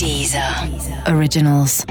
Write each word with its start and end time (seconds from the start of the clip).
Deezer. 0.00 0.64
Originals. 1.08 1.84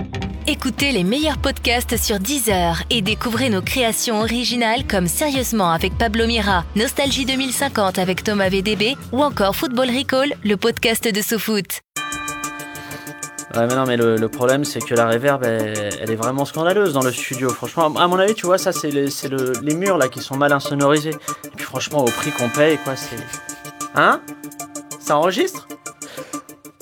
Écoutez 0.47 0.91
les 0.91 1.03
meilleurs 1.03 1.37
podcasts 1.37 1.95
sur 1.95 2.17
Deezer 2.19 2.81
et 2.89 3.03
découvrez 3.03 3.49
nos 3.51 3.61
créations 3.61 4.19
originales 4.21 4.87
comme 4.87 5.05
Sérieusement 5.07 5.71
avec 5.71 5.95
Pablo 5.95 6.25
Mira, 6.25 6.65
Nostalgie 6.75 7.25
2050 7.25 7.99
avec 7.99 8.23
Thomas 8.23 8.49
VDB 8.49 8.95
ou 9.11 9.21
encore 9.23 9.55
Football 9.55 9.89
Recall, 9.95 10.33
le 10.43 10.57
podcast 10.57 11.07
de 11.07 11.21
SoFoot. 11.21 11.81
Ouais, 13.55 13.67
mais 13.67 13.75
non, 13.75 13.85
mais 13.85 13.95
le, 13.97 14.15
le 14.17 14.27
problème, 14.27 14.65
c'est 14.65 14.79
que 14.79 14.95
la 14.95 15.07
reverb, 15.07 15.43
elle, 15.43 15.93
elle 16.01 16.09
est 16.11 16.15
vraiment 16.15 16.45
scandaleuse 16.45 16.93
dans 16.93 17.03
le 17.03 17.11
studio. 17.11 17.49
Franchement, 17.49 17.93
à 17.95 18.07
mon 18.07 18.17
avis, 18.17 18.33
tu 18.33 18.47
vois, 18.47 18.57
ça, 18.57 18.71
c'est 18.71 18.89
les, 18.89 19.11
c'est 19.11 19.29
le- 19.29 19.53
les 19.61 19.75
murs 19.75 19.99
là 19.99 20.07
qui 20.07 20.19
sont 20.19 20.35
mal 20.35 20.51
insonorisés. 20.51 21.11
Et 21.45 21.49
puis, 21.55 21.65
franchement, 21.65 21.99
au 21.99 22.09
prix 22.09 22.31
qu'on 22.31 22.49
paye, 22.49 22.79
quoi, 22.83 22.95
c'est. 22.95 23.17
Hein? 23.93 24.19
Ça 24.99 25.15
enregistre? 25.17 25.67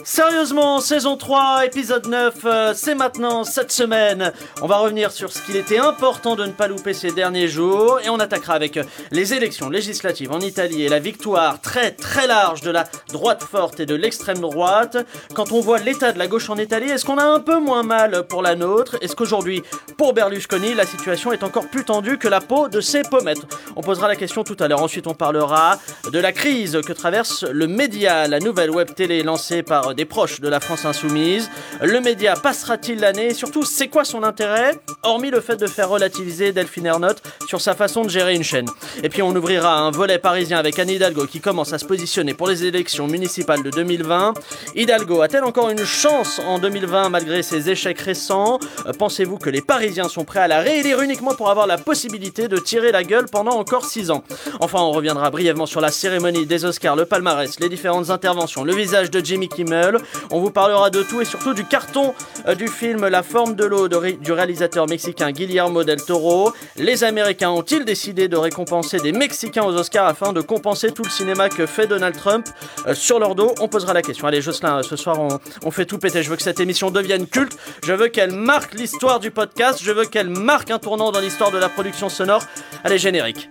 Sérieusement, 0.09 0.79
saison 0.79 1.17
3, 1.17 1.65
épisode 1.65 2.07
9, 2.07 2.33
euh, 2.45 2.73
c'est 2.73 2.95
maintenant, 2.95 3.43
cette 3.43 3.73
semaine. 3.73 4.31
On 4.61 4.65
va 4.65 4.77
revenir 4.77 5.11
sur 5.11 5.33
ce 5.33 5.41
qu'il 5.41 5.57
était 5.57 5.79
important 5.79 6.37
de 6.37 6.45
ne 6.45 6.53
pas 6.53 6.69
louper 6.69 6.93
ces 6.93 7.11
derniers 7.11 7.49
jours 7.49 7.99
et 7.99 8.09
on 8.09 8.17
attaquera 8.17 8.53
avec 8.53 8.79
les 9.11 9.33
élections 9.33 9.69
législatives 9.69 10.31
en 10.31 10.39
Italie 10.39 10.83
et 10.83 10.87
la 10.87 10.99
victoire 10.99 11.59
très 11.59 11.91
très 11.91 12.25
large 12.25 12.61
de 12.61 12.71
la 12.71 12.85
droite 13.11 13.43
forte 13.43 13.81
et 13.81 13.85
de 13.85 13.95
l'extrême 13.95 14.39
droite. 14.39 14.95
Quand 15.33 15.51
on 15.51 15.59
voit 15.59 15.79
l'état 15.79 16.13
de 16.13 16.19
la 16.19 16.27
gauche 16.27 16.49
en 16.49 16.55
Italie, 16.55 16.89
est-ce 16.89 17.03
qu'on 17.03 17.17
a 17.17 17.25
un 17.25 17.41
peu 17.41 17.59
moins 17.59 17.83
mal 17.83 18.25
pour 18.27 18.41
la 18.41 18.55
nôtre? 18.55 18.95
Est-ce 19.01 19.13
qu'aujourd'hui, 19.13 19.61
pour 19.97 20.13
Berlusconi, 20.13 20.73
la 20.73 20.85
situation 20.85 21.33
est 21.33 21.43
encore 21.43 21.67
plus 21.67 21.83
tendue 21.83 22.17
que 22.17 22.29
la 22.29 22.39
peau 22.39 22.69
de 22.69 22.79
ses 22.79 23.01
pommettes? 23.01 23.45
On 23.75 23.81
posera 23.81 24.07
la 24.07 24.15
question 24.15 24.45
tout 24.45 24.55
à 24.61 24.69
l'heure. 24.69 24.81
Ensuite, 24.81 25.07
on 25.07 25.15
parlera 25.15 25.79
de 26.09 26.17
la 26.17 26.31
crise 26.31 26.79
que 26.87 26.93
traverse 26.93 27.43
le 27.43 27.67
média, 27.67 28.25
la 28.29 28.39
nouvelle 28.39 28.71
web 28.71 28.95
télé 28.95 29.21
lancée 29.21 29.63
par 29.63 29.96
des 29.97 30.05
proches 30.05 30.39
de 30.39 30.47
la 30.47 30.59
France 30.59 30.85
insoumise. 30.85 31.49
Le 31.81 31.99
média 31.99 32.35
passera-t-il 32.35 32.99
l'année? 32.99 33.27
Et 33.27 33.33
surtout, 33.33 33.63
c'est 33.63 33.87
quoi 33.87 34.05
son 34.05 34.23
intérêt? 34.23 34.79
Hormis 35.01 35.31
le 35.31 35.41
fait 35.41 35.57
de 35.57 35.65
faire 35.65 35.89
relativiser 35.89 36.51
Delphine 36.51 36.85
Ernotte 36.85 37.23
sur 37.47 37.59
sa 37.59 37.73
façon 37.73 38.03
de 38.03 38.09
gérer 38.09 38.35
une 38.35 38.43
chaîne. 38.43 38.67
Et 39.01 39.09
puis 39.09 39.23
on 39.23 39.35
ouvrira 39.35 39.79
un 39.79 39.89
volet 39.89 40.19
parisien 40.19 40.59
avec 40.59 40.77
Anne 40.77 40.91
Hidalgo 40.91 41.25
qui 41.25 41.39
commence 41.41 41.73
à 41.73 41.79
se 41.79 41.85
positionner 41.85 42.35
pour 42.35 42.47
les 42.47 42.65
élections 42.65 43.07
municipales 43.07 43.63
de 43.63 43.71
2020. 43.71 44.35
Hidalgo 44.75 45.21
a-t-elle 45.21 45.43
encore 45.43 45.69
une 45.69 45.83
chance 45.83 46.39
en 46.45 46.59
2020 46.59 47.09
malgré 47.09 47.41
ses 47.41 47.71
échecs 47.71 47.99
récents? 47.99 48.59
Pensez-vous 48.99 49.39
que 49.39 49.49
les 49.49 49.61
Parisiens 49.61 50.09
sont 50.09 50.25
prêts 50.25 50.41
à 50.41 50.47
la 50.47 50.59
réélire 50.59 51.01
uniquement 51.01 51.33
pour 51.33 51.49
avoir 51.49 51.65
la 51.65 51.79
possibilité 51.79 52.47
de 52.47 52.57
tirer 52.57 52.91
la 52.91 53.03
gueule 53.03 53.25
pendant 53.31 53.53
encore 53.53 53.85
6 53.85 54.11
ans? 54.11 54.23
Enfin, 54.59 54.79
on 54.79 54.91
reviendra 54.91 55.31
brièvement 55.31 55.65
sur 55.65 55.81
la 55.81 55.89
cérémonie 55.89 56.45
des 56.45 56.65
Oscars, 56.65 56.95
le 56.95 57.05
palmarès, 57.05 57.59
les 57.59 57.69
différentes 57.69 58.11
interventions, 58.11 58.63
le 58.63 58.75
visage 58.75 59.09
de 59.09 59.25
Jimmy 59.25 59.49
Kimmel. 59.49 59.86
On 60.31 60.39
vous 60.39 60.51
parlera 60.51 60.89
de 60.89 61.03
tout 61.03 61.21
et 61.21 61.25
surtout 61.25 61.53
du 61.53 61.65
carton 61.65 62.13
euh, 62.47 62.55
du 62.55 62.67
film 62.67 63.07
La 63.07 63.23
forme 63.23 63.55
de 63.55 63.65
l'eau 63.65 63.87
du 63.87 64.31
réalisateur 64.31 64.87
mexicain 64.87 65.31
Guillermo 65.31 65.83
del 65.83 66.03
Toro. 66.03 66.53
Les 66.75 67.03
Américains 67.03 67.49
ont-ils 67.49 67.85
décidé 67.85 68.27
de 68.27 68.37
récompenser 68.37 68.97
des 68.99 69.11
Mexicains 69.11 69.63
aux 69.63 69.75
Oscars 69.75 70.07
afin 70.07 70.33
de 70.33 70.41
compenser 70.41 70.91
tout 70.91 71.03
le 71.03 71.09
cinéma 71.09 71.49
que 71.49 71.65
fait 71.65 71.87
Donald 71.87 72.15
Trump 72.15 72.47
euh, 72.87 72.93
sur 72.93 73.19
leur 73.19 73.35
dos? 73.35 73.53
On 73.59 73.67
posera 73.67 73.93
la 73.93 74.01
question. 74.01 74.27
Allez, 74.27 74.41
Jocelyn, 74.41 74.79
euh, 74.79 74.83
ce 74.83 74.95
soir, 74.95 75.19
on, 75.19 75.39
on 75.63 75.71
fait 75.71 75.85
tout 75.85 75.97
péter. 75.97 76.23
Je 76.23 76.29
veux 76.29 76.35
que 76.35 76.43
cette 76.43 76.59
émission 76.59 76.91
devienne 76.91 77.27
culte. 77.27 77.57
Je 77.83 77.93
veux 77.93 78.07
qu'elle 78.07 78.31
marque 78.31 78.73
l'histoire 78.73 79.19
du 79.19 79.31
podcast. 79.31 79.79
Je 79.81 79.91
veux 79.91 80.05
qu'elle 80.05 80.29
marque 80.29 80.71
un 80.71 80.79
tournant 80.79 81.11
dans 81.11 81.19
l'histoire 81.19 81.51
de 81.51 81.57
la 81.57 81.69
production 81.69 82.09
sonore. 82.09 82.43
Allez, 82.83 82.97
générique. 82.97 83.49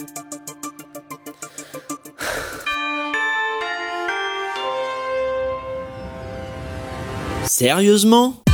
Sérieusement? 7.58 8.45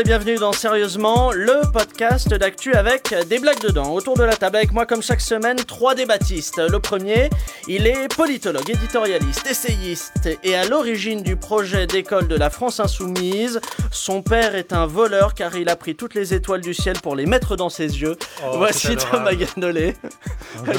Et 0.00 0.04
bienvenue 0.04 0.36
dans 0.36 0.52
Sérieusement, 0.52 1.32
le 1.32 1.60
podcast 1.72 2.28
d'actu 2.32 2.72
avec 2.74 3.14
des 3.28 3.38
blagues 3.38 3.60
dedans. 3.60 3.92
Autour 3.92 4.16
de 4.16 4.22
la 4.22 4.36
table 4.36 4.56
avec 4.56 4.72
moi 4.72 4.86
comme 4.86 5.02
chaque 5.02 5.20
semaine, 5.20 5.56
trois 5.56 5.94
débattistes. 5.94 6.58
Le 6.58 6.78
premier, 6.78 7.28
il 7.68 7.86
est 7.86 8.08
politologue, 8.14 8.68
éditorialiste, 8.70 9.46
essayiste 9.50 10.28
et 10.44 10.54
à 10.54 10.64
l'origine 10.66 11.22
du 11.22 11.36
projet 11.36 11.86
d'école 11.86 12.28
de 12.28 12.36
la 12.36 12.50
France 12.50 12.78
Insoumise. 12.80 13.60
Son 13.90 14.22
père 14.22 14.54
est 14.54 14.72
un 14.72 14.86
voleur 14.86 15.34
car 15.34 15.56
il 15.56 15.68
a 15.68 15.76
pris 15.76 15.96
toutes 15.96 16.14
les 16.14 16.34
étoiles 16.34 16.60
du 16.60 16.72
ciel 16.72 16.96
pour 17.02 17.16
les 17.16 17.26
mettre 17.26 17.56
dans 17.56 17.68
ses 17.68 18.00
yeux. 18.00 18.16
Oh, 18.46 18.52
Voici 18.58 18.96
Thomas 18.96 19.30
adorable. 19.30 19.46
Gannolé. 19.56 19.96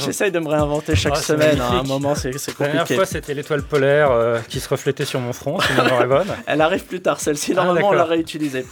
J'essaye 0.04 0.32
de 0.32 0.38
me 0.38 0.48
réinventer 0.48 0.96
chaque 0.96 1.12
Ah, 1.16 1.20
c'est 1.20 1.32
semaine. 1.34 1.60
hein. 1.60 1.68
À 1.70 1.80
un 1.80 1.82
moment, 1.84 2.14
c'est 2.14 2.36
c'est 2.38 2.58
La 2.58 2.66
dernière 2.66 2.82
compliqué. 2.82 2.94
fois, 2.96 3.06
c'était 3.06 3.34
l'étoile 3.34 3.62
polaire 3.62 4.10
euh, 4.10 4.38
qui 4.48 4.58
se 4.58 4.68
reflétait 4.68 5.04
sur 5.04 5.20
mon 5.20 5.32
front, 5.32 5.60
si 5.60 5.72
ma 5.74 5.84
mémoire 5.84 6.02
est 6.02 6.06
bonne. 6.06 6.36
Elle 6.46 6.60
arrive 6.60 6.84
plus 6.84 7.00
tard, 7.02 7.20
celle-ci. 7.20 7.52
Ah, 7.52 7.64
Normalement, 7.64 7.90
on 7.90 7.92
l'a 7.92 8.04
réutilisée. 8.04 8.64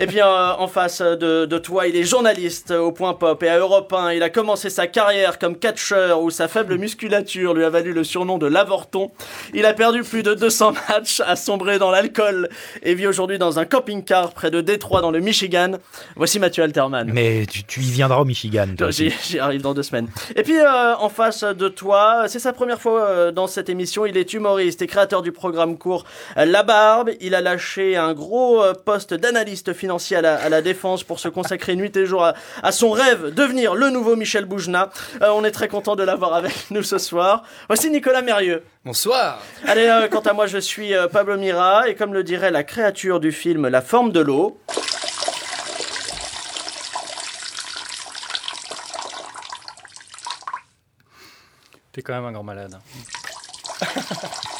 Et 0.00 0.06
bien, 0.06 0.28
euh, 0.28 0.52
en 0.58 0.68
face 0.68 1.02
de, 1.02 1.44
de 1.44 1.58
toi, 1.58 1.88
il 1.88 1.96
est 1.96 2.04
journaliste 2.04 2.70
au 2.70 2.92
Point 2.92 3.14
Pop 3.14 3.42
et 3.42 3.48
à 3.48 3.58
Europe 3.58 3.92
1. 3.92 4.12
Il 4.12 4.22
a 4.22 4.30
commencé 4.30 4.70
sa 4.70 4.86
carrière 4.86 5.40
comme 5.40 5.58
catcheur 5.58 6.22
où 6.22 6.30
sa 6.30 6.46
faible 6.46 6.76
musculature 6.76 7.52
lui 7.52 7.64
a 7.64 7.68
valu 7.68 7.92
le 7.92 8.04
surnom 8.04 8.38
de 8.38 8.46
l'avorton. 8.46 9.10
Il 9.54 9.66
a 9.66 9.74
perdu 9.74 10.04
plus 10.04 10.22
de 10.22 10.34
200 10.34 10.74
matchs, 10.88 11.20
a 11.26 11.34
sombré 11.34 11.80
dans 11.80 11.90
l'alcool 11.90 12.48
et 12.84 12.94
vit 12.94 13.08
aujourd'hui 13.08 13.38
dans 13.38 13.58
un 13.58 13.64
camping-car 13.64 14.34
près 14.34 14.52
de 14.52 14.60
Détroit 14.60 15.00
dans 15.00 15.10
le 15.10 15.18
Michigan. 15.18 15.72
Voici 16.14 16.38
Mathieu 16.38 16.62
Alterman. 16.62 17.10
Mais 17.12 17.44
tu, 17.46 17.64
tu 17.64 17.80
y 17.80 17.90
viendras 17.90 18.20
au 18.20 18.24
Michigan. 18.24 18.68
J'y 18.90 19.40
arrive 19.40 19.62
dans 19.62 19.74
deux 19.74 19.82
semaines. 19.82 20.06
Et 20.36 20.44
puis 20.44 20.60
euh, 20.60 20.94
en 20.94 21.08
face 21.08 21.42
de 21.42 21.68
toi, 21.68 22.26
c'est 22.28 22.38
sa 22.38 22.52
première 22.52 22.80
fois 22.80 23.00
euh, 23.02 23.32
dans 23.32 23.48
cette 23.48 23.68
émission. 23.68 24.06
Il 24.06 24.16
est 24.16 24.32
humoriste 24.32 24.80
et 24.80 24.86
créateur 24.86 25.22
du 25.22 25.32
programme 25.32 25.76
court 25.76 26.04
La 26.36 26.62
Barbe. 26.62 27.10
Il 27.20 27.34
a 27.34 27.40
lâché 27.40 27.96
un 27.96 28.14
gros 28.14 28.62
poste 28.84 29.12
d'analyste 29.12 29.72
financier 29.72 29.87
à 29.88 30.20
la, 30.20 30.36
à 30.36 30.48
la 30.48 30.62
défense 30.62 31.02
pour 31.02 31.18
se 31.18 31.28
consacrer 31.28 31.74
nuit 31.76 31.94
et 31.96 32.06
jour 32.06 32.24
à, 32.24 32.34
à 32.62 32.72
son 32.72 32.90
rêve, 32.90 33.32
devenir 33.34 33.74
le 33.74 33.90
nouveau 33.90 34.16
Michel 34.16 34.44
Boujna. 34.44 34.90
Euh, 35.22 35.30
on 35.30 35.44
est 35.44 35.50
très 35.50 35.68
content 35.68 35.96
de 35.96 36.02
l'avoir 36.02 36.34
avec 36.34 36.70
nous 36.70 36.82
ce 36.82 36.98
soir. 36.98 37.42
Voici 37.68 37.90
Nicolas 37.90 38.22
Mérieux. 38.22 38.62
Bonsoir. 38.84 39.40
Allez, 39.66 39.86
euh, 39.86 40.08
quant 40.08 40.20
à 40.20 40.32
moi, 40.32 40.46
je 40.46 40.58
suis 40.58 40.94
euh, 40.94 41.08
Pablo 41.08 41.36
Mira 41.36 41.88
et 41.88 41.94
comme 41.94 42.12
le 42.12 42.22
dirait 42.22 42.50
la 42.50 42.64
créature 42.64 43.20
du 43.20 43.32
film 43.32 43.68
La 43.68 43.80
forme 43.80 44.12
de 44.12 44.20
l'eau. 44.20 44.60
T'es 51.92 52.02
quand 52.02 52.12
même 52.12 52.26
un 52.26 52.32
grand 52.32 52.44
malade. 52.44 52.78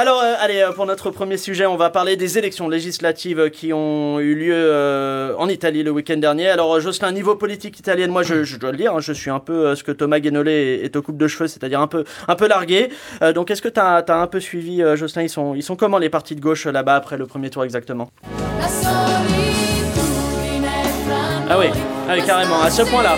Alors, 0.00 0.22
euh, 0.22 0.32
allez, 0.38 0.62
euh, 0.62 0.72
pour 0.72 0.86
notre 0.86 1.10
premier 1.10 1.36
sujet, 1.36 1.66
on 1.66 1.76
va 1.76 1.90
parler 1.90 2.16
des 2.16 2.38
élections 2.38 2.70
législatives 2.70 3.50
qui 3.50 3.74
ont 3.74 4.18
eu 4.18 4.34
lieu 4.34 4.54
euh, 4.56 5.34
en 5.36 5.46
Italie 5.46 5.82
le 5.82 5.90
week-end 5.90 6.16
dernier. 6.16 6.48
Alors, 6.48 6.80
Jocelyn, 6.80 7.12
niveau 7.12 7.34
politique 7.34 7.78
italienne, 7.78 8.10
moi, 8.10 8.22
je, 8.22 8.42
je 8.42 8.56
dois 8.56 8.70
le 8.70 8.78
dire, 8.78 8.94
hein, 8.94 9.00
je 9.00 9.12
suis 9.12 9.28
un 9.28 9.40
peu 9.40 9.74
ce 9.74 9.84
que 9.84 9.92
Thomas 9.92 10.18
Guénolé 10.18 10.80
est, 10.82 10.96
au 10.96 11.02
coupe 11.02 11.18
de 11.18 11.28
cheveux, 11.28 11.48
c'est-à-dire 11.48 11.82
un 11.82 11.86
peu, 11.86 12.04
un 12.28 12.34
peu 12.34 12.48
largué. 12.48 12.88
Donc, 13.34 13.50
est-ce 13.50 13.60
que 13.60 13.68
tu 13.68 13.78
as, 13.78 14.02
un 14.08 14.26
peu 14.26 14.40
suivi, 14.40 14.82
Jocelyn 14.94 15.24
ils 15.24 15.28
sont, 15.28 15.54
ils 15.54 15.62
sont 15.62 15.76
comment 15.76 15.98
les 15.98 16.08
partis 16.08 16.34
de 16.34 16.40
gauche 16.40 16.64
là-bas 16.64 16.94
après 16.94 17.18
le 17.18 17.26
premier 17.26 17.50
tour 17.50 17.64
exactement? 17.64 18.08
Ah 21.50 21.58
oui, 21.58 21.66
ah 22.08 22.14
oui, 22.14 22.22
carrément, 22.24 22.62
à 22.62 22.70
ce 22.70 22.80
point-là. 22.84 23.16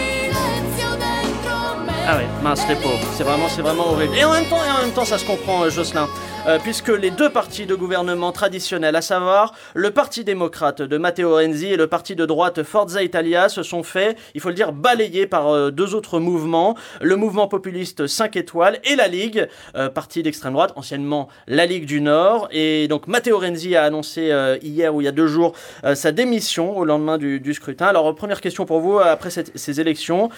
Ah 2.09 2.17
ouais, 2.17 2.27
mince 2.43 2.67
les 2.69 2.75
pauvres, 2.75 2.99
c'est 3.17 3.23
vraiment, 3.23 3.49
c'est 3.49 3.63
vraiment 3.63 3.93
horrible. 3.93 4.17
Et 4.17 4.25
en 4.25 4.33
même 4.33 4.47
temps, 4.47 4.57
et 4.57 4.71
en 4.77 4.85
même 4.85 4.93
temps, 4.93 5.05
ça 5.05 5.19
se 5.19 5.25
comprend, 5.25 5.69
Jocelyn, 5.71 6.09
Euh, 6.49 6.59
puisque 6.59 6.89
les 6.89 7.13
deux 7.13 7.31
partis 7.31 7.67
de 7.67 7.77
gouvernement 7.77 8.33
traditionnels, 8.33 8.97
à 8.97 9.01
savoir 9.01 9.55
le 9.75 9.93
Parti 9.93 10.25
démocrate 10.25 10.83
de 10.83 10.99
Matteo 10.99 11.37
Renzi 11.37 11.67
et 11.67 11.77
le 11.77 11.87
parti 11.87 12.17
de 12.17 12.27
droite 12.27 12.65
Forza 12.65 13.01
Italia, 13.01 13.49
se 13.49 13.63
sont 13.63 13.85
fait, 13.85 14.19
il 14.35 14.41
faut 14.41 14.49
le 14.49 14.57
dire, 14.57 14.73
balayés 14.73 15.29
par 15.29 15.51
euh, 15.51 15.71
deux 15.71 15.95
autres 15.95 16.19
mouvements, 16.19 16.77
le 17.01 17.15
mouvement 17.15 17.47
populiste 17.47 18.09
5 18.09 18.35
étoiles 18.35 18.81
et 18.83 18.97
la 18.97 19.07
Ligue, 19.07 19.47
euh, 19.77 19.89
parti 19.89 20.25
d'extrême 20.25 20.55
droite, 20.55 20.73
anciennement 20.75 21.29
la 21.47 21.65
Ligue 21.65 21.87
du 21.87 22.01
Nord. 22.01 22.49
Et 22.51 22.89
donc 22.89 23.07
Matteo 23.07 23.39
Renzi 23.39 23.77
a 23.77 23.85
annoncé 23.85 24.33
hier 24.63 24.93
ou 24.93 25.01
il 25.01 25.05
y 25.05 25.09
a 25.09 25.13
deux 25.13 25.29
jours 25.29 25.53
sa 25.95 26.11
démission 26.11 26.77
au 26.77 26.85
lendemain 26.85 27.19
du, 27.19 27.55
scrutin. 27.55 27.87
Alors 27.87 28.13
première 28.17 28.41
question 28.41 28.67
pour 28.67 28.81
vous, 28.81 28.99
après 28.99 29.31
ces 29.31 29.81
élections, 29.81 30.31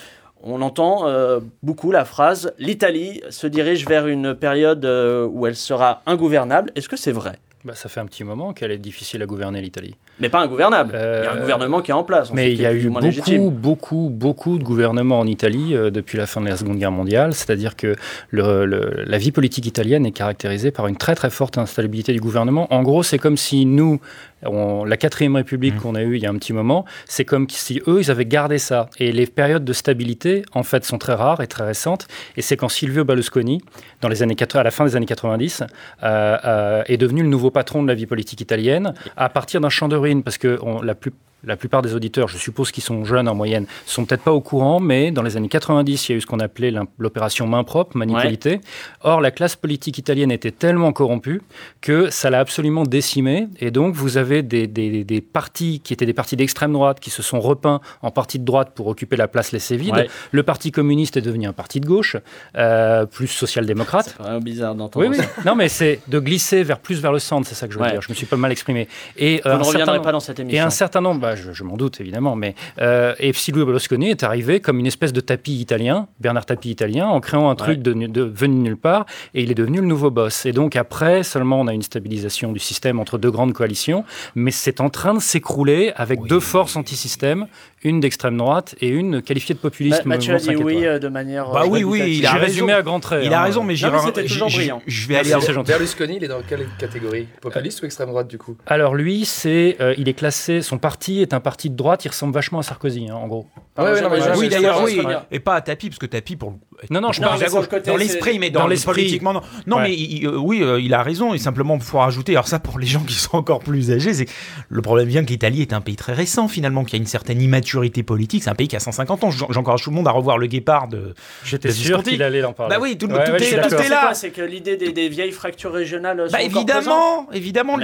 on 0.42 0.60
entend 0.62 1.06
euh, 1.06 1.40
beaucoup 1.62 1.90
la 1.90 2.04
phrase 2.04 2.52
l'Italie 2.58 3.22
se 3.30 3.46
dirige 3.46 3.86
vers 3.86 4.06
une 4.06 4.34
période 4.34 4.84
euh, 4.84 5.26
où 5.26 5.46
elle 5.46 5.56
sera 5.56 6.02
ingouvernable. 6.06 6.70
Est-ce 6.74 6.88
que 6.88 6.96
c'est 6.96 7.12
vrai? 7.12 7.38
Bah, 7.64 7.74
Ça 7.74 7.88
fait 7.88 8.00
un 8.00 8.04
petit 8.04 8.24
moment 8.24 8.52
qu'elle 8.52 8.70
est 8.70 8.78
difficile 8.78 9.22
à 9.22 9.26
gouverner, 9.26 9.62
l'Italie. 9.62 9.94
Mais 10.20 10.28
pas 10.28 10.40
ingouvernable. 10.40 10.90
il 10.92 10.98
y 10.98 11.26
a 11.26 11.32
un 11.32 11.36
euh, 11.36 11.40
gouvernement 11.40 11.80
qui 11.80 11.92
est 11.92 11.94
en 11.94 12.04
place. 12.04 12.30
Mais 12.30 12.52
il 12.52 12.60
y 12.60 12.66
a 12.66 12.74
eu 12.74 12.90
beaucoup, 12.90 13.50
beaucoup, 13.50 14.08
beaucoup 14.10 14.58
de 14.58 14.64
gouvernements 14.64 15.18
en 15.18 15.26
Italie 15.26 15.74
euh, 15.74 15.90
depuis 15.90 16.18
la 16.18 16.26
fin 16.26 16.42
de 16.42 16.46
la 16.46 16.58
Seconde 16.58 16.76
Guerre 16.76 16.92
mondiale. 16.92 17.32
C'est-à-dire 17.32 17.74
que 17.74 17.96
le, 18.30 18.66
la 19.06 19.18
vie 19.18 19.32
politique 19.32 19.64
italienne 19.64 20.04
est 20.04 20.12
caractérisée 20.12 20.72
par 20.72 20.88
une 20.88 20.96
très 20.96 21.14
très 21.14 21.30
forte 21.30 21.56
instabilité 21.56 22.12
du 22.12 22.20
gouvernement. 22.20 22.72
En 22.72 22.82
gros, 22.82 23.02
c'est 23.02 23.18
comme 23.18 23.38
si 23.38 23.64
nous, 23.64 23.98
la 24.44 24.96
quatrième 24.96 25.36
république 25.36 25.76
mmh. 25.76 25.80
qu'on 25.80 25.94
a 25.94 26.02
eue 26.02 26.16
il 26.16 26.22
y 26.22 26.26
a 26.26 26.30
un 26.30 26.36
petit 26.36 26.52
moment, 26.52 26.84
c'est 27.06 27.24
comme 27.24 27.48
si 27.48 27.80
eux, 27.86 28.00
ils 28.00 28.10
avaient 28.10 28.24
gardé 28.24 28.58
ça. 28.58 28.88
Et 28.98 29.12
les 29.12 29.26
périodes 29.26 29.64
de 29.64 29.72
stabilité, 29.72 30.44
en 30.52 30.62
fait, 30.62 30.84
sont 30.84 30.98
très 30.98 31.14
rares 31.14 31.40
et 31.40 31.46
très 31.46 31.64
récentes. 31.64 32.08
Et 32.36 32.42
c'est 32.42 32.56
quand 32.56 32.68
Silvio 32.68 33.04
Berlusconi, 33.04 33.60
dans 34.00 34.08
les 34.08 34.22
années, 34.22 34.36
à 34.54 34.62
la 34.62 34.70
fin 34.70 34.84
des 34.84 34.96
années 34.96 35.06
90, 35.06 35.62
euh, 36.02 36.38
euh, 36.44 36.82
est 36.86 36.96
devenu 36.96 37.22
le 37.22 37.28
nouveau 37.28 37.50
patron 37.50 37.82
de 37.82 37.88
la 37.88 37.94
vie 37.94 38.06
politique 38.06 38.40
italienne, 38.40 38.94
à 39.16 39.28
partir 39.28 39.60
d'un 39.60 39.68
champ 39.68 39.88
de 39.88 39.96
ruines, 39.96 40.22
parce 40.22 40.38
que 40.38 40.58
la 40.82 40.94
plus 40.94 41.12
la 41.46 41.56
plupart 41.56 41.82
des 41.82 41.94
auditeurs, 41.94 42.28
je 42.28 42.38
suppose 42.38 42.70
qu'ils 42.70 42.82
sont 42.82 43.04
jeunes 43.04 43.28
en 43.28 43.34
moyenne, 43.34 43.66
sont 43.86 44.04
peut-être 44.04 44.22
pas 44.22 44.32
au 44.32 44.40
courant, 44.40 44.80
mais 44.80 45.10
dans 45.10 45.22
les 45.22 45.36
années 45.36 45.48
90, 45.48 46.08
il 46.08 46.12
y 46.12 46.14
a 46.14 46.18
eu 46.18 46.20
ce 46.20 46.26
qu'on 46.26 46.40
appelait 46.40 46.72
l'opération 46.98 47.46
main 47.46 47.64
propre, 47.64 47.96
manipulité. 47.96 48.60
Or, 49.02 49.20
la 49.20 49.30
classe 49.30 49.56
politique 49.56 49.98
italienne 49.98 50.30
était 50.30 50.50
tellement 50.50 50.92
corrompue 50.92 51.42
que 51.80 52.10
ça 52.10 52.30
l'a 52.30 52.40
absolument 52.40 52.84
décimée. 52.84 53.48
Et 53.60 53.70
donc, 53.70 53.94
vous 53.94 54.16
avez 54.16 54.42
des, 54.42 54.66
des, 54.66 55.20
partis 55.20 55.80
qui 55.80 55.92
étaient 55.92 56.06
des 56.06 56.12
partis 56.12 56.36
d'extrême 56.36 56.72
droite 56.72 57.00
qui 57.00 57.10
se 57.10 57.22
sont 57.22 57.40
repeints 57.40 57.80
en 58.02 58.10
partis 58.10 58.38
de 58.38 58.44
droite 58.44 58.72
pour 58.74 58.86
occuper 58.86 59.16
la 59.16 59.28
place 59.28 59.52
laissée 59.52 59.76
vide. 59.76 60.06
Le 60.30 60.42
Parti 60.42 60.72
communiste 60.72 61.16
est 61.16 61.22
devenu 61.22 61.46
un 61.46 61.52
parti 61.52 61.80
de 61.80 61.86
gauche, 61.86 62.16
euh, 62.56 63.06
plus 63.06 63.28
social-démocrate. 63.28 64.14
C'est 64.16 64.22
vraiment 64.22 64.40
bizarre 64.40 64.74
d'entendre 64.74 65.06
oui, 65.06 65.16
oui. 65.18 65.24
non, 65.44 65.54
mais 65.54 65.68
c'est 65.68 66.00
de 66.08 66.18
glisser 66.18 66.62
vers 66.62 66.78
plus 66.78 67.00
vers 67.00 67.12
le 67.12 67.18
centre, 67.18 67.48
c'est 67.48 67.54
ça 67.54 67.66
que 67.66 67.74
je 67.74 67.78
veux 67.78 67.88
dire. 67.88 68.02
Je 68.02 68.08
me 68.10 68.14
suis 68.14 68.26
pas 68.26 68.36
mal 68.36 68.52
exprimé. 68.52 68.88
Et, 69.16 69.40
euh, 69.46 69.58
ne 69.58 69.62
reviendrai 69.62 70.02
pas 70.02 70.12
dans 70.12 70.20
cette 70.20 70.38
émission. 70.38 70.58
Et 70.58 70.60
un 70.60 70.70
certain 70.70 71.00
nombre, 71.00 71.20
bah, 71.20 71.33
je, 71.34 71.64
m'en 71.64 71.76
doute 71.76 72.00
évidemment, 72.00 72.36
mais 72.36 72.54
euh, 72.80 73.14
et 73.18 73.32
Silvio 73.32 73.64
Berlusconi 73.64 74.10
est 74.10 74.22
arrivé 74.22 74.60
comme 74.60 74.78
une 74.78 74.86
espèce 74.86 75.12
de 75.12 75.20
tapis 75.20 75.54
italien, 75.54 76.08
Bernard 76.20 76.46
Tapie 76.46 76.70
italien, 76.70 77.06
en 77.06 77.20
créant 77.20 77.50
un 77.50 77.54
truc 77.54 77.80
de, 77.80 77.92
de, 77.92 78.22
venu 78.22 78.56
nulle 78.56 78.76
part, 78.76 79.06
et 79.34 79.42
il 79.42 79.50
est 79.50 79.54
devenu 79.54 79.80
le 79.80 79.86
nouveau 79.86 80.10
boss. 80.10 80.46
Et 80.46 80.52
donc 80.52 80.76
après, 80.76 81.22
seulement 81.22 81.60
on 81.60 81.66
a 81.66 81.72
une 81.72 81.82
stabilisation 81.82 82.52
du 82.52 82.60
système 82.60 83.00
entre 83.00 83.18
deux 83.18 83.30
grandes 83.30 83.52
coalitions, 83.52 84.04
mais 84.34 84.50
c'est 84.50 84.80
en 84.80 84.90
train 84.90 85.14
de 85.14 85.20
s'écrouler 85.20 85.92
avec 85.96 86.22
deux 86.22 86.40
forces 86.40 86.76
anti-système, 86.76 87.46
une 87.82 88.00
d'extrême 88.00 88.36
droite 88.36 88.74
et 88.80 88.88
une 88.88 89.22
qualifiée 89.22 89.54
de 89.54 89.60
populisme. 89.60 89.98
Bah, 90.04 90.16
Mathieu 90.16 90.34
a 90.34 90.38
dit 90.38 90.56
oui 90.56 90.86
euh, 90.86 90.98
de 90.98 91.08
manière. 91.08 91.50
Bah 91.50 91.64
oui, 91.68 91.84
oui, 91.84 92.18
il 92.18 92.26
a 92.26 92.34
résumé 92.34 92.72
à 92.72 92.82
grands 92.82 93.00
traits. 93.00 93.24
Il 93.24 93.32
a 93.32 93.40
hein. 93.40 93.44
raison, 93.44 93.62
mais 93.62 93.76
j'ai 93.76 93.88
toujours 94.26 94.50
brillant. 94.50 94.82
Je 94.86 95.08
vais 95.08 95.16
aller. 95.16 95.32
Berlusconi, 95.66 96.16
il 96.16 96.24
est 96.24 96.28
dans 96.28 96.42
quelle 96.42 96.66
catégorie? 96.78 97.26
Populiste 97.40 97.82
ou 97.82 97.86
extrême 97.86 98.08
droite 98.08 98.28
du 98.28 98.38
coup? 98.38 98.56
Alors 98.66 98.94
lui, 98.94 99.24
c'est, 99.24 99.76
euh, 99.80 99.94
il 99.98 100.08
est 100.08 100.14
classé. 100.14 100.62
Son 100.62 100.78
parti 100.78 101.20
est 101.24 101.34
un 101.34 101.40
parti 101.40 101.70
de 101.70 101.76
droite. 101.76 102.04
Il 102.04 102.08
ressemble 102.08 102.32
vachement 102.32 102.60
à 102.60 102.62
Sarkozy, 102.62 103.08
hein, 103.08 103.16
en 103.16 103.26
gros. 103.26 103.46
Ah 103.76 103.92
oui, 104.36 104.48
d'ailleurs, 104.48 104.82
oui. 104.82 105.00
Et 105.30 105.40
pas 105.40 105.56
à 105.56 105.60
Tapi, 105.60 105.88
parce 105.88 105.98
que 105.98 106.06
Tapi 106.06 106.36
pour. 106.36 106.54
Non, 106.90 107.00
non, 107.00 107.12
je 107.12 107.20
parle 107.20 107.40
dans 107.84 107.96
l'esprit, 107.96 108.38
mais 108.38 108.50
dans 108.50 108.66
l'esprit 108.66 109.02
politiquement. 109.02 109.42
Non, 109.66 109.80
mais 109.80 109.96
euh, 110.24 110.36
oui, 110.36 110.62
il 110.80 110.94
a 110.94 111.02
raison. 111.02 111.34
Et 111.34 111.38
simplement, 111.38 111.78
pour 111.78 112.00
rajouter, 112.00 112.32
alors 112.32 112.48
ça, 112.48 112.60
pour 112.60 112.78
les 112.78 112.86
gens 112.86 113.00
qui 113.00 113.14
sont 113.14 113.36
encore 113.36 113.60
plus 113.60 113.90
âgés, 113.90 114.14
c'est 114.14 114.26
le 114.68 114.82
problème 114.82 115.08
vient 115.08 115.24
que 115.24 115.30
l'Italie 115.30 115.62
est 115.62 115.72
un 115.72 115.80
pays 115.80 115.96
très 115.96 116.12
récent 116.12 116.48
finalement, 116.48 116.84
qui 116.84 116.96
a 116.96 116.98
une 116.98 117.06
certaine 117.06 117.40
immaturité 117.40 118.02
politique 118.02 118.44
un 118.48 118.54
pays 118.54 118.68
qui 118.68 118.76
a 118.76 118.80
150 118.80 119.24
ans. 119.24 119.30
J'encourage 119.30 119.82
tout 119.82 119.90
le 119.90 119.96
monde 119.96 120.08
à 120.08 120.10
revoir 120.10 120.38
le 120.38 120.46
guépard 120.46 120.88
de. 120.88 121.14
J'étais 121.44 121.72
sûr 121.72 122.02
qu'il 122.02 122.22
allait 122.22 122.44
en 122.44 122.52
parler. 122.52 122.74
Bah 122.74 122.80
oui, 122.80 122.96
tout, 122.96 123.08
est, 123.10 123.88
là. 123.88 124.14
C'est 124.14 124.30
que 124.30 124.42
l'idée 124.42 124.76
des, 124.76 125.08
vieilles 125.08 125.32
fractures 125.32 125.72
régionales. 125.72 126.28
Bah 126.32 126.42
évidemment, 126.42 127.28
évidemment, 127.32 127.76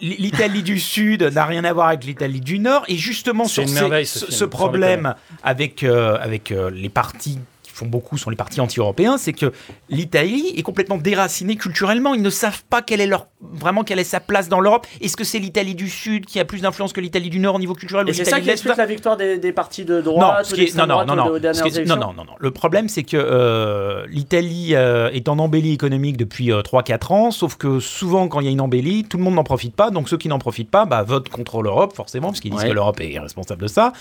l'Italie 0.00 0.62
du 0.62 0.78
Sud 0.78 1.22
n'a 1.22 1.44
rien 1.44 1.64
à 1.64 1.72
voir 1.72 1.88
avec 1.88 2.04
l'Italie 2.04 2.40
du 2.42 2.58
Nord. 2.58 2.84
Et 2.88 2.96
justement, 2.96 3.46
sur 3.46 3.68
ce, 3.68 4.44
problème 4.44 5.14
avec, 5.42 5.82
euh, 5.82 6.18
avec 6.20 6.52
euh, 6.52 6.70
les 6.70 6.88
partis 6.88 7.38
font 7.72 7.86
beaucoup 7.86 8.18
sont 8.18 8.30
les 8.30 8.36
partis 8.36 8.60
anti-européens, 8.60 9.18
c'est 9.18 9.32
que 9.32 9.52
l'Italie 9.88 10.52
est 10.56 10.62
complètement 10.62 10.98
déracinée 10.98 11.56
culturellement. 11.56 12.14
Ils 12.14 12.22
ne 12.22 12.30
savent 12.30 12.62
pas 12.68 12.82
quelle 12.82 13.00
est 13.00 13.06
leur, 13.06 13.26
vraiment 13.40 13.84
quelle 13.84 13.98
est 13.98 14.04
sa 14.04 14.20
place 14.20 14.48
dans 14.48 14.60
l'Europe. 14.60 14.86
Est-ce 15.00 15.16
que 15.16 15.24
c'est 15.24 15.38
l'Italie 15.38 15.74
du 15.74 15.88
Sud 15.88 16.26
qui 16.26 16.40
a 16.40 16.44
plus 16.44 16.62
d'influence 16.62 16.92
que 16.92 17.00
l'Italie 17.00 17.30
du 17.30 17.38
Nord 17.38 17.56
au 17.56 17.58
niveau 17.58 17.74
culturel 17.74 18.08
Et 18.08 18.12
c'est 18.12 18.24
ça 18.24 18.40
qui 18.40 18.50
explique 18.50 18.76
la 18.76 18.86
victoire 18.86 19.16
des, 19.16 19.52
partis 19.52 19.84
de 19.84 20.00
droite 20.00 20.52
Non, 20.76 20.86
non, 20.86 21.04
non, 21.04 21.16
non, 21.16 21.16
non, 21.16 21.96
non, 21.96 22.14
non, 22.14 22.32
Le 22.38 22.50
problème, 22.50 22.88
c'est 22.88 23.02
que 23.02 23.16
euh, 23.16 24.06
l'Italie 24.08 24.74
euh, 24.74 25.10
est 25.10 25.28
en 25.28 25.38
embellie 25.38 25.72
économique 25.72 26.16
depuis 26.16 26.50
3-4 26.50 26.92
euh, 26.92 27.14
ans, 27.14 27.30
sauf 27.30 27.56
que 27.56 27.80
souvent, 27.80 28.28
quand 28.28 28.40
il 28.40 28.46
y 28.46 28.48
a 28.48 28.52
une 28.52 28.60
embellie, 28.60 29.04
tout 29.04 29.16
le 29.16 29.24
monde 29.24 29.34
n'en 29.34 29.44
profite 29.44 29.74
pas. 29.74 29.90
Donc 29.90 30.08
ceux 30.08 30.16
qui 30.16 30.28
n'en 30.28 30.38
profitent 30.38 30.70
pas 30.70 30.84
bah, 30.84 31.02
votent 31.02 31.28
contre 31.28 31.62
l'Europe, 31.62 31.94
forcément, 31.94 32.28
parce 32.28 32.40
qu'ils 32.40 32.52
disent 32.52 32.64
que 32.64 32.72
l'Europe 32.72 33.00
est 33.00 33.18
responsable 33.18 33.62
de 33.62 33.68
ça. 33.68 33.92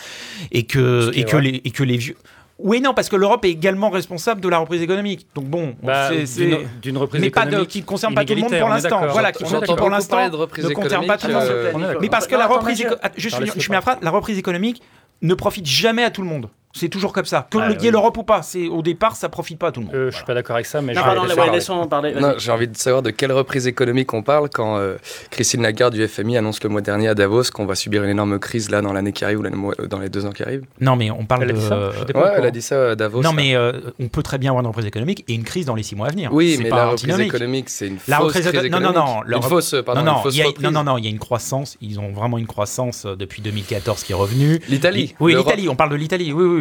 Et 0.51 0.63
que, 0.63 1.11
et 1.13 1.23
que, 1.23 1.37
les, 1.37 1.61
et 1.63 1.71
que 1.71 1.83
les 1.83 1.97
vieux. 1.97 2.15
Oui, 2.63 2.81
non, 2.81 2.93
parce 2.93 3.09
que 3.09 3.15
l'Europe 3.15 3.45
est 3.45 3.49
également 3.49 3.89
responsable 3.89 4.41
de 4.41 4.49
la 4.49 4.59
reprise 4.59 4.81
économique. 4.81 5.27
Donc 5.35 5.45
bon, 5.45 5.75
bah, 5.81 6.09
c'est 6.25 6.65
d'une 6.81 6.97
reprise 6.97 7.21
mais 7.21 7.27
économique, 7.27 7.53
pas 7.53 7.59
de, 7.59 7.65
qui 7.65 7.81
ne 7.81 7.85
concerne 7.85 8.13
pas 8.13 8.25
tout 8.25 8.35
le 8.35 8.41
monde 8.41 8.57
pour 8.57 8.69
l'instant. 8.69 9.01
Voilà, 9.09 9.31
qui 9.31 9.43
pour 9.43 9.89
l'instant 9.89 10.29
ne 10.29 10.73
concerne 10.73 11.07
pas 11.07 11.17
tout 11.17 11.27
le 11.27 11.33
monde. 11.33 11.97
Mais 12.01 12.09
parce 12.09 12.27
que 12.27 12.35
la 12.35 12.47
reprise, 12.47 12.85
je, 13.17 13.29
je, 13.29 13.71
la 14.01 14.11
reprise 14.11 14.37
économique 14.37 14.81
ne 15.21 15.33
profite 15.33 15.65
jamais 15.65 16.03
à 16.03 16.09
tout 16.09 16.21
le 16.21 16.27
monde. 16.27 16.47
C'est 16.73 16.89
toujours 16.89 17.13
comme 17.13 17.25
ça. 17.25 17.47
Que 17.49 17.57
bah, 17.57 17.69
le 17.69 17.91
l'Europe 17.91 18.17
ou 18.17 18.23
pas, 18.23 18.41
c'est 18.41 18.67
au 18.67 18.81
départ 18.81 19.15
ça 19.15 19.29
profite 19.29 19.59
pas 19.59 19.67
à 19.67 19.71
tout 19.71 19.81
le 19.81 19.87
monde. 19.87 19.95
Euh, 19.95 20.11
Je 20.11 20.15
suis 20.15 20.25
pas 20.25 20.33
d'accord 20.33 20.55
avec 20.55 20.65
ça, 20.65 20.81
mais 20.81 20.93
non, 20.93 21.01
pardon, 21.01 21.23
laissons 21.51 21.87
parler. 21.87 22.15
J'ai 22.37 22.51
envie 22.51 22.67
de 22.67 22.77
savoir 22.77 23.01
de 23.01 23.09
quelle 23.09 23.31
reprise 23.31 23.67
économique 23.67 24.13
on 24.13 24.23
parle 24.23 24.49
quand 24.49 24.77
euh, 24.77 24.97
Christine 25.29 25.61
Lagarde 25.61 25.93
du 25.93 26.07
FMI 26.07 26.37
annonce 26.37 26.63
le 26.63 26.69
mois 26.69 26.81
dernier 26.81 27.07
à 27.09 27.15
Davos 27.15 27.43
qu'on 27.53 27.65
va 27.65 27.75
subir 27.75 28.03
une 28.03 28.09
énorme 28.09 28.39
crise 28.39 28.69
là 28.69 28.81
dans 28.81 28.93
l'année 28.93 29.11
qui 29.11 29.23
arrive 29.23 29.39
ou 29.39 29.45
euh, 29.45 29.87
dans 29.87 29.99
les 29.99 30.09
deux 30.09 30.25
ans 30.25 30.31
qui 30.31 30.43
arrivent. 30.43 30.65
Non, 30.79 30.95
mais 30.95 31.11
on 31.11 31.25
parle 31.25 31.43
elle 31.43 31.53
de. 31.53 31.73
A 31.73 31.89
ouais, 31.89 32.31
elle 32.37 32.45
a 32.45 32.51
dit 32.51 32.61
ça 32.61 32.91
à 32.91 32.95
Davos. 32.95 33.21
Non, 33.21 33.33
mais 33.33 33.55
euh, 33.55 33.73
on 33.99 34.07
peut 34.07 34.23
très 34.23 34.37
bien 34.37 34.51
avoir 34.51 34.61
une 34.61 34.67
reprise 34.67 34.85
économique 34.85 35.23
et 35.27 35.33
une 35.33 35.43
crise 35.43 35.65
dans 35.65 35.75
les 35.75 35.83
six 35.83 35.95
mois 35.95 36.07
à 36.07 36.11
venir. 36.11 36.33
Oui, 36.33 36.57
mais 36.61 36.69
la 36.69 36.89
reprise 36.89 37.19
économique, 37.19 37.69
c'est 37.69 37.87
une 37.87 37.97
la 38.07 38.17
fausse 38.17 38.33
crise 38.33 38.47
économique. 38.47 38.71
Non, 38.71 38.79
non, 38.79 38.93
non. 38.93 39.37
Une 39.37 39.43
fausse, 39.43 39.75
pardon, 39.85 40.03
non, 40.03 40.17
une 40.17 40.23
fausse 40.23 40.39
reprise. 40.39 40.63
non, 40.63 40.71
non, 40.71 40.83
non, 40.83 40.97
il 40.97 41.05
y 41.05 41.07
a 41.07 41.11
une 41.11 41.19
croissance. 41.19 41.77
Ils 41.81 41.99
ont 41.99 42.11
vraiment 42.11 42.37
une 42.37 42.47
croissance 42.47 43.05
depuis 43.05 43.41
2014 43.41 44.03
qui 44.03 44.11
est 44.11 44.15
revenue. 44.15 44.59
L'Italie. 44.69 45.15
Oui, 45.19 45.35
l'Italie. 45.35 45.69
On 45.69 45.75
parle 45.75 45.91
de 45.91 45.95
l'Italie. 45.95 46.33
Oui, 46.33 46.43
oui, 46.43 46.60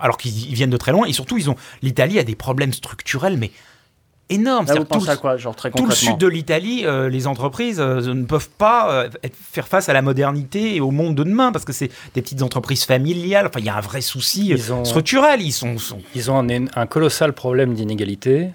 alors 0.00 0.16
qu'ils 0.16 0.54
viennent 0.54 0.70
de 0.70 0.76
très 0.76 0.92
loin 0.92 1.06
et 1.06 1.12
surtout 1.12 1.38
ils 1.38 1.50
ont 1.50 1.56
l'Italie 1.82 2.18
a 2.18 2.24
des 2.24 2.34
problèmes 2.34 2.72
structurels 2.72 3.36
mais 3.36 3.50
énorme. 4.30 4.66
Là, 4.66 4.74
vous 4.74 4.84
pensez 4.84 5.10
à 5.10 5.16
quoi, 5.16 5.36
genre 5.36 5.54
très 5.54 5.70
Tout 5.70 5.86
le 5.86 5.92
sud 5.92 6.18
de 6.18 6.26
l'Italie, 6.26 6.82
euh, 6.84 7.08
les 7.08 7.26
entreprises 7.26 7.80
euh, 7.80 8.14
ne 8.14 8.24
peuvent 8.24 8.48
pas 8.48 8.90
euh, 8.90 9.08
faire 9.32 9.68
face 9.68 9.88
à 9.88 9.92
la 9.92 10.02
modernité 10.02 10.76
et 10.76 10.80
au 10.80 10.90
monde 10.90 11.14
de 11.14 11.24
demain 11.24 11.52
parce 11.52 11.64
que 11.64 11.72
c'est 11.72 11.90
des 12.14 12.22
petites 12.22 12.42
entreprises 12.42 12.84
familiales. 12.84 13.46
Enfin, 13.46 13.60
il 13.60 13.66
y 13.66 13.68
a 13.68 13.76
un 13.76 13.80
vrai 13.80 14.00
souci 14.00 14.54
structurel. 14.84 15.42
Ils 15.42 15.52
sont, 15.52 15.76
ils 16.14 16.30
ont 16.30 16.46
un, 16.76 16.86
colossal 16.86 17.32
problème 17.32 17.74
d'inégalité, 17.74 18.50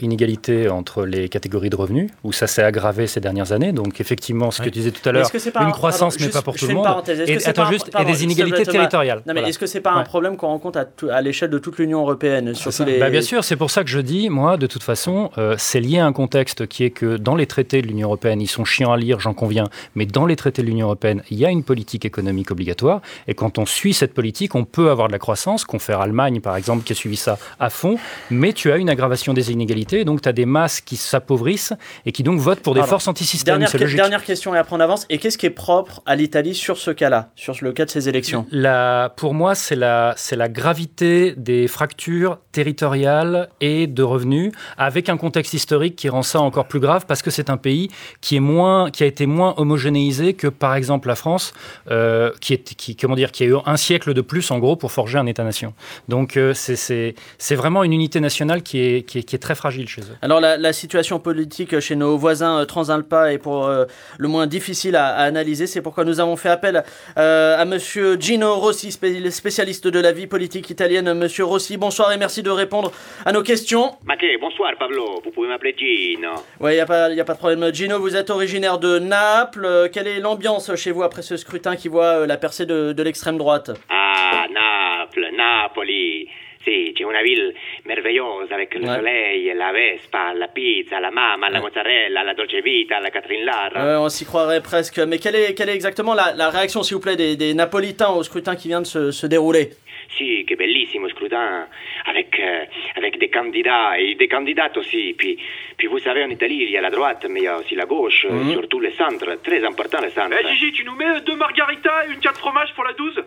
inégalité 0.00 0.68
entre 0.68 1.04
les 1.04 1.28
catégories 1.28 1.70
de 1.70 1.76
revenus 1.76 2.10
où 2.24 2.32
ça 2.32 2.46
s'est 2.46 2.62
aggravé 2.62 3.06
ces 3.06 3.20
dernières 3.20 3.52
années. 3.52 3.72
Donc 3.72 4.00
effectivement, 4.00 4.50
ce 4.50 4.58
que 4.58 4.64
tu 4.64 4.70
disais 4.70 4.90
tout 4.90 5.06
à 5.08 5.12
l'heure, 5.12 5.30
une 5.60 5.72
croissance 5.72 6.18
mais 6.20 6.28
pas 6.28 6.42
pour 6.42 6.56
tout 6.56 6.66
le 6.66 6.74
monde. 6.74 6.86
Et, 7.26 7.44
attends, 7.46 7.70
juste, 7.70 7.90
et 7.98 8.04
des 8.04 8.24
inégalités 8.24 8.64
territoriales. 8.64 9.22
Non, 9.26 9.34
mais 9.34 9.42
est-ce 9.48 9.58
que 9.58 9.66
c'est 9.66 9.80
pas 9.80 9.92
un 9.92 10.04
problème 10.04 10.36
qu'on 10.36 10.48
rencontre 10.48 10.86
à, 11.10 11.22
l'échelle 11.22 11.50
de 11.50 11.58
toute 11.58 11.78
l'Union 11.78 12.00
européenne 12.00 12.52
bah, 13.00 13.10
Bien 13.10 13.22
sûr, 13.22 13.44
c'est 13.44 13.56
pour 13.56 13.70
ça 13.70 13.84
que 13.84 13.90
je 13.90 14.00
dis, 14.00 14.28
moi, 14.28 14.56
de 14.56 14.66
toute 14.66 14.82
façon 14.82 15.11
euh, 15.38 15.54
c'est 15.58 15.80
lié 15.80 15.98
à 15.98 16.06
un 16.06 16.12
contexte 16.12 16.66
qui 16.66 16.84
est 16.84 16.90
que 16.90 17.16
dans 17.16 17.34
les 17.34 17.46
traités 17.46 17.82
de 17.82 17.86
l'Union 17.86 18.08
européenne, 18.08 18.40
ils 18.40 18.48
sont 18.48 18.64
chiants 18.64 18.92
à 18.92 18.96
lire, 18.96 19.20
j'en 19.20 19.34
conviens, 19.34 19.68
mais 19.94 20.06
dans 20.06 20.26
les 20.26 20.36
traités 20.36 20.62
de 20.62 20.66
l'Union 20.66 20.86
européenne, 20.86 21.22
il 21.30 21.38
y 21.38 21.46
a 21.46 21.50
une 21.50 21.64
politique 21.64 22.04
économique 22.04 22.50
obligatoire. 22.50 23.00
Et 23.28 23.34
quand 23.34 23.58
on 23.58 23.66
suit 23.66 23.94
cette 23.94 24.14
politique, 24.14 24.54
on 24.54 24.64
peut 24.64 24.90
avoir 24.90 25.08
de 25.08 25.12
la 25.12 25.18
croissance, 25.18 25.64
confère 25.64 26.00
Allemagne 26.00 26.40
par 26.40 26.56
exemple, 26.56 26.84
qui 26.84 26.92
a 26.92 26.96
suivi 26.96 27.16
ça 27.16 27.38
à 27.60 27.70
fond, 27.70 27.96
mais 28.30 28.52
tu 28.52 28.72
as 28.72 28.76
une 28.76 28.90
aggravation 28.90 29.32
des 29.34 29.52
inégalités, 29.52 30.04
donc 30.04 30.22
tu 30.22 30.28
as 30.28 30.32
des 30.32 30.46
masses 30.46 30.80
qui 30.80 30.96
s'appauvrissent 30.96 31.74
et 32.06 32.12
qui 32.12 32.22
donc 32.22 32.38
votent 32.38 32.60
pour 32.60 32.74
des 32.74 32.82
forces 32.82 33.08
antisystèmes. 33.08 33.58
Dernière, 33.58 33.96
dernière 33.96 34.24
question 34.24 34.54
et 34.54 34.58
après 34.58 34.76
on 34.76 34.80
avance. 34.80 35.06
Et 35.10 35.18
qu'est-ce 35.18 35.38
qui 35.38 35.46
est 35.46 35.50
propre 35.50 36.02
à 36.06 36.16
l'Italie 36.16 36.54
sur 36.54 36.76
ce 36.78 36.90
cas-là, 36.90 37.30
sur 37.36 37.54
le 37.60 37.72
cas 37.72 37.84
de 37.84 37.90
ces 37.90 38.08
élections? 38.08 38.46
La, 38.50 39.12
Pour 39.16 39.34
moi, 39.34 39.54
c'est 39.54 39.76
la, 39.76 40.14
la 40.32 40.48
gravité 40.48 41.34
des 41.36 41.68
fractures 41.68 42.38
territoriales 42.52 43.48
et 43.60 43.86
de 43.86 44.02
revenus 44.02 44.52
avec 44.76 45.01
un 45.08 45.16
contexte 45.16 45.54
historique 45.54 45.96
qui 45.96 46.08
rend 46.08 46.22
ça 46.22 46.40
encore 46.40 46.66
plus 46.66 46.80
grave 46.80 47.06
parce 47.06 47.22
que 47.22 47.30
c'est 47.30 47.50
un 47.50 47.56
pays 47.56 47.88
qui 48.20 48.36
est 48.36 48.40
moins, 48.40 48.90
qui 48.90 49.02
a 49.02 49.06
été 49.06 49.26
moins 49.26 49.54
homogénéisé 49.56 50.34
que 50.34 50.48
par 50.48 50.74
exemple 50.74 51.08
la 51.08 51.16
France, 51.16 51.52
euh, 51.90 52.30
qui 52.40 52.54
est, 52.54 52.74
qui, 52.74 52.96
comment 52.96 53.14
dire, 53.14 53.32
qui 53.32 53.44
a 53.44 53.46
eu 53.46 53.56
un 53.66 53.76
siècle 53.76 54.14
de 54.14 54.20
plus 54.20 54.50
en 54.50 54.58
gros 54.58 54.76
pour 54.76 54.92
forger 54.92 55.18
un 55.18 55.26
État-nation. 55.26 55.74
Donc 56.08 56.36
euh, 56.36 56.52
c'est 56.54 57.54
vraiment 57.54 57.84
une 57.84 57.92
unité 57.92 58.20
nationale 58.20 58.62
qui 58.62 58.78
est, 58.80 59.02
qui 59.02 59.18
est, 59.18 59.22
qui 59.22 59.36
est, 59.36 59.38
très 59.38 59.54
fragile 59.54 59.88
chez 59.88 60.02
eux. 60.02 60.16
Alors 60.22 60.40
la, 60.40 60.56
la, 60.56 60.72
situation 60.72 61.18
politique 61.18 61.78
chez 61.80 61.96
nos 61.96 62.16
voisins 62.16 62.60
euh, 62.60 62.64
transalpins 62.64 63.26
est 63.26 63.38
pour 63.38 63.66
euh, 63.66 63.84
le 64.18 64.28
moins 64.28 64.46
difficile 64.46 64.96
à, 64.96 65.08
à 65.08 65.22
analyser. 65.24 65.66
C'est 65.66 65.82
pourquoi 65.82 66.04
nous 66.04 66.20
avons 66.20 66.36
fait 66.36 66.48
appel 66.48 66.82
euh, 67.18 67.60
à 67.60 67.64
Monsieur 67.64 68.18
Gino 68.18 68.54
Rossi, 68.56 68.92
spécialiste 68.92 69.86
de 69.86 70.00
la 70.00 70.12
vie 70.12 70.26
politique 70.26 70.70
italienne. 70.70 71.12
Monsieur 71.14 71.44
Rossi, 71.44 71.76
bonsoir 71.76 72.12
et 72.12 72.18
merci 72.18 72.42
de 72.42 72.50
répondre 72.50 72.92
à 73.24 73.32
nos 73.32 73.42
questions. 73.42 73.92
Mathé, 74.04 74.36
bonsoir 74.40 74.72
Pablo. 74.78 74.91
Vous 75.24 75.30
pouvez 75.30 75.48
m'appeler 75.48 75.74
Gino. 75.76 76.30
Ouais, 76.60 76.76
y 76.76 76.80
a 76.80 76.86
pas, 76.86 77.10
y 77.10 77.20
a 77.20 77.24
pas 77.24 77.34
de 77.34 77.38
problème. 77.38 77.72
Gino, 77.72 77.98
vous 77.98 78.16
êtes 78.16 78.30
originaire 78.30 78.78
de 78.78 78.98
Naples. 78.98 79.64
Euh, 79.64 79.88
quelle 79.92 80.06
est 80.06 80.20
l'ambiance 80.20 80.74
chez 80.76 80.90
vous 80.90 81.02
après 81.02 81.22
ce 81.22 81.36
scrutin 81.36 81.76
qui 81.76 81.88
voit 81.88 82.20
euh, 82.20 82.26
la 82.26 82.36
percée 82.36 82.66
de, 82.66 82.92
de 82.92 83.02
l'extrême 83.02 83.38
droite? 83.38 83.70
Ah, 83.88 84.46
Naples, 84.50 85.26
Napoli. 85.36 86.28
Si, 86.64 86.94
c'est 86.96 87.02
une 87.02 87.24
ville 87.24 87.52
merveilleuse 87.86 88.52
avec 88.52 88.72
le 88.76 88.86
soleil, 88.86 89.52
la 89.56 89.72
Vespa, 89.72 90.32
la 90.34 90.46
pizza, 90.46 91.00
la 91.00 91.10
mamma, 91.10 91.50
la 91.50 91.60
mozzarella, 91.60 92.22
la 92.22 92.34
dolce 92.34 92.62
vita, 92.64 93.00
la 93.00 93.10
Catherine 93.10 93.44
Lara. 93.44 94.00
on 94.00 94.08
s'y 94.08 94.24
croirait 94.24 94.60
presque. 94.60 94.98
Mais 95.00 95.18
quelle 95.18 95.34
est, 95.34 95.54
quelle 95.54 95.70
est 95.70 95.74
exactement 95.74 96.14
la, 96.14 96.32
la 96.34 96.50
réaction, 96.50 96.84
s'il 96.84 96.94
vous 96.94 97.02
plaît, 97.02 97.16
des, 97.16 97.34
des, 97.34 97.54
Napolitains 97.54 98.10
au 98.10 98.22
scrutin 98.22 98.54
qui 98.54 98.68
vient 98.68 98.80
de 98.80 98.86
se, 98.86 99.10
se 99.10 99.26
dérouler? 99.26 99.70
Si, 100.16 100.44
que 100.44 100.54
bellissimo 100.54 101.08
scrutin, 101.08 101.66
avec, 102.06 102.38
euh, 102.38 102.64
avec 102.96 103.18
des 103.18 103.30
candidats 103.30 103.98
et 103.98 104.14
des 104.14 104.28
candidates 104.28 104.76
aussi. 104.76 105.14
Puis, 105.16 105.38
puis 105.76 105.86
vous 105.86 105.98
savez, 105.98 106.22
en 106.22 106.28
Italie, 106.28 106.58
il 106.62 106.70
y 106.70 106.76
a 106.76 106.82
la 106.82 106.90
droite, 106.90 107.24
mais 107.28 107.40
il 107.40 107.44
y 107.44 107.48
a 107.48 107.58
aussi 107.58 107.74
la 107.74 107.86
gauche, 107.86 108.26
mhm. 108.28 108.52
surtout 108.52 108.80
le 108.80 108.90
centre, 108.92 109.38
très 109.42 109.64
important 109.64 110.00
le 110.02 110.10
centre. 110.10 110.36
Eh 110.38 110.46
Gigi, 110.48 110.72
tu 110.72 110.84
nous 110.84 110.94
mets 110.94 111.20
deux 111.22 111.36
margaritas 111.36 112.06
et 112.06 112.12
une 112.12 112.20
carte 112.20 112.38
fromage 112.38 112.74
pour 112.74 112.84
la 112.84 112.92
12 112.92 113.24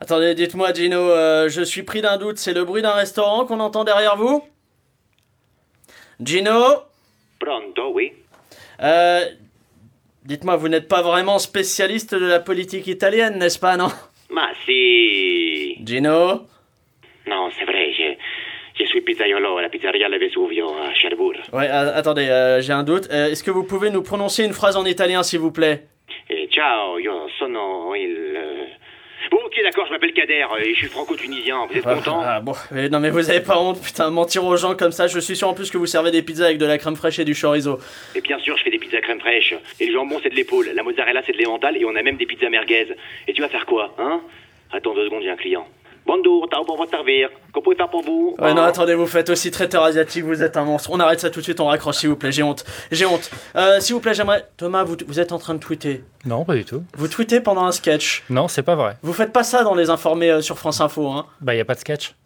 Attendez, 0.00 0.34
dites-moi, 0.34 0.72
Gino, 0.72 0.98
euh, 0.98 1.48
je 1.48 1.62
suis 1.62 1.82
pris 1.82 2.02
d'un 2.02 2.18
doute. 2.18 2.36
C'est 2.38 2.52
le 2.52 2.64
bruit 2.64 2.82
d'un 2.82 2.92
restaurant 2.92 3.46
qu'on 3.46 3.60
entend 3.60 3.84
derrière 3.84 4.16
vous? 4.16 4.42
Gino? 6.20 6.82
Pronto, 7.38 7.92
oui. 7.94 8.12
Euh, 8.82 9.24
dites-moi, 10.24 10.56
vous 10.56 10.68
n'êtes 10.68 10.88
pas 10.88 11.02
vraiment 11.02 11.38
spécialiste 11.38 12.14
de 12.14 12.26
la 12.26 12.40
politique 12.40 12.86
italienne, 12.86 13.38
n'est-ce 13.38 13.58
pas, 13.58 13.76
non? 13.76 13.88
Ma 14.30 14.48
si. 14.66 15.43
Gino? 15.86 16.42
Non, 17.26 17.50
c'est 17.58 17.64
vrai, 17.64 17.92
je, 17.92 18.14
je 18.82 18.88
suis 18.88 19.00
pizzaiolo 19.00 19.58
à 19.58 19.62
la 19.62 19.68
pizzeria 19.68 20.08
Le 20.08 20.18
Vesuvio 20.18 20.68
à 20.68 20.92
Cherbourg. 20.94 21.34
Ouais, 21.52 21.68
attendez, 21.68 22.28
euh, 22.28 22.60
j'ai 22.60 22.72
un 22.72 22.82
doute. 22.82 23.10
Est-ce 23.10 23.42
que 23.42 23.50
vous 23.50 23.64
pouvez 23.64 23.90
nous 23.90 24.02
prononcer 24.02 24.44
une 24.44 24.52
phrase 24.52 24.76
en 24.76 24.84
italien, 24.84 25.22
s'il 25.22 25.40
vous 25.40 25.52
plaît? 25.52 25.86
Eh, 26.28 26.48
Ciao, 26.48 26.98
io 26.98 27.28
sono 27.38 27.94
il 27.94 28.38
Bon, 29.30 29.38
ok, 29.46 29.58
d'accord, 29.62 29.86
je 29.86 29.92
m'appelle 29.92 30.12
Kader 30.12 30.44
et 30.62 30.74
je 30.74 30.78
suis 30.78 30.86
franco-tunisien. 30.86 31.66
Vous 31.70 31.78
êtes 31.78 31.84
ah, 31.86 31.94
content? 31.94 32.20
ah, 32.22 32.40
bon, 32.40 32.52
non 32.90 33.00
mais 33.00 33.08
vous 33.08 33.30
avez 33.30 33.40
pas 33.40 33.58
honte, 33.58 33.80
putain, 33.80 34.10
mentir 34.10 34.44
aux 34.44 34.56
gens 34.56 34.76
comme 34.76 34.92
ça. 34.92 35.06
Je 35.06 35.18
suis 35.18 35.34
sûr 35.34 35.48
en 35.48 35.54
plus 35.54 35.70
que 35.70 35.78
vous 35.78 35.86
servez 35.86 36.10
des 36.10 36.22
pizzas 36.22 36.44
avec 36.44 36.58
de 36.58 36.66
la 36.66 36.76
crème 36.76 36.94
fraîche 36.94 37.18
et 37.18 37.24
du 37.24 37.34
chorizo. 37.34 37.78
Et 38.14 38.20
bien 38.20 38.38
sûr, 38.38 38.56
je 38.58 38.64
fais 38.64 38.70
des 38.70 38.78
pizzas 38.78 39.00
crème 39.00 39.20
fraîche. 39.20 39.54
Et 39.80 39.86
le 39.86 39.94
jambon, 39.94 40.20
c'est 40.22 40.28
de 40.28 40.34
l'épaule. 40.34 40.70
La 40.74 40.82
mozzarella, 40.82 41.22
c'est 41.24 41.32
de 41.32 41.38
l'émental. 41.38 41.74
Et 41.76 41.86
on 41.86 41.96
a 41.96 42.02
même 42.02 42.16
des 42.16 42.26
pizzas 42.26 42.50
merguez. 42.50 42.88
Et 43.26 43.32
tu 43.32 43.40
vas 43.40 43.48
faire 43.48 43.64
quoi, 43.64 43.94
hein? 43.98 44.20
Attends 44.76 44.92
deux 44.92 45.04
secondes, 45.04 45.22
j'ai 45.22 45.30
un 45.30 45.36
client. 45.36 45.64
Bonjour, 46.04 46.48
t'as 46.50 46.56
pour 46.64 46.76
vous 46.76 46.90
servir. 46.90 47.28
Qu'on 47.52 47.62
peut 47.62 47.76
faire 47.76 47.88
pour 47.88 48.02
vous 48.02 48.34
Ouais, 48.40 48.52
non, 48.54 48.62
attendez, 48.62 48.96
vous 48.96 49.06
faites 49.06 49.30
aussi 49.30 49.52
traiteur 49.52 49.84
asiatique, 49.84 50.24
vous 50.24 50.42
êtes 50.42 50.56
un 50.56 50.64
monstre. 50.64 50.90
On 50.92 50.98
arrête 50.98 51.20
ça 51.20 51.30
tout 51.30 51.38
de 51.38 51.44
suite, 51.44 51.60
on 51.60 51.66
raccroche, 51.66 51.98
s'il 51.98 52.08
vous 52.08 52.16
plaît, 52.16 52.32
j'ai 52.32 52.42
honte. 52.42 52.64
J'ai 52.90 53.06
honte. 53.06 53.30
Euh, 53.54 53.78
s'il 53.78 53.94
vous 53.94 54.00
plaît, 54.00 54.14
j'aimerais. 54.14 54.44
Thomas, 54.56 54.82
vous, 54.82 54.96
vous 55.06 55.20
êtes 55.20 55.30
en 55.30 55.38
train 55.38 55.54
de 55.54 55.60
tweeter. 55.60 56.02
Non, 56.24 56.44
pas 56.44 56.56
du 56.56 56.64
tout. 56.64 56.82
Vous 56.96 57.06
tweetez 57.06 57.40
pendant 57.40 57.64
un 57.64 57.70
sketch. 57.70 58.24
Non, 58.30 58.48
c'est 58.48 58.64
pas 58.64 58.74
vrai. 58.74 58.96
Vous 59.02 59.12
faites 59.12 59.32
pas 59.32 59.44
ça 59.44 59.62
dans 59.62 59.76
les 59.76 59.90
informés 59.90 60.32
euh, 60.32 60.40
sur 60.40 60.58
France 60.58 60.80
Info, 60.80 61.06
hein 61.06 61.26
Bah, 61.40 61.54
y 61.54 61.60
a 61.60 61.64
pas 61.64 61.74
de 61.74 61.80
sketch. 61.80 62.16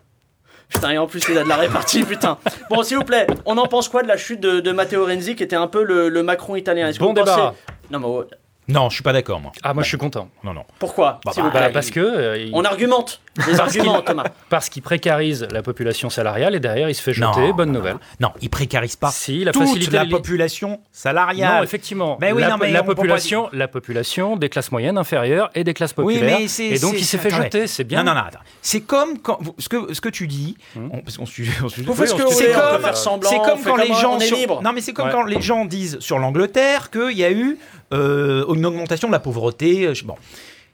Putain, 0.71 0.93
et 0.93 0.99
en 0.99 1.07
plus, 1.07 1.23
il 1.29 1.37
a 1.37 1.45
de 1.45 1.49
la 1.51 1.57
répartie, 1.57 2.03
putain. 2.03 2.39
Bon, 2.71 2.83
s'il 2.83 2.97
vous 2.97 3.05
plaît, 3.05 3.27
on 3.45 3.59
en 3.59 3.67
pense 3.67 3.91
quoi 3.91 4.03
de 4.03 4.09
la 4.09 4.17
chute 4.17 4.41
de, 4.41 4.73
Matteo 4.73 5.05
Renzi, 5.05 5.37
qui 5.37 5.43
était 5.43 5.55
un 5.55 5.67
peu 5.67 5.83
le, 5.83 6.23
Macron 6.23 6.57
italien? 6.57 6.91
Bon 6.99 7.13
débat. 7.13 7.55
Non, 7.91 7.99
mais 8.01 8.37
non, 8.69 8.91
je 8.91 8.95
suis 8.97 9.03
pas 9.03 9.15
d'accord, 9.15 9.41
moi. 9.41 9.53
Ah, 9.63 9.73
moi, 9.73 9.83
je 9.83 9.89
suis 9.89 9.97
content. 9.97 10.29
Non, 10.45 10.53
non. 10.53 10.65
Pourquoi 10.79 11.21
bah, 11.25 11.33
bah, 11.37 11.71
Parce 11.73 11.91
que. 11.91 12.01
Euh, 12.01 12.51
on 12.53 12.65
argumente. 12.65 13.23
Des 13.47 13.61
arguments, 13.61 14.03
Thomas. 14.03 14.25
Parce 14.49 14.69
qu'il 14.69 14.83
précarise 14.83 15.47
la 15.53 15.63
population 15.63 16.11
salariale 16.11 16.55
et 16.57 16.61
derrière, 16.61 16.91
il 16.91 16.95
se 16.95 17.03
fait 17.03 17.15
jeter. 17.15 17.53
Bonne 17.53 17.73
nouvelle. 17.73 17.97
Non, 18.21 18.33
il 18.43 18.51
précarise 18.51 18.97
pas. 18.97 19.11
Si, 19.11 19.45
la 19.45 19.53
toute 19.53 19.93
la 19.93 20.05
population 20.05 20.81
salariale. 20.93 21.57
Non, 21.57 21.63
effectivement. 21.63 22.19
Mais 22.21 22.33
oui, 22.33 22.43
la, 22.43 22.51
non, 22.51 22.57
mais 22.59 22.71
la 22.71 22.83
population, 22.83 23.49
la 23.53 23.69
population 23.69 24.37
des 24.37 24.49
classes 24.49 24.71
moyennes 24.71 24.99
inférieures 24.99 25.51
et 25.55 25.65
des 25.65 25.73
classes 25.73 25.93
populaires. 25.93 26.39
Oui, 26.39 26.53
mais 26.59 26.75
et 26.75 26.79
donc, 26.79 26.95
il 26.95 27.05
s'est 27.05 27.19
fait 27.19 27.31
jeter. 27.31 27.67
C'est 27.67 27.85
bien. 27.85 28.03
Non, 28.03 28.13
non, 28.13 28.21
non. 28.21 28.27
Attends. 28.27 28.41
C'est 28.61 28.83
comme 28.83 29.19
quand 29.19 29.39
ce 29.59 29.69
que 29.69 29.95
ce 29.95 30.01
que 30.01 30.09
tu 30.09 30.27
dis. 30.27 30.57
Hmm. 30.75 30.89
parce 31.05 31.17
qu'on 31.17 31.27
se 31.27 31.43
C'est 31.43 32.53
comme. 32.53 33.23
C'est 33.23 33.39
comme 33.39 33.63
quand 33.65 33.77
les 33.77 33.95
gens. 33.95 34.19
Non, 34.63 34.73
mais 34.75 34.81
c'est 34.81 34.93
comme 34.93 35.11
quand 35.11 35.25
les 35.25 35.41
gens 35.41 35.65
disent 35.65 35.99
sur 36.01 36.19
l'Angleterre 36.19 36.91
qu'il 36.91 37.17
y 37.17 37.25
a 37.25 37.31
eu 37.31 37.59
euh, 37.93 38.45
une 38.53 38.67
augmentation 38.67 39.09
de 39.09 39.13
la 39.13 39.21
pauvreté. 39.21 39.87
Euh, 39.87 39.95
bon. 40.05 40.15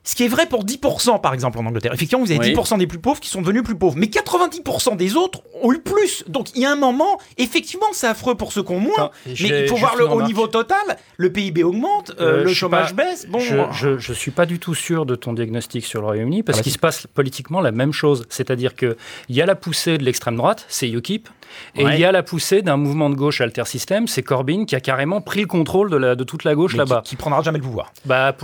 Ce 0.06 0.14
qui 0.14 0.24
est 0.24 0.28
vrai 0.28 0.46
pour 0.46 0.64
10% 0.66 1.20
par 1.20 1.32
exemple 1.32 1.58
en 1.58 1.64
Angleterre. 1.64 1.94
Effectivement, 1.94 2.22
vous 2.22 2.30
avez 2.30 2.52
10% 2.52 2.78
des 2.78 2.86
plus 2.86 2.98
pauvres 2.98 3.20
qui 3.20 3.30
sont 3.30 3.40
devenus 3.40 3.62
plus 3.62 3.74
pauvres. 3.74 3.96
Mais 3.96 4.06
90% 4.06 4.96
des 4.96 5.16
autres 5.16 5.40
ont 5.64 5.72
eu 5.72 5.80
plus. 5.80 6.24
Donc 6.28 6.54
il 6.54 6.62
y 6.62 6.66
a 6.66 6.72
un 6.72 6.76
moment, 6.76 7.18
effectivement, 7.38 7.86
c'est 7.92 8.06
affreux 8.06 8.34
pour 8.34 8.52
ceux 8.52 8.62
qui 8.62 8.72
ont 8.72 8.80
moins. 8.80 9.10
mais 9.26 9.62
il 9.62 9.68
faut 9.68 9.76
voir 9.76 9.96
le 9.96 10.08
haut 10.08 10.22
niveau 10.22 10.46
total. 10.46 10.78
Le 11.16 11.32
PIB 11.32 11.64
augmente, 11.64 12.12
euh, 12.20 12.44
le 12.44 12.52
chômage 12.52 12.94
baisse. 12.94 13.26
Bon, 13.26 13.38
je, 13.40 13.88
ne 13.88 14.14
suis 14.14 14.30
pas 14.30 14.46
du 14.46 14.58
tout 14.58 14.74
sûr 14.74 15.06
de 15.06 15.14
ton 15.14 15.32
diagnostic 15.32 15.84
sur 15.84 16.00
le 16.00 16.06
Royaume-Uni 16.06 16.42
parce 16.42 16.58
ah 16.58 16.60
bah 16.60 16.62
qu'il 16.62 16.72
se 16.72 16.78
passe 16.78 17.06
politiquement 17.06 17.60
la 17.60 17.72
même 17.72 17.92
chose. 17.92 18.26
C'est-à-dire 18.28 18.74
qu'il 18.74 18.96
y 19.30 19.40
a 19.40 19.46
la 19.46 19.54
poussée 19.54 19.98
de 19.98 20.04
l'extrême 20.04 20.36
droite, 20.36 20.66
c'est 20.68 20.88
UKIP, 20.88 21.28
et 21.76 21.82
il 21.82 21.98
y 21.98 22.04
a 22.04 22.12
la 22.12 22.22
poussée 22.22 22.62
d'un 22.62 22.76
mouvement 22.76 23.10
de 23.10 23.14
gauche 23.14 23.40
alter 23.40 23.64
système, 23.66 24.06
c'est 24.06 24.22
Corbyn 24.22 24.64
qui 24.64 24.76
a 24.76 24.80
carrément 24.80 25.20
pris 25.20 25.40
le 25.40 25.46
contrôle 25.46 25.90
de, 25.90 25.96
la, 25.96 26.14
de 26.14 26.24
toute 26.24 26.44
la 26.44 26.54
gauche 26.54 26.76
là-bas. 26.76 27.02
Qui, 27.04 27.16
prendra 27.16 27.42
jamais 27.42 27.58
le 27.58 27.64
pouvoir. 27.64 27.92
Bah, 28.04 28.34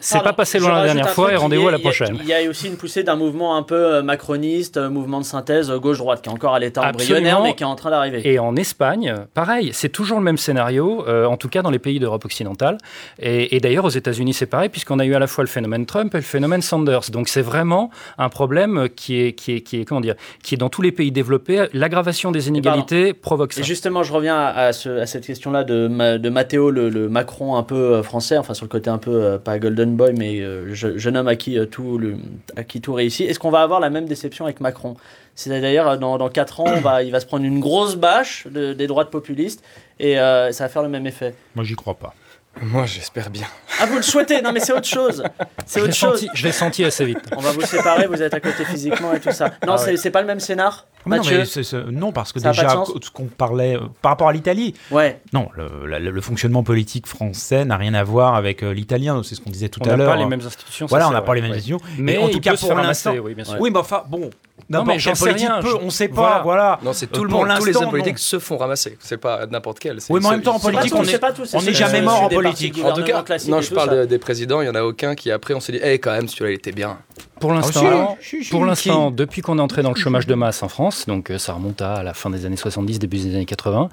c'est 0.00 0.22
pas, 0.22 0.32
passé 0.32 0.58
loin 0.58 0.72
la 0.72 0.84
dernière 0.84 1.10
fois 1.10 1.32
et 1.32 1.36
rendez-vous 1.36 1.68
à 1.68 1.70
la 1.70 1.78
prochaine. 1.78 2.18
Il 2.20 2.28
y, 2.28 2.34
a 2.34 2.48
aussi 2.48 2.66
une 2.66 2.76
poussée 2.76 3.02
d'un 3.02 3.16
mouvement 3.16 3.56
un 3.56 3.62
peu 3.62 3.74
euh, 3.74 4.02
macroniste, 4.02 4.76
euh, 4.76 4.90
mouvement 4.90 5.20
de 5.20 5.24
synthèse 5.24 5.70
euh, 5.70 5.78
gauche-droite, 5.78 6.22
qui 6.22 6.28
est 6.28 6.32
encore 6.40 6.54
à 6.54 6.58
l'état 6.58 6.88
embryonnaire 6.88 7.42
mais 7.42 7.54
qui 7.54 7.62
est 7.62 7.66
en 7.66 7.76
train 7.76 7.90
d'arriver. 7.90 8.22
Et 8.24 8.38
en 8.38 8.56
Espagne, 8.56 9.14
pareil, 9.34 9.70
c'est 9.72 9.88
toujours 9.88 10.18
le 10.18 10.24
même 10.24 10.38
scénario, 10.38 11.04
en 11.08 11.36
tout 11.36 11.48
cas 11.48 11.62
dans 11.62 11.70
les 11.70 11.78
pays 11.78 11.98
d'Europe 11.98 12.24
occidentale. 12.24 12.78
Et, 13.20 13.60
d'ailleurs 13.60 13.84
aux 13.84 13.90
États-Unis 13.90 14.34
c'est 14.34 14.46
pareil, 14.46 14.68
puisqu'on 14.68 14.98
a 14.98 15.04
eu 15.04 15.14
à 15.14 15.18
la 15.18 15.26
fois 15.26 15.44
le 15.44 15.48
phénomène 15.48 15.86
Trump 15.86 16.14
et 16.14 16.18
le 16.18 16.22
phénomène 16.22 16.62
Sanders. 16.62 17.10
Donc 17.12 17.28
c'est 17.28 17.42
vraiment 17.42 17.90
un 18.18 18.28
problème 18.28 18.88
qui 18.94 19.20
est, 19.20 19.32
qui 19.32 19.52
est, 19.52 19.60
qui 19.60 19.80
est, 19.80 19.84
comment 19.84 20.00
dire, 20.00 20.14
qui 20.42 20.54
est 20.54 20.58
dans 20.58 20.68
tous 20.70 20.82
les 20.82 20.92
pays 20.92 21.12
développés. 21.12 21.66
L'aggravation 21.72 22.30
des 22.30 22.48
inégalités 22.48 23.12
provoque 23.12 23.52
ça. 23.52 23.60
Et 23.60 23.64
justement, 23.64 24.02
je 24.02 24.12
reviens 24.12 24.36
à, 24.38 24.72
cette 24.72 25.26
question-là 25.26 25.64
de, 25.64 26.18
de 26.18 26.28
Matteo, 26.28 26.70
le, 26.70 27.08
Macron 27.08 27.56
un 27.56 27.62
peu 27.62 27.74
euh, 27.74 28.02
français, 28.02 28.38
enfin 28.38 28.54
sur 28.54 28.64
le 28.64 28.70
côté 28.70 28.90
un 28.90 28.98
peu, 28.98 29.10
euh, 29.10 29.38
pas 29.38 29.58
Golden 29.58 29.96
Boy, 29.96 30.14
mais 30.16 30.40
euh, 30.40 30.72
jeune 30.74 31.16
homme 31.16 31.28
à 31.28 31.36
qui, 31.36 31.58
tout 31.70 31.98
le, 31.98 32.16
à 32.56 32.64
qui 32.64 32.80
tout 32.80 32.92
réussit. 32.92 33.28
Est-ce 33.28 33.38
qu'on 33.38 33.50
va 33.50 33.62
avoir 33.62 33.80
la 33.80 33.90
même 33.90 34.06
déception 34.06 34.44
avec 34.44 34.60
Macron? 34.60 34.96
C'est 35.40 35.60
d'ailleurs, 35.60 35.98
dans, 35.98 36.18
dans 36.18 36.28
4 36.28 36.60
ans, 36.60 36.64
on 36.66 36.80
va, 36.80 37.02
il 37.02 37.10
va 37.10 37.18
se 37.18 37.24
prendre 37.24 37.44
une 37.44 37.60
grosse 37.60 37.96
bâche 37.96 38.46
des 38.46 38.86
droites 38.86 39.10
populistes 39.10 39.64
et 39.98 40.16
ça 40.16 40.50
va 40.58 40.68
faire 40.68 40.82
le 40.82 40.88
même 40.88 41.06
effet. 41.06 41.34
Moi, 41.54 41.64
j'y 41.64 41.74
crois 41.74 41.94
pas. 41.94 42.14
Moi, 42.60 42.84
j'espère 42.84 43.30
bien. 43.30 43.46
Ah, 43.80 43.86
vous 43.86 43.96
le 43.96 44.02
souhaitez 44.02 44.42
Non, 44.42 44.52
mais 44.52 44.60
c'est 44.60 44.72
autre 44.72 44.86
chose. 44.86 45.22
C'est 45.64 45.80
autre 45.80 45.94
chose. 45.94 46.26
je 46.34 46.44
l'ai 46.44 46.52
senti 46.52 46.84
assez 46.84 47.04
vite. 47.06 47.20
On 47.36 47.40
va 47.40 47.52
vous 47.52 47.62
séparer, 47.62 48.06
vous 48.06 48.20
êtes 48.20 48.34
à 48.34 48.40
côté 48.40 48.64
physiquement 48.64 49.14
et 49.14 49.20
tout 49.20 49.30
ça. 49.30 49.54
Non, 49.66 49.74
ah 49.74 49.96
c'est 49.96 50.10
pas 50.10 50.20
le 50.20 50.26
même 50.26 50.40
scénar 50.40 50.86
Mathieu? 51.06 51.44
non, 51.90 52.12
parce 52.12 52.32
que 52.32 52.40
déjà, 52.40 52.84
ce 53.02 53.10
qu'on 53.10 53.26
parlait 53.26 53.76
euh, 53.76 53.86
par 54.02 54.12
rapport 54.12 54.28
à 54.28 54.32
l'Italie, 54.34 54.74
ouais. 54.90 55.20
non, 55.32 55.48
le, 55.56 56.20
fonctionnement 56.20 56.62
politique 56.62 57.06
français 57.06 57.64
n'a 57.64 57.78
rien 57.78 57.94
à 57.94 58.04
voir 58.04 58.34
avec 58.34 58.62
euh, 58.62 58.74
l'italien, 58.74 59.22
c'est 59.22 59.34
ce 59.34 59.40
qu'on 59.40 59.50
disait 59.50 59.70
tout 59.70 59.80
à 59.84 59.96
l'heure. 59.96 60.08
On 60.08 60.10
n'a 60.10 60.10
pas 60.10 60.16
les 60.16 60.26
mêmes 60.26 60.44
institutions. 60.44 60.86
Voilà, 60.86 61.08
on 61.08 61.12
n'a 61.12 61.22
pas 61.22 61.34
les 61.34 61.40
mêmes 61.40 61.52
institutions. 61.52 61.80
Mais, 61.96 62.18
en 62.18 62.28
tout 62.28 62.40
cas, 62.40 62.56
pour 62.56 62.74
l'instant. 62.74 63.12
Oui, 63.12 63.34
oui, 63.58 63.70
mais 63.70 63.78
enfin, 63.78 64.04
bon, 64.08 64.28
non, 64.68 64.84
mais 64.84 64.98
j'en 64.98 65.14
sais 65.14 65.32
rien. 65.32 65.60
Peu, 65.60 65.74
on 65.80 65.86
ne 65.86 65.90
sait 65.90 66.08
pas, 66.08 66.42
voilà. 66.42 66.78
Non, 66.82 66.92
c'est 66.92 67.06
tout 67.06 67.24
le 67.24 67.30
monde. 67.30 67.48
Tous 67.58 67.64
les 67.64 67.76
hommes 67.76 67.90
politiques 67.90 68.18
se 68.18 68.38
font 68.38 68.56
ramasser. 68.56 68.96
C'est 69.00 69.18
pas 69.18 69.46
n'importe 69.46 69.78
quel. 69.78 69.98
Oui, 70.08 70.20
mais 70.20 70.26
en 70.26 70.30
même 70.32 70.42
temps, 70.42 70.56
en 70.56 70.60
politique, 70.60 70.94
on 70.94 71.62
n'est 71.62 71.72
jamais 71.72 72.02
mort 72.02 72.22
en 72.22 72.28
politique. 72.28 72.80
En 72.84 72.92
tout 72.92 73.04
cas, 73.04 73.24
non, 73.48 73.60
je 73.60 73.74
parle 73.74 74.06
des 74.06 74.18
présidents. 74.18 74.60
Il 74.60 74.66
y 74.66 74.70
en 74.70 74.74
a 74.74 74.82
aucun 74.82 75.14
qui 75.14 75.30
après, 75.30 75.54
on 75.54 75.60
s'est 75.60 75.72
dit, 75.72 75.80
eh, 75.82 75.98
quand 75.98 76.12
même, 76.12 76.28
celui-là, 76.28 76.50
il 76.50 76.54
était 76.54 76.72
bien. 76.72 76.98
Pour 77.40 77.54
l'instant, 77.54 78.16
ah, 78.18 78.22
pour 78.50 78.66
l'instant, 78.66 79.10
depuis 79.10 79.40
qu'on 79.40 79.58
est 79.58 79.62
entré 79.62 79.82
dans 79.82 79.92
le 79.92 79.96
chômage 79.96 80.26
de 80.26 80.34
masse 80.34 80.62
en 80.62 80.68
France, 80.68 81.06
donc 81.06 81.30
euh, 81.30 81.38
ça 81.38 81.54
remonte 81.54 81.80
à 81.80 82.02
la 82.02 82.12
fin 82.12 82.28
des 82.28 82.44
années 82.44 82.56
70, 82.56 82.98
début 82.98 83.16
des 83.16 83.34
années 83.34 83.46
80, 83.46 83.88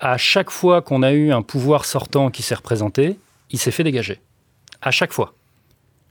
à 0.00 0.16
chaque 0.16 0.50
fois 0.50 0.82
qu'on 0.82 1.04
a 1.04 1.12
eu 1.12 1.30
un 1.30 1.42
pouvoir 1.42 1.84
sortant 1.84 2.30
qui 2.30 2.42
s'est 2.42 2.56
représenté, 2.56 3.16
il 3.50 3.58
s'est 3.58 3.70
fait 3.70 3.84
dégager. 3.84 4.20
À 4.82 4.90
chaque 4.90 5.12
fois. 5.12 5.34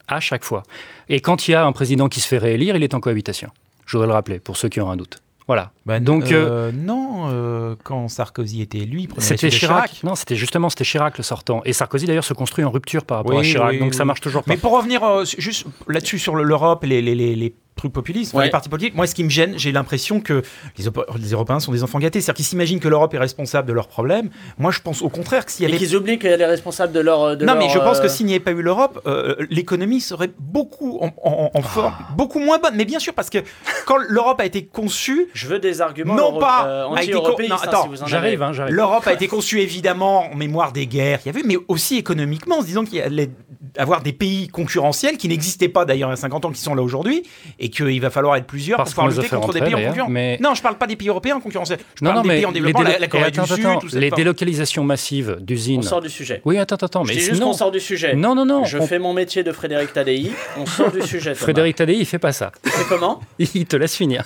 À 0.07 0.21
chaque 0.21 0.45
fois. 0.45 0.63
Et 1.09 1.19
quand 1.19 1.47
il 1.47 1.51
y 1.51 1.55
a 1.55 1.65
un 1.65 1.73
président 1.73 2.07
qui 2.07 2.21
se 2.21 2.27
fait 2.27 2.37
réélire, 2.37 2.77
il 2.77 2.83
est 2.83 2.93
en 2.93 3.01
cohabitation. 3.01 3.49
Je 3.87 3.93
voudrais 3.93 4.07
le 4.07 4.13
rappeler, 4.13 4.39
pour 4.39 4.57
ceux 4.57 4.69
qui 4.69 4.79
ont 4.79 4.91
un 4.91 4.97
doute. 4.97 5.23
Voilà. 5.47 5.71
Ben, 5.85 6.03
Donc 6.03 6.29
euh, 6.33 6.49
euh, 6.49 6.71
non, 6.73 7.29
euh, 7.29 7.75
quand 7.83 8.09
Sarkozy 8.09 8.61
était 8.61 8.79
lui, 8.79 9.07
c'était 9.17 9.49
Chirac. 9.49 10.03
Non, 10.03 10.13
c'était 10.13 10.35
justement 10.35 10.69
c'était 10.69 10.83
Chirac 10.83 11.17
le 11.17 11.23
sortant. 11.23 11.61
Et 11.63 11.71
Sarkozy 11.71 12.05
d'ailleurs 12.05 12.25
se 12.25 12.33
construit 12.33 12.65
en 12.65 12.69
rupture 12.69 13.05
par 13.05 13.19
rapport 13.19 13.39
à 13.39 13.43
Chirac. 13.43 13.79
Donc 13.79 13.93
ça 13.93 14.03
marche 14.03 14.19
toujours 14.19 14.43
pas. 14.43 14.51
Mais 14.51 14.57
pour 14.57 14.75
revenir 14.75 15.01
juste 15.37 15.65
là-dessus 15.87 16.19
sur 16.19 16.35
l'Europe, 16.35 16.83
les, 16.83 17.01
les, 17.01 17.15
les, 17.15 17.55
truc 17.77 17.93
populiste, 17.93 18.35
les 18.39 18.49
partis 18.49 18.69
politiques. 18.69 18.95
Moi, 18.95 19.07
ce 19.07 19.15
qui 19.15 19.23
me 19.23 19.29
gêne, 19.29 19.57
j'ai 19.57 19.71
l'impression 19.71 20.19
que 20.19 20.41
les, 20.77 20.85
les, 21.19 21.29
Européens 21.31 21.59
sont 21.59 21.71
des 21.71 21.83
enfants 21.83 21.99
gâtés. 21.99 22.21
C'est-à-dire 22.21 22.37
qu'ils 22.37 22.45
s'imaginent 22.45 22.79
que 22.79 22.87
l'Europe 22.87 23.13
est 23.13 23.19
responsable 23.19 23.67
de 23.67 23.73
leurs 23.73 23.87
problèmes. 23.87 24.29
Moi, 24.57 24.71
je 24.71 24.81
pense 24.81 25.01
au 25.01 25.09
contraire 25.09 25.45
que 25.45 25.51
s'il 25.51 25.63
y 25.63 25.67
avait. 25.67 25.75
Et 25.75 25.79
qu'ils 25.79 25.95
oublient 25.95 26.19
qu'elle 26.19 26.41
est 26.41 26.45
responsable 26.45 26.93
de 26.93 26.99
leur. 26.99 27.37
non, 27.37 27.55
mais 27.55 27.69
je 27.69 27.79
pense 27.79 27.99
que 27.99 28.07
s'il 28.07 28.25
n'y 28.25 28.33
avait 28.33 28.43
pas 28.43 28.51
eu 28.51 28.61
l'Europe, 28.61 29.01
euh, 29.07 29.35
l'économie 29.49 30.01
serait 30.01 30.31
beaucoup 30.39 30.99
en, 31.01 31.11
en, 31.53 31.61
forme, 31.61 31.93
ah. 31.97 32.13
beaucoup 32.15 32.39
moins 32.39 32.59
bonne. 32.59 32.75
Mais 32.75 32.85
bien 32.85 32.99
sûr, 32.99 33.13
parce 33.13 33.29
que 33.29 33.39
quand 33.85 33.97
l'Europe 33.97 34.39
a 34.41 34.45
été 34.45 34.65
conçue. 34.65 35.27
Je 35.33 35.47
veux 35.47 35.59
des 35.59 35.81
arguments. 35.81 36.15
Non 36.15 36.39
pas. 36.39 36.67
Euh, 36.67 36.85
anti 36.85 37.11
non, 37.11 37.55
attends, 37.55 37.89
j'arrive. 38.05 38.41
Hein, 38.41 38.51
L'Europe 38.69 39.07
a 39.07 39.13
été 39.13 39.27
conçue 39.27 39.59
évidemment 39.59 40.31
en 40.31 40.35
mémoire 40.35 40.71
des 40.71 40.87
guerres, 40.87 41.19
il 41.25 41.27
y 41.27 41.29
avait, 41.29 41.43
mais 41.43 41.57
aussi 41.67 41.97
économiquement, 41.97 42.57
en 42.57 42.61
se 42.61 42.67
disant 42.67 42.83
qu'il 42.83 43.01
allait 43.01 43.29
avoir 43.77 44.01
des 44.01 44.13
pays 44.13 44.47
concurrentiels 44.47 45.17
qui 45.17 45.27
n'existaient 45.27 45.69
pas 45.69 45.85
d'ailleurs 45.85 46.09
il 46.09 46.13
y 46.13 46.13
a 46.13 46.17
50 46.17 46.45
ans, 46.45 46.51
qui 46.51 46.61
sont 46.61 46.75
là 46.75 46.81
aujourd'hui, 46.81 47.23
et 47.59 47.66
qu'il 47.69 48.01
va 48.01 48.09
falloir 48.09 48.35
être 48.35 48.45
plusieurs 48.45 48.77
pour 48.77 48.85
pouvoir 48.85 49.07
lutter 49.07 49.27
contre 49.27 49.53
des 49.53 49.61
pays 49.61 49.75
en 49.75 49.87
concurrence. 49.87 50.09
Mais... 50.09 50.37
Non, 50.41 50.53
je 50.53 50.61
parle 50.61 50.77
pas 50.77 50.87
des 50.87 50.95
pays 50.95 51.09
européens 51.09 51.39
concurrentiels. 51.39 51.79
Je 51.95 52.05
parle 52.05 52.23
des 52.23 52.29
pays 52.29 52.45
en 52.45 52.51
développement, 52.51 52.83
la, 52.83 53.07
Corée 53.07 53.31
du 53.31 53.39
Sud, 53.45 53.63
tout 53.81 53.87
Les 53.93 54.11
délocalisations 54.11 54.83
massives 54.83 55.37
d'usines. 55.39 55.79
On 55.79 55.83
sort 55.83 56.01
du 56.01 56.09
sujet. 56.09 56.41
Oui, 56.45 56.57
attends, 56.57 56.75
attends. 56.75 57.03
Mais 57.03 57.13
juste 57.13 57.41
qu'on 57.41 57.53
sort 57.53 57.71
du 57.71 57.79
sujet. 57.79 58.15
Non, 58.15 58.35
non, 58.35 58.45
non. 58.45 58.65
Je 58.65 58.79
fais 58.79 58.99
mon 58.99 59.13
métier 59.13 59.43
de 59.43 59.51
Frédéric 59.51 59.93
Tadei. 59.93 60.31
On 60.57 60.65
sort 60.65 60.91
du 60.91 61.01
sujet. 61.01 61.35
Frédéric 61.47 61.75
Tadei, 61.75 61.95
il 61.95 62.05
fait 62.05 62.19
pas 62.19 62.31
ça. 62.31 62.51
Il 62.65 62.71
fait 62.71 62.85
comment? 62.89 63.21
Il 63.39 63.65
te 63.65 63.75
laisse 63.75 63.95
finir. 63.95 64.25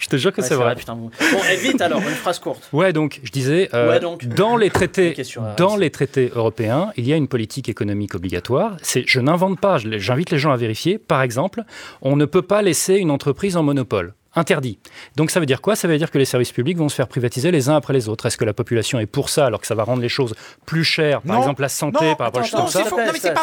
Je 0.00 0.08
te 0.08 0.16
jure 0.16 0.32
que 0.32 0.42
c'est 0.42 0.54
vrai. 0.54 0.74
Bon, 0.86 1.10
et 1.52 1.56
vite 1.56 1.80
alors, 1.82 2.00
une 2.00 2.08
phrase 2.08 2.38
courte. 2.38 2.68
Ouais, 2.72 2.92
donc 2.92 3.20
je 3.22 3.30
disais, 3.30 3.68
euh, 3.74 4.00
dans 4.34 4.56
les 4.56 4.70
traités, 4.70 5.14
dans 5.58 5.76
les 5.76 5.90
traités 5.90 6.32
européens, 6.34 6.90
il 6.96 7.06
y 7.06 7.12
a 7.12 7.16
une 7.16 7.28
politique 7.28 7.68
économique 7.68 8.14
obligatoire. 8.14 8.76
C'est, 8.82 9.04
je 9.06 9.20
n'invente 9.20 9.60
pas. 9.60 9.76
J'invite 9.78 10.30
les 10.30 10.38
gens 10.38 10.52
à 10.52 10.56
vérifier. 10.56 10.98
Par 10.98 11.20
exemple, 11.20 11.64
on 12.00 12.16
ne 12.16 12.24
peut 12.24 12.42
pas 12.42 12.62
laisser 12.62 12.96
une 12.96 13.10
entreprise 13.10 13.56
en 13.58 13.62
monopole 13.62 14.14
interdit. 14.34 14.78
Donc 15.16 15.30
ça 15.30 15.40
veut 15.40 15.46
dire 15.46 15.60
quoi? 15.60 15.76
Ça 15.76 15.88
veut 15.88 15.98
dire 15.98 16.10
que 16.10 16.18
les 16.18 16.24
services 16.24 16.52
publics 16.52 16.76
vont 16.76 16.88
se 16.88 16.94
faire 16.94 17.08
privatiser 17.08 17.50
les 17.50 17.68
uns 17.68 17.76
après 17.76 17.92
les 17.92 18.08
autres. 18.08 18.26
Est-ce 18.26 18.36
que 18.36 18.44
la 18.44 18.52
population 18.52 18.98
est 19.00 19.06
pour 19.06 19.28
ça 19.28 19.46
alors 19.46 19.60
que 19.60 19.66
ça 19.66 19.74
va 19.74 19.84
rendre 19.84 20.02
les 20.02 20.08
choses 20.08 20.34
plus 20.66 20.84
chères 20.84 21.22
Par 21.22 21.38
exemple 21.38 21.62
la 21.62 21.68
santé 21.68 22.14
par 22.16 22.28
rapport 22.28 22.42
à 22.42 22.44
choses 22.44 22.60
comme 22.60 22.68
ça? 22.68 22.84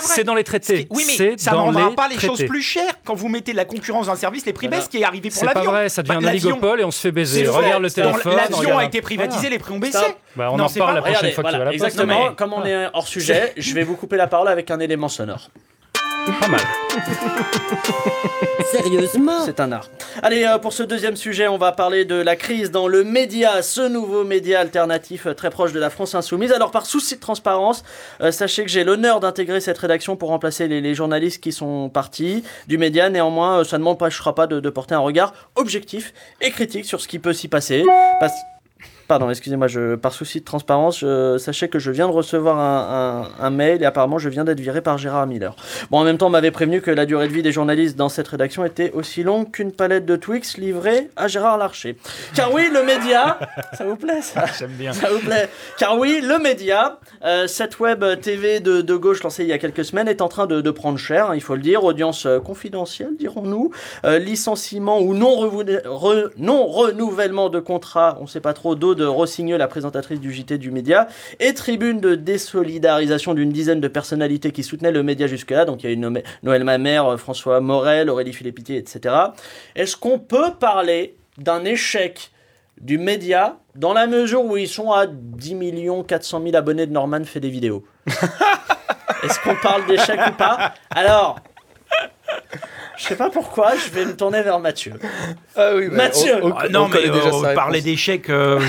C'est 0.01 0.23
dans 0.23 0.35
les 0.35 0.43
traités. 0.43 0.87
Oui 0.89 1.03
mais 1.07 1.37
ça 1.37 1.51
ne 1.51 1.57
rendra 1.57 1.91
pas 1.91 2.07
les 2.07 2.19
choses 2.19 2.43
plus 2.45 2.61
chères 2.61 2.93
quand 3.03 3.15
vous 3.15 3.29
mettez 3.29 3.51
de 3.51 3.57
la 3.57 3.65
concurrence 3.65 4.07
dans 4.07 4.13
le 4.13 4.17
service, 4.17 4.45
les 4.45 4.53
prix 4.53 4.67
baissent, 4.67 4.87
qui 4.87 4.97
est 4.97 5.03
arrivé 5.03 5.29
pour 5.29 5.43
l'avion. 5.43 5.61
C'est 5.61 5.65
pas 5.65 5.71
vrai, 5.71 5.89
ça 5.89 6.03
devient 6.03 6.19
bah, 6.21 6.29
un 6.29 6.31
oligopole 6.31 6.81
et 6.81 6.83
on 6.83 6.91
se 6.91 6.99
fait 6.99 7.11
baiser. 7.11 7.47
Regarde 7.47 7.83
le 7.83 7.91
téléphone. 7.91 8.35
L'avion 8.35 8.77
a 8.77 8.85
été 8.85 9.01
privatisé, 9.01 9.49
les 9.49 9.59
prix 9.59 9.73
ont 9.73 9.79
baissé. 9.79 9.97
Bah, 10.35 10.49
on 10.51 10.59
en 10.59 10.69
parle 10.69 10.95
la 10.95 11.01
prochaine 11.01 11.31
fois 11.31 11.43
que 11.43 11.51
tu 11.51 11.57
vas 11.57 11.65
la 11.65 11.73
Exactement, 11.73 12.33
comme 12.35 12.53
on 12.53 12.65
est 12.65 12.87
hors 12.93 13.07
sujet, 13.07 13.53
je 13.57 13.73
vais 13.73 13.83
vous 13.83 13.95
couper 13.95 14.17
la 14.17 14.27
parole 14.27 14.47
avec 14.47 14.71
un 14.71 14.79
élément 14.79 15.09
sonore. 15.09 15.49
Pas 16.41 16.47
mal. 16.49 16.59
Sérieusement 18.71 19.45
C'est 19.45 19.59
un 19.59 19.71
art. 19.71 19.89
Allez, 20.21 20.43
euh, 20.43 20.57
pour 20.57 20.73
ce 20.73 20.83
deuxième 20.83 21.15
sujet, 21.15 21.47
on 21.47 21.57
va 21.57 21.71
parler 21.71 22.03
de 22.03 22.15
la 22.15 22.35
crise 22.35 22.69
dans 22.69 22.87
le 22.87 23.03
média, 23.03 23.61
ce 23.61 23.87
nouveau 23.87 24.23
média 24.23 24.59
alternatif 24.59 25.27
euh, 25.27 25.33
très 25.33 25.49
proche 25.49 25.71
de 25.71 25.79
la 25.79 25.89
France 25.89 26.15
insoumise. 26.15 26.51
Alors, 26.51 26.71
par 26.71 26.85
souci 26.85 27.15
de 27.15 27.21
transparence, 27.21 27.83
euh, 28.21 28.31
sachez 28.31 28.63
que 28.63 28.69
j'ai 28.69 28.83
l'honneur 28.83 29.19
d'intégrer 29.21 29.61
cette 29.61 29.77
rédaction 29.77 30.17
pour 30.17 30.29
remplacer 30.29 30.67
les, 30.67 30.95
journalistes 30.95 31.41
qui 31.41 31.51
sont 31.51 31.89
partis 31.89 32.43
du 32.67 32.77
média. 32.77 33.09
Néanmoins, 33.09 33.63
ça 33.63 33.77
ne 33.77 33.83
m'empêchera 33.83 34.35
pas 34.35 34.47
de, 34.47 34.59
de, 34.59 34.69
porter 34.69 34.95
un 34.95 34.99
regard 34.99 35.33
objectif 35.55 36.13
et 36.41 36.49
critique 36.51 36.85
sur 36.85 36.99
ce 36.99 37.07
qui 37.07 37.19
peut 37.19 37.33
s'y 37.33 37.47
passer. 37.47 37.85
Parce 38.19 38.33
Pardon, 39.07 39.29
excusez-moi, 39.29 39.67
je, 39.67 39.95
par 39.95 40.13
souci 40.13 40.39
de 40.39 40.45
transparence, 40.45 41.03
sachez 41.37 41.69
que 41.69 41.79
je 41.79 41.91
viens 41.91 42.07
de 42.07 42.13
recevoir 42.13 42.59
un, 43.39 43.49
mail 43.49 43.81
et 43.81 43.85
apparemment 43.85 44.17
je 44.17 44.29
viens 44.29 44.43
d'être 44.43 44.59
viré 44.59 44.81
par 44.81 44.97
Gérard 44.97 45.27
Miller. 45.27 45.55
Bon, 45.89 45.99
en 45.99 46.03
même 46.03 46.17
temps, 46.17 46.27
on 46.27 46.31
m'avait 46.31 46.51
prévenu 46.51 46.81
que 46.81 46.91
la 46.91 47.05
durée 47.05 47.27
de 47.27 47.33
vie 47.33 47.41
des 47.41 47.51
journalistes 47.51 47.95
dans 47.95 48.09
cette 48.09 48.27
rédaction 48.27 48.65
était 48.65 48.91
aussi 48.91 49.23
longue 49.23 49.51
qu'une 49.51 49.71
palette 49.71 50.05
de 50.05 50.15
Twix 50.15 50.57
livrée 50.57 51.09
à 51.15 51.27
Gérard 51.27 51.57
Larcher. 51.57 51.97
Car 52.35 52.53
oui, 52.53 52.69
le 52.71 52.83
média, 52.83 53.39
ça 53.73 53.85
vous 53.85 53.95
plaît 53.95 54.21
ça? 54.21 54.45
J'aime 54.59 54.71
bien. 54.71 54.93
Ça 54.93 55.09
vous 55.09 55.19
plaît 55.19 55.49
Car 55.77 55.97
oui, 55.97 56.21
le 56.21 56.39
média, 56.39 56.99
euh, 57.23 57.47
cette 57.47 57.79
web 57.79 58.03
TV 58.21 58.59
de, 58.59 58.81
de, 58.81 58.95
gauche 58.95 59.23
lancée 59.23 59.43
il 59.43 59.49
y 59.49 59.53
a 59.53 59.57
quelques 59.57 59.85
semaines 59.85 60.07
est 60.07 60.21
en 60.21 60.27
train 60.27 60.47
de, 60.47 60.71
prendre 60.71 60.97
cher, 60.97 61.31
hein, 61.31 61.35
il 61.35 61.41
faut 61.41 61.55
le 61.55 61.61
dire, 61.61 61.83
audience 61.83 62.25
euh, 62.25 62.39
confidentielle, 62.39 63.15
dirons-nous, 63.17 63.71
euh, 64.05 64.19
licenciement 64.19 64.99
ou 64.99 65.13
non, 65.13 65.49
non 66.37 66.67
renouvellement 66.67 67.49
de 67.49 67.59
contrat, 67.59 68.17
on 68.19 68.23
ne 68.23 68.27
sait 68.27 68.41
pas 68.41 68.53
trop, 68.53 68.75
d'eau 68.75 68.95
de 68.97 69.05
Rossigneux, 69.05 69.57
la 69.57 69.67
présentatrice 69.67 70.19
du 70.19 70.33
JT 70.33 70.57
du 70.57 70.71
média, 70.71 71.07
et 71.39 71.53
tribune 71.53 72.01
de 72.01 72.15
désolidarisation 72.15 73.33
d'une 73.33 73.51
dizaine 73.51 73.79
de 73.79 73.87
personnalités 73.87 74.51
qui 74.51 74.63
soutenaient 74.63 74.91
le 74.91 75.03
média 75.03 75.27
jusque-là. 75.27 75.63
Donc 75.63 75.83
il 75.83 75.85
y 75.85 75.89
a 75.89 75.93
eu 75.93 76.21
Noël 76.43 76.63
Mamère, 76.63 77.17
François 77.19 77.61
Morel, 77.61 78.09
Aurélie 78.09 78.33
Philippitier, 78.33 78.77
etc. 78.77 79.15
Est-ce 79.75 79.95
qu'on 79.95 80.19
peut 80.19 80.51
parler 80.59 81.15
d'un 81.37 81.63
échec 81.63 82.31
du 82.81 82.97
média 82.97 83.57
dans 83.75 83.93
la 83.93 84.07
mesure 84.07 84.43
où 84.43 84.57
ils 84.57 84.67
sont 84.67 84.91
à 84.91 85.07
10 85.07 85.55
400 86.07 86.41
000 86.43 86.55
abonnés 86.55 86.85
de 86.85 86.91
Norman 86.91 87.23
fait 87.23 87.39
des 87.39 87.49
vidéos? 87.49 87.85
Est-ce 89.23 89.39
qu'on 89.39 89.55
parle 89.55 89.85
d'échec 89.87 90.19
ou 90.27 90.33
pas? 90.33 90.73
Alors, 90.89 91.39
je 92.97 93.03
sais 93.03 93.15
pas 93.15 93.29
pourquoi, 93.29 93.73
je 93.75 93.91
vais 93.91 94.05
me 94.05 94.15
tourner 94.15 94.41
vers 94.41 94.59
Mathieu. 94.59 94.93
Ah 95.55 95.71
oui, 95.75 95.87
Mathieu 95.87 96.33
ah, 96.57 96.67
Non, 96.69 96.87
mais 96.87 97.07
euh, 97.07 97.53
parler 97.53 97.81
d'échec, 97.81 98.27
euh, 98.29 98.59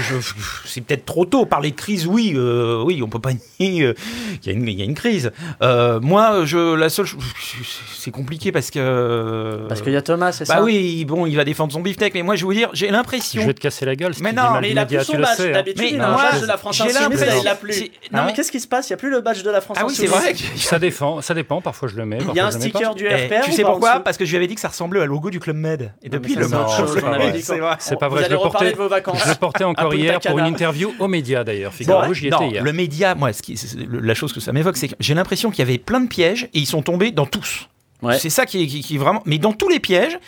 c'est 0.67 0.83
peut-être 0.83 1.07
trop 1.07 1.25
tôt. 1.25 1.47
Parler 1.47 1.71
de 1.71 1.77
crise, 1.77 2.07
oui, 2.07 2.35
euh, 2.37 2.83
oui, 2.85 3.03
on 3.03 3.09
peut 3.09 3.21
pas 3.21 3.31
nier 3.61 3.95
qu'il 4.43 4.71
y, 4.71 4.83
a 4.83 4.85
une 4.85 4.95
crise. 4.95 5.33
moi, 5.61 6.45
je, 6.45 6.75
la 6.75 6.91
seule, 6.91 7.07
c'est 7.97 8.11
compliqué 8.11 8.53
parce 8.53 8.71
que. 8.71 9.67
Parce 9.67 9.81
qu'il 9.81 9.93
y 9.93 9.97
a 9.97 10.03
Thomas, 10.03 10.33
c'est 10.33 10.47
bah 10.47 10.55
ça 10.55 10.61
Bah 10.61 10.65
oui, 10.65 11.07
bon, 11.07 11.25
il 11.25 11.37
va 11.37 11.45
défendre 11.45 11.73
son 11.73 11.81
beefsteak, 11.81 12.13
mais 12.13 12.23
moi, 12.23 12.37
je 12.37 12.43
vais 12.43 12.47
vous 12.47 12.55
dire, 12.55 12.71
j'ai 12.75 12.91
l'impression. 12.91 13.41
Je 13.41 13.47
vais 13.47 13.55
te 13.55 13.61
casser 13.61 13.87
la 13.87 13.97
gueule. 13.97 14.13
Mais 14.21 14.33
non, 14.33 14.61
mais 14.61 14.71
il 14.71 14.79
a 14.79 14.85
plus 14.85 15.03
son 15.05 15.19
badge 15.19 15.41
hein. 15.41 15.53
d'habitude. 15.53 15.89
Il 15.91 16.01
a 16.01 16.11
un 16.11 16.17
badge 16.17 16.43
de 16.43 16.47
la 16.47 16.59
France 16.59 16.81
Insoumise, 16.81 17.25
il 17.41 17.49
a 17.49 17.55
plus. 17.55 17.85
Non, 18.13 18.25
mais 18.27 18.35
qu'est-ce 18.35 18.53
qui 18.53 18.61
se 18.61 18.69
passe? 18.69 18.89
Il 18.89 18.91
y 18.91 18.95
a 18.95 18.99
plus 18.99 19.11
le 19.11 19.23
badge 19.23 19.43
de 19.43 19.51
la 19.51 19.63
France 19.63 19.79
Insoumise. 19.79 20.13
Ah 20.13 20.19
oui, 20.21 20.35
c'est 20.35 20.43
vrai. 20.43 20.59
Ça 20.59 20.79
dépend, 20.79 21.23
ça 21.23 21.33
dépend. 21.33 21.63
Parfois, 21.63 21.89
je 21.89 21.97
le 21.97 22.05
mets. 22.05 22.19
Il 22.29 22.37
y 22.37 22.41
a 22.41 22.47
un 22.47 22.51
sticker 22.51 22.95
du 22.95 23.09
RPR. 23.09 23.45
Tu 23.45 23.53
sais 23.53 23.63
pourquoi? 23.63 24.01
Parce 24.19 24.27
que 24.27 24.31
je 24.31 24.31
lui 24.33 24.39
avais 24.39 24.49
dit 24.49 24.57
que 24.57 24.61
ça 24.61 24.67
ressemblait 24.67 24.99
au 24.99 25.07
logo 25.07 25.31
du 25.31 25.39
Club 25.39 25.55
Med. 25.55 25.93
Et 26.03 26.09
depuis, 26.09 26.35
le 26.35 26.43
C'est 27.79 27.99
pas 28.01 28.09
vrai. 28.09 28.25
Je 28.25 28.31
le 28.31 28.37
portais, 28.37 28.75
je 28.75 29.29
le 29.29 29.35
portais 29.37 29.63
encore 29.65 29.95
hier 29.95 30.19
pour 30.19 30.37
une 30.41 30.47
interview 30.47 30.93
aux 30.99 31.07
médias 31.07 31.45
d'ailleurs. 31.45 31.73
Figurez-vous, 31.73 32.15
j'y 32.15 32.27
étais 32.27 32.49
hier. 32.49 32.65
Le 32.65 32.73
média, 32.73 33.15
moi, 33.15 33.31
la 33.89 34.15
chose 34.15 34.33
que 34.33 34.41
ça 34.41 34.53
m'évoque, 34.53 34.77
c'est 34.77 34.89
que 34.89 34.97
j'ai 34.99 35.15
l'impression 35.15 35.53
qu'il 35.53 35.61
y 35.61 35.63
avait 35.69 35.79
plein 35.79 36.01
de 36.01 36.09
pièges 36.09 36.49
et 36.53 36.59
ils 36.59 36.67
sont 36.67 36.83
tombés 36.83 37.13
dans 37.13 37.27
tous. 37.27 37.69
C'est 38.19 38.31
ça 38.31 38.45
qui 38.45 38.65
est, 38.65 38.99
vraiment. 38.99 39.23
Mais 39.25 39.39
dans 39.39 39.53
tous 39.53 39.69
les 39.69 39.79
pièges, 39.79 40.19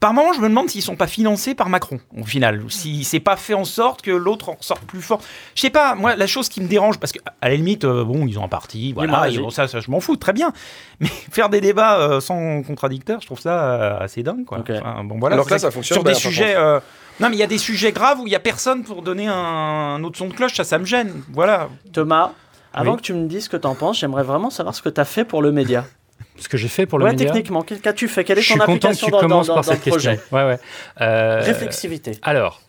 par 0.00 0.14
moment, 0.14 0.32
je 0.32 0.40
me 0.40 0.48
demande 0.48 0.70
s'ils 0.70 0.80
sont 0.80 0.96
pas 0.96 1.06
financés 1.06 1.54
par 1.54 1.68
Macron, 1.68 2.00
au 2.18 2.24
final. 2.24 2.64
Si 2.70 3.04
c'est 3.04 3.20
pas 3.20 3.36
fait 3.36 3.52
en 3.52 3.66
sorte 3.66 4.00
que 4.00 4.10
l'autre 4.10 4.48
en 4.48 4.56
sorte 4.60 4.82
plus 4.84 5.02
fort. 5.02 5.20
Je 5.54 5.60
sais 5.60 5.68
pas, 5.68 5.94
moi, 5.94 6.16
la 6.16 6.26
chose 6.26 6.48
qui 6.48 6.62
me 6.62 6.68
dérange, 6.68 6.98
parce 6.98 7.12
qu'à 7.12 7.20
la 7.42 7.54
limite, 7.54 7.84
euh, 7.84 8.02
bon, 8.02 8.26
ils 8.26 8.38
ont 8.38 8.44
un 8.44 8.48
parti, 8.48 8.94
voilà, 8.94 9.28
ça, 9.50 9.68
ça, 9.68 9.80
je 9.80 9.90
m'en 9.90 10.00
fous, 10.00 10.16
très 10.16 10.32
bien. 10.32 10.54
Mais 11.00 11.08
faire 11.08 11.50
des 11.50 11.60
débats 11.60 11.98
euh, 11.98 12.20
sans 12.20 12.62
contradicteurs, 12.62 13.20
je 13.20 13.26
trouve 13.26 13.40
ça 13.40 13.74
euh, 13.74 13.98
assez 14.00 14.22
dingue, 14.22 14.46
quoi. 14.46 14.64
bon, 15.04 15.18
voilà, 15.18 15.34
Alors 15.34 15.44
que 15.44 15.50
là, 15.50 15.58
ça 15.58 15.70
fonctionne 15.70 15.96
Sur 15.96 16.04
des 16.04 16.14
sujets. 16.14 16.54
non, 17.20 17.28
mais 17.28 17.36
il 17.36 17.40
y 17.40 17.42
a 17.42 17.46
des 17.46 17.58
sujets 17.58 17.92
graves 17.92 18.20
où 18.20 18.26
il 18.26 18.32
y 18.32 18.36
a 18.36 18.40
personne 18.40 18.84
pour 18.84 19.02
donner 19.02 19.26
un, 19.28 20.02
autre 20.02 20.16
son 20.16 20.28
de 20.28 20.32
cloche, 20.32 20.54
ça, 20.54 20.64
ça 20.64 20.78
me 20.78 20.86
gêne. 20.86 21.22
Voilà. 21.30 21.68
Thomas, 21.92 22.32
avant 22.72 22.96
que 22.96 23.02
tu 23.02 23.12
me 23.12 23.26
dises 23.26 23.44
ce 23.44 23.48
que 23.50 23.58
tu 23.58 23.66
en 23.66 23.74
penses, 23.74 23.98
j'aimerais 23.98 24.22
vraiment 24.22 24.48
savoir 24.48 24.74
ce 24.74 24.80
que 24.80 24.88
tu 24.88 24.98
as 24.98 25.04
fait 25.04 25.26
pour 25.26 25.42
le 25.42 25.52
média 25.52 25.84
ce 26.40 26.48
que 26.48 26.56
j'ai 26.56 26.68
fait 26.68 26.86
pour 26.86 26.98
le 26.98 27.04
ouais, 27.04 27.14
techniquement, 27.14 27.62
qu'as-tu 27.62 28.08
fait 28.08 28.24
Quelle 28.24 28.38
est 28.38 28.48
ton 28.48 28.60
application 28.60 29.08
dans, 29.08 29.22
dans, 29.28 29.42
dans, 29.42 29.54
par 29.54 29.64
cette 29.64 29.82
question. 29.82 30.18
Ouais, 30.32 30.44
ouais. 30.44 30.58
Euh, 31.00 31.40
Réflexivité. 31.42 32.12
Alors, 32.22 32.62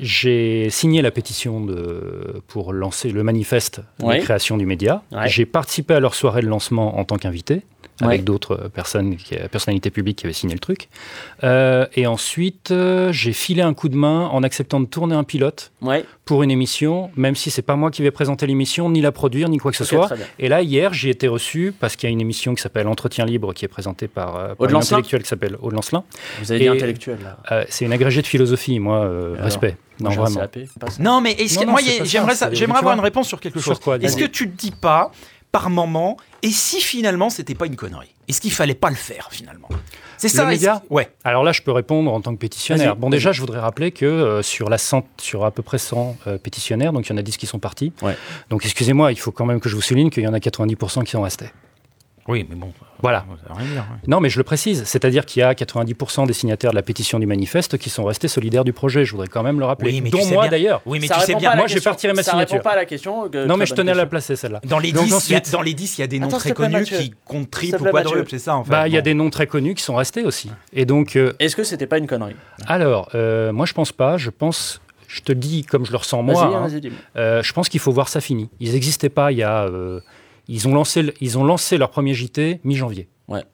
j'ai 0.00 0.68
signé 0.70 1.02
la 1.02 1.10
pétition 1.10 1.60
de, 1.60 2.42
pour 2.48 2.72
lancer 2.72 3.10
le 3.10 3.22
manifeste 3.22 3.80
de 4.00 4.20
création 4.20 4.56
du 4.56 4.66
média. 4.66 5.02
J'ai 5.26 5.46
participé 5.46 5.94
à 5.94 6.00
leur 6.00 6.14
soirée 6.14 6.42
de 6.42 6.48
lancement 6.48 6.98
en 6.98 7.04
tant 7.04 7.16
qu'invité 7.16 7.62
avec 8.02 8.24
d'autres 8.24 8.68
personnes, 8.74 9.16
personnalités 9.50 9.90
publiques 9.90 10.18
qui 10.18 10.26
avaient 10.26 10.32
signé 10.32 10.54
le 10.54 10.60
truc. 10.60 10.88
Euh, 11.44 11.86
et 11.94 12.06
ensuite, 12.06 12.70
euh, 12.70 13.12
j'ai 13.12 13.32
filé 13.32 13.62
un 13.62 13.74
coup 13.74 13.88
de 13.88 13.96
main 13.96 14.26
en 14.28 14.42
acceptant 14.42 14.80
de 14.80 14.86
tourner 14.86 15.14
un 15.14 15.24
pilote 15.24 15.72
pour 16.24 16.42
une 16.42 16.50
émission, 16.50 17.10
même 17.16 17.34
si 17.34 17.50
c'est 17.50 17.62
pas 17.62 17.76
moi 17.76 17.90
qui 17.90 18.02
vais 18.02 18.10
présenter 18.10 18.46
l'émission, 18.46 18.90
ni 18.90 19.00
la 19.00 19.12
produire, 19.12 19.48
ni 19.48 19.58
quoi 19.58 19.70
que 19.70 19.76
ce 19.76 19.84
soit. 19.84 20.12
Et 20.38 20.48
là, 20.48 20.62
hier, 20.62 20.92
j'ai 20.92 21.10
été 21.10 21.28
reçu 21.28 21.72
parce 21.78 21.96
qu'il 21.96 22.08
y 22.08 22.10
a 22.10 22.12
une 22.12 22.20
émission 22.20 22.54
qui 22.54 22.62
s'appelle 22.62 22.88
Entretien 22.88 23.24
libre, 23.24 23.52
qui 23.54 23.64
est 23.64 23.68
présentée 23.68 24.08
par, 24.08 24.36
euh, 24.36 24.54
un 24.60 24.74
intellectuel 24.74 25.22
qui 25.22 25.28
s'appelle 25.28 25.56
Aude 25.60 25.72
Lancelin. 25.72 26.04
Vous 26.40 26.52
avez 26.52 26.60
dit 26.60 26.68
intellectuel 26.68 27.18
là. 27.22 27.64
c'est 27.68 27.84
une 27.84 27.92
agrégée 27.92 28.22
de 28.22 28.26
philosophie, 28.26 28.78
moi, 28.78 29.08
respect. 29.38 29.76
Non, 30.00 30.10
vraiment. 30.10 30.40
Non, 30.98 31.20
mais 31.20 31.36
moi, 31.66 31.80
j'aimerais 32.04 32.42
avoir 32.42 32.94
une 32.94 33.00
réponse 33.00 33.28
sur 33.28 33.40
quelque 33.40 33.60
chose. 33.60 33.78
Est-ce 34.00 34.16
que 34.16 34.24
tu 34.24 34.50
te 34.50 34.56
dis 34.56 34.72
pas 34.72 35.12
par 35.52 35.70
moment. 35.70 36.16
Et 36.42 36.50
si 36.50 36.80
finalement 36.80 37.30
c'était 37.30 37.54
pas 37.54 37.66
une 37.66 37.76
connerie 37.76 38.14
Est-ce 38.26 38.40
qu'il 38.40 38.50
fallait 38.50 38.74
pas 38.74 38.90
le 38.90 38.96
faire 38.96 39.28
finalement 39.30 39.68
C'est 40.16 40.28
ça. 40.28 40.44
Le 40.44 40.50
média 40.50 40.82
Ouais. 40.90 41.10
Alors 41.22 41.44
là, 41.44 41.52
je 41.52 41.62
peux 41.62 41.70
répondre 41.70 42.12
en 42.12 42.20
tant 42.20 42.34
que 42.34 42.40
pétitionnaire. 42.40 42.96
Bon, 42.96 43.10
déjà, 43.10 43.30
je 43.30 43.40
voudrais 43.40 43.60
rappeler 43.60 43.92
que 43.92 44.06
euh, 44.06 44.42
sur, 44.42 44.68
la 44.68 44.78
sur 45.18 45.44
à 45.44 45.50
peu 45.50 45.62
près 45.62 45.78
100 45.78 46.16
euh, 46.26 46.38
pétitionnaires, 46.38 46.92
donc 46.92 47.06
il 47.06 47.10
y 47.10 47.14
en 47.14 47.18
a 47.18 47.22
10 47.22 47.36
qui 47.36 47.46
sont 47.46 47.60
partis. 47.60 47.92
Donc 48.50 48.64
excusez-moi, 48.64 49.12
il 49.12 49.18
faut 49.18 49.30
quand 49.30 49.46
même 49.46 49.60
que 49.60 49.68
je 49.68 49.76
vous 49.76 49.82
souligne 49.82 50.10
qu'il 50.10 50.24
y 50.24 50.28
en 50.28 50.34
a 50.34 50.38
90% 50.38 51.04
qui 51.04 51.12
sont 51.12 51.22
restés. 51.22 51.50
Oui, 52.28 52.46
mais 52.48 52.54
bon. 52.54 52.72
Voilà. 53.00 53.24
Non, 54.06 54.20
mais 54.20 54.30
je 54.30 54.38
le 54.38 54.44
précise, 54.44 54.84
c'est-à-dire 54.84 55.26
qu'il 55.26 55.40
y 55.40 55.42
a 55.42 55.52
90% 55.54 56.26
des 56.26 56.32
signataires 56.32 56.70
de 56.70 56.76
la 56.76 56.82
pétition 56.82 57.18
du 57.18 57.26
manifeste 57.26 57.76
qui 57.76 57.90
sont 57.90 58.04
restés 58.04 58.28
solidaires 58.28 58.64
du 58.64 58.72
projet. 58.72 59.04
Je 59.04 59.10
voudrais 59.10 59.26
quand 59.26 59.42
même 59.42 59.58
le 59.58 59.66
rappeler. 59.66 59.90
Oui, 59.90 60.00
mais 60.00 60.10
dont 60.10 60.24
moi 60.26 60.48
d'ailleurs. 60.48 60.82
Oui, 60.86 60.98
mais 61.00 61.08
tu 61.08 61.20
sais 61.20 61.34
bien. 61.34 61.56
Moi, 61.56 61.66
j'ai 61.66 61.80
pas 61.80 61.92
retiré 61.92 62.12
ma 62.12 62.22
signature. 62.22 62.58
Ça 62.58 62.62
pas 62.62 62.72
à 62.72 62.76
la 62.76 62.84
question. 62.84 63.28
non, 63.46 63.56
mais 63.56 63.66
je 63.66 63.74
tenais 63.74 63.92
à 63.92 63.96
la 63.96 64.06
placer 64.06 64.36
celle-là. 64.36 64.60
Dans 64.64 64.78
les 64.78 64.92
10, 64.92 65.28
il 65.28 65.32
y 65.32 65.36
a, 65.36 65.40
dans 65.40 65.62
les 65.62 65.74
10, 65.74 65.98
il 65.98 66.00
y 66.00 66.04
a 66.04 66.06
des 66.06 66.20
noms 66.20 66.28
très 66.28 66.52
connus 66.52 66.84
qui 66.84 67.12
comptent 67.24 67.50
triple 67.50 67.82
ou 67.82 67.90
quadruple, 67.90 68.30
c'est 68.30 68.38
ça 68.38 68.56
en 68.56 68.64
fait. 68.64 68.70
Bah, 68.70 68.88
il 68.88 68.94
y 68.94 68.98
a 68.98 69.02
des 69.02 69.14
noms 69.14 69.30
très 69.30 69.46
connus 69.46 69.74
qui 69.74 69.82
sont 69.82 69.96
restés 69.96 70.24
aussi. 70.24 70.50
Et 70.72 70.84
donc. 70.84 71.16
Euh, 71.16 71.32
Est-ce 71.40 71.56
que 71.56 71.64
c'était 71.64 71.86
pas 71.86 71.98
une 71.98 72.06
connerie? 72.06 72.36
Alors, 72.66 73.10
euh, 73.14 73.52
moi, 73.52 73.66
je 73.66 73.72
pense 73.72 73.92
pas. 73.92 74.16
Je 74.16 74.30
pense 74.30 74.80
je 75.08 75.20
te 75.20 75.32
dis 75.32 75.62
comme 75.62 75.84
je 75.84 75.90
le 75.90 75.98
ressens 75.98 76.22
moi, 76.22 76.42
hein, 76.42 76.80
euh, 77.16 77.42
je 77.42 77.52
pense 77.52 77.68
qu'il 77.68 77.80
faut 77.80 77.92
voir 77.92 78.08
ça 78.08 78.22
fini. 78.22 78.48
Ils 78.60 78.72
n'existaient 78.72 79.10
pas 79.10 79.30
il 79.30 79.38
y 79.38 79.42
a... 79.42 79.68
ils, 80.48 80.68
ont 80.68 80.74
lancé, 80.74 81.12
ils 81.20 81.38
ont 81.38 81.44
lancé 81.44 81.78
leur 81.78 81.90
premier 81.90 82.14
JT 82.14 82.60
mi-janvier. 82.64 83.08
Ouais. 83.28 83.44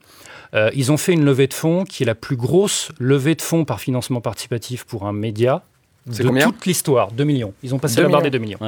Euh, 0.55 0.71
ils 0.75 0.91
ont 0.93 0.97
fait 0.97 1.13
une 1.13 1.25
levée 1.25 1.47
de 1.47 1.55
fonds 1.55 1.85
qui 1.85 2.03
est 2.03 2.07
la 2.07 2.15
plus 2.15 2.37
grosse 2.37 2.91
levée 2.99 3.35
de 3.35 3.43
fonds 3.43 3.65
par 3.65 3.81
financement 3.81 4.21
participatif 4.21 4.85
pour 4.85 5.07
un 5.07 5.13
média 5.13 5.63
de 6.07 6.43
toute 6.43 6.65
l'histoire, 6.65 7.13
2 7.13 7.23
millions. 7.25 7.53
Ils 7.63 7.75
ont 7.75 7.79
passé 7.79 8.01
la 8.01 8.09
barre 8.09 8.23
des 8.23 8.31
2 8.31 8.39
millions. 8.39 8.59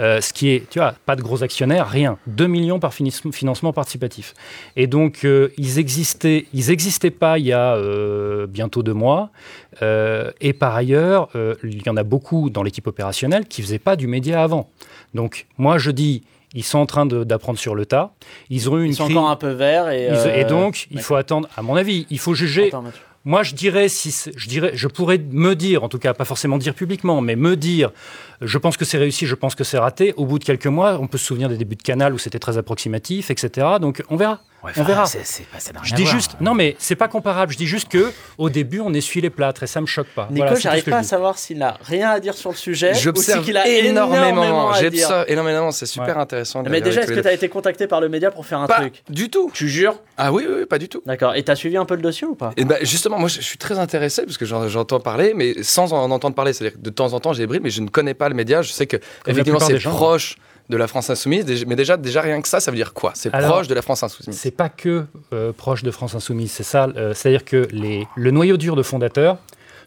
Euh, 0.00 0.20
ce 0.20 0.32
qui 0.32 0.48
est, 0.48 0.68
tu 0.68 0.80
vois, 0.80 0.96
pas 1.06 1.14
de 1.14 1.22
gros 1.22 1.44
actionnaires, 1.44 1.86
rien. 1.86 2.18
2 2.26 2.48
millions 2.48 2.80
par 2.80 2.92
financement 2.92 3.72
participatif. 3.72 4.34
Et 4.74 4.88
donc, 4.88 5.24
euh, 5.24 5.50
ils 5.56 5.78
existaient, 5.78 6.46
ils 6.52 6.70
n'existaient 6.70 7.12
pas 7.12 7.38
il 7.38 7.46
y 7.46 7.52
a 7.52 7.78
bientôt 8.48 8.82
deux 8.82 8.94
mois. 8.94 9.30
et 9.80 10.52
par 10.54 10.74
ailleurs, 10.74 11.28
il 11.62 11.86
y 11.86 11.88
en 11.88 11.96
a 11.96 12.02
beaucoup 12.02 12.50
dans 12.50 12.64
l'équipe 12.64 12.88
opérationnelle 12.88 13.46
qui 13.46 13.60
ne 13.60 13.66
faisaient 13.66 13.78
pas 13.78 13.94
du 13.94 14.08
média 14.08 14.42
avant. 14.42 14.68
Donc, 15.14 15.46
moi, 15.58 15.78
je 15.78 15.92
dis, 15.92 16.24
ils 16.54 16.64
sont 16.64 16.78
en 16.78 16.86
train 16.86 17.06
d'apprendre 17.06 17.58
sur 17.58 17.74
le 17.74 17.86
tas. 17.86 18.12
Ils 18.50 18.68
ont 18.70 18.78
eu 18.78 18.84
une 18.84 18.92
Ils 18.92 18.96
sont 18.96 19.10
encore 19.10 19.30
un 19.30 19.36
peu 19.36 19.50
verts 19.50 19.90
et, 19.90 20.08
et 20.38 20.44
donc 20.44 20.86
il 20.90 21.00
faut 21.00 21.14
attendre. 21.14 21.48
À 21.56 21.62
mon 21.62 21.76
avis, 21.76 22.06
il 22.10 22.18
faut 22.18 22.34
juger. 22.34 22.70
moi, 23.24 23.42
je 23.42 23.54
dirais, 23.54 23.88
si 23.88 24.30
je 24.36 24.48
dirais, 24.48 24.72
je 24.74 24.88
pourrais 24.88 25.18
me 25.18 25.54
dire, 25.54 25.84
en 25.84 25.88
tout 25.88 25.98
cas, 25.98 26.12
pas 26.14 26.24
forcément 26.24 26.58
dire 26.58 26.74
publiquement, 26.74 27.20
mais 27.20 27.36
me 27.36 27.56
dire, 27.56 27.90
je 28.40 28.58
pense 28.58 28.76
que 28.76 28.84
c'est 28.84 28.98
réussi, 28.98 29.26
je 29.26 29.34
pense 29.34 29.54
que 29.54 29.64
c'est 29.64 29.78
raté. 29.78 30.12
Au 30.16 30.26
bout 30.26 30.38
de 30.38 30.44
quelques 30.44 30.66
mois, 30.66 30.98
on 31.00 31.06
peut 31.06 31.18
se 31.18 31.26
souvenir 31.26 31.48
des 31.48 31.56
débuts 31.56 31.76
de 31.76 31.82
Canal 31.82 32.12
où 32.14 32.18
c'était 32.18 32.38
très 32.38 32.58
approximatif, 32.58 33.30
etc. 33.30 33.66
Donc, 33.80 34.02
on 34.10 34.16
verra 34.16 34.40
on 34.76 34.82
verra. 34.82 35.04
je 35.82 35.94
dis 35.94 36.06
juste, 36.06 36.36
non 36.40 36.54
mais 36.54 36.76
c'est 36.78 36.96
pas 36.96 37.08
comparable. 37.08 37.52
Je 37.52 37.58
dis 37.58 37.66
juste 37.66 37.88
que 37.88 38.12
au 38.38 38.50
début 38.50 38.80
on 38.80 38.92
essuie 38.94 39.20
les 39.20 39.30
plâtres 39.30 39.62
et 39.62 39.66
ça 39.66 39.80
me 39.80 39.86
choque 39.86 40.08
pas. 40.08 40.28
Nico, 40.30 40.56
j'arrive 40.56 40.84
pas 40.84 40.98
à 40.98 41.02
savoir 41.02 41.38
s'il 41.38 41.58
n'a 41.58 41.78
rien 41.82 42.10
à 42.10 42.20
dire 42.20 42.34
sur 42.34 42.50
le 42.50 42.56
sujet. 42.56 42.94
J'observe 42.94 43.44
qu'il 43.44 43.56
a 43.56 43.66
énormément. 43.68 44.72
J'observe 44.74 45.24
énormément. 45.28 45.70
C'est 45.70 45.86
super 45.86 46.18
intéressant. 46.18 46.62
Mais 46.68 46.80
déjà, 46.80 47.02
est-ce 47.02 47.12
que 47.12 47.20
tu 47.20 47.28
as 47.28 47.32
été 47.32 47.48
contacté 47.48 47.86
par 47.86 48.00
le 48.00 48.08
média 48.08 48.30
pour 48.30 48.46
faire 48.46 48.60
un 48.60 48.66
pas 48.66 48.80
truc 48.80 49.02
Du 49.08 49.30
tout. 49.30 49.50
Tu 49.52 49.68
jures 49.68 50.00
Ah 50.16 50.32
oui, 50.32 50.46
oui, 50.48 50.66
pas 50.66 50.78
du 50.78 50.88
tout. 50.88 51.02
D'accord. 51.06 51.34
Et 51.34 51.42
t'as 51.42 51.56
suivi 51.56 51.76
un 51.76 51.84
peu 51.84 51.94
le 51.94 52.02
dossier 52.02 52.26
ou 52.26 52.34
pas 52.34 52.52
Et 52.56 52.64
bah, 52.64 52.76
justement, 52.82 53.18
moi 53.18 53.28
je 53.28 53.40
suis 53.40 53.58
très 53.58 53.78
intéressé 53.78 54.24
parce 54.24 54.38
que 54.38 54.44
j'entends 54.44 55.00
parler, 55.00 55.34
mais 55.34 55.62
sans 55.62 55.92
en 55.92 56.10
entendre 56.10 56.34
parler. 56.34 56.52
C'est-à-dire 56.52 56.78
que 56.78 56.82
de 56.82 56.90
temps 56.90 57.12
en 57.12 57.20
temps 57.20 57.32
j'ai 57.32 57.46
brillé, 57.46 57.60
mais 57.62 57.70
je 57.70 57.80
ne 57.80 57.88
connais 57.88 58.14
pas 58.14 58.28
le 58.28 58.34
média. 58.34 58.62
Je 58.62 58.72
sais 58.72 58.86
que 58.86 58.96
effectivement 59.26 59.60
c'est 59.60 59.78
proche 59.78 60.36
de 60.72 60.76
la 60.78 60.88
France 60.88 61.10
insoumise. 61.10 61.44
Mais 61.66 61.76
déjà, 61.76 61.96
déjà 61.96 62.22
rien 62.22 62.40
que 62.40 62.48
ça, 62.48 62.58
ça 62.58 62.70
veut 62.70 62.76
dire 62.76 62.94
quoi? 62.94 63.12
C'est 63.14 63.30
proche 63.30 63.68
de 63.68 63.74
la 63.74 63.82
France 63.82 64.02
insoumise. 64.02 64.36
C'est 64.36 64.50
pas 64.50 64.70
que 64.70 65.04
euh, 65.32 65.52
proche 65.52 65.82
de 65.82 65.90
France 65.90 66.14
insoumise, 66.14 66.50
c'est 66.50 66.62
ça. 66.62 66.88
Euh, 66.96 67.12
c'est-à-dire 67.14 67.44
que 67.44 67.68
les, 67.70 68.08
le 68.16 68.30
noyau 68.30 68.56
dur 68.56 68.74
de 68.74 68.82
fondateurs, 68.82 69.36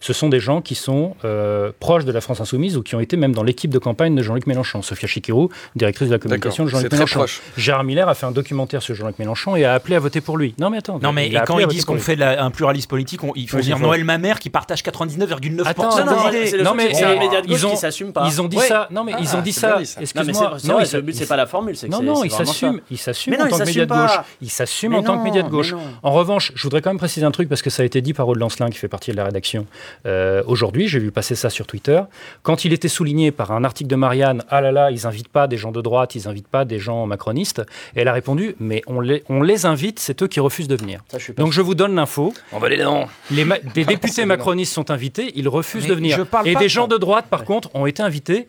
ce 0.01 0.13
sont 0.13 0.29
des 0.29 0.39
gens 0.39 0.61
qui 0.61 0.75
sont 0.75 1.15
euh, 1.25 1.71
proches 1.79 2.05
de 2.05 2.11
la 2.11 2.21
France 2.21 2.41
Insoumise 2.41 2.77
ou 2.77 2.83
qui 2.83 2.95
ont 2.95 2.99
été 2.99 3.17
même 3.17 3.33
dans 3.33 3.43
l'équipe 3.43 3.71
de 3.71 3.79
campagne 3.79 4.15
de 4.15 4.21
Jean-Luc 4.21 4.47
Mélenchon. 4.47 4.81
Sophia 4.81 5.07
Chikirou, 5.07 5.49
directrice 5.75 6.09
de 6.09 6.13
la 6.13 6.19
communication 6.19 6.65
de 6.65 6.69
Jean-Luc 6.69 6.91
Mélenchon. 6.91 7.25
Gérard 7.57 7.83
Miller 7.83 8.07
a 8.07 8.15
fait 8.15 8.25
un 8.25 8.31
documentaire 8.31 8.81
sur 8.81 8.95
Jean-Luc 8.95 9.19
Mélenchon 9.19 9.55
et 9.55 9.65
a 9.65 9.73
appelé 9.73 9.95
à 9.95 9.99
voter 9.99 10.21
pour 10.21 10.37
lui. 10.37 10.53
Non 10.59 10.69
mais 10.69 10.77
attends. 10.77 10.99
Non 11.01 11.11
mais 11.11 11.31
quand 11.45 11.59
ils 11.59 11.67
disent 11.67 11.85
qu'on 11.85 11.97
fait 11.97 12.21
un 12.21 12.51
pluralisme 12.51 12.89
politique, 12.89 13.21
il 13.35 13.49
faut 13.49 13.59
dire 13.59 13.79
Noël 13.79 14.03
Mamère 14.03 14.39
qui 14.39 14.49
partage 14.49 14.81
99,9% 14.83 16.63
Non 16.63 16.73
mais 16.73 16.93
c'est 16.93 17.03
un 17.03 17.19
média 17.19 17.41
de 17.41 17.47
gauche 17.47 17.65
qui 17.65 17.77
s'assume 17.77 18.13
pas. 18.13 18.25
Ils 18.27 18.41
ont 18.41 18.47
dit 18.47 18.59
ça. 18.59 18.87
Non 18.91 19.03
mais 19.03 19.13
ils 19.19 19.35
ont 19.35 19.41
dit 19.41 19.53
ça. 19.53 19.79
Excuse-moi. 19.99 20.57
Non, 20.65 20.79
le 20.79 21.01
but 21.01 21.15
c'est 21.15 21.27
pas 21.27 21.35
la 21.37 21.45
formule. 21.45 21.75
Non 21.89 22.01
non, 22.01 22.23
ils 22.23 22.31
s'assument. 22.31 22.81
Ils 22.91 22.97
s'assument 22.97 23.35
en 23.41 23.47
tant 23.47 23.57
que 23.59 23.65
média 23.65 23.85
de 23.85 23.93
gauche. 23.93 24.19
Ils 24.41 24.49
s'assument 24.49 24.95
en 24.95 25.03
tant 25.03 25.17
que 25.17 25.23
média 25.23 25.43
de 25.43 25.49
gauche. 25.49 25.73
En 26.03 26.11
revanche, 26.11 26.51
je 26.55 26.63
voudrais 26.63 26.81
quand 26.81 26.89
même 26.89 26.97
préciser 26.97 27.25
un 27.25 27.31
truc 27.31 27.49
parce 27.49 27.61
que 27.61 27.69
ça 27.69 27.83
a 27.83 27.85
été 27.85 28.01
dit 28.01 28.13
par 28.13 28.27
Aude 28.27 28.37
Lancelin 28.37 28.69
qui 28.69 28.77
fait 28.77 28.87
partie 28.87 29.11
de 29.11 29.17
la 29.17 29.25
rédaction 29.25 29.65
euh, 30.05 30.43
aujourd'hui 30.47 30.87
j'ai 30.87 30.99
vu 30.99 31.11
passer 31.11 31.35
ça 31.35 31.49
sur 31.49 31.67
Twitter, 31.67 32.01
quand 32.43 32.65
il 32.65 32.73
était 32.73 32.87
souligné 32.87 33.31
par 33.31 33.51
un 33.51 33.63
article 33.63 33.89
de 33.89 33.95
Marianne, 33.95 34.43
ah 34.49 34.61
là 34.61 34.71
là, 34.71 34.91
ils 34.91 35.03
n'invitent 35.03 35.29
pas 35.29 35.47
des 35.47 35.57
gens 35.57 35.71
de 35.71 35.81
droite, 35.81 36.15
ils 36.15 36.27
n'invitent 36.27 36.47
pas 36.47 36.65
des 36.65 36.79
gens 36.79 37.05
macronistes, 37.05 37.61
et 37.95 38.01
elle 38.01 38.07
a 38.07 38.13
répondu, 38.13 38.55
mais 38.59 38.81
on 38.87 38.99
les, 38.99 39.23
on 39.29 39.41
les 39.41 39.65
invite, 39.65 39.99
c'est 39.99 40.21
eux 40.21 40.27
qui 40.27 40.39
refusent 40.39 40.67
de 40.67 40.75
venir. 40.75 41.01
Donc 41.37 41.51
je 41.51 41.61
vous 41.61 41.75
donne 41.75 41.95
l'info. 41.95 42.33
On 42.51 42.59
va. 42.59 42.69
Les 42.69 43.45
des 43.73 43.85
députés 43.85 44.25
macronistes 44.25 44.73
sont 44.73 44.91
invités, 44.91 45.31
ils 45.35 45.47
refusent 45.47 45.87
de 45.87 45.93
venir. 45.93 46.25
Et 46.45 46.55
des 46.55 46.69
gens 46.69 46.87
de 46.87 46.97
droite, 46.97 47.25
par 47.29 47.43
contre, 47.45 47.69
ont 47.75 47.85
été 47.85 48.01
invités 48.03 48.47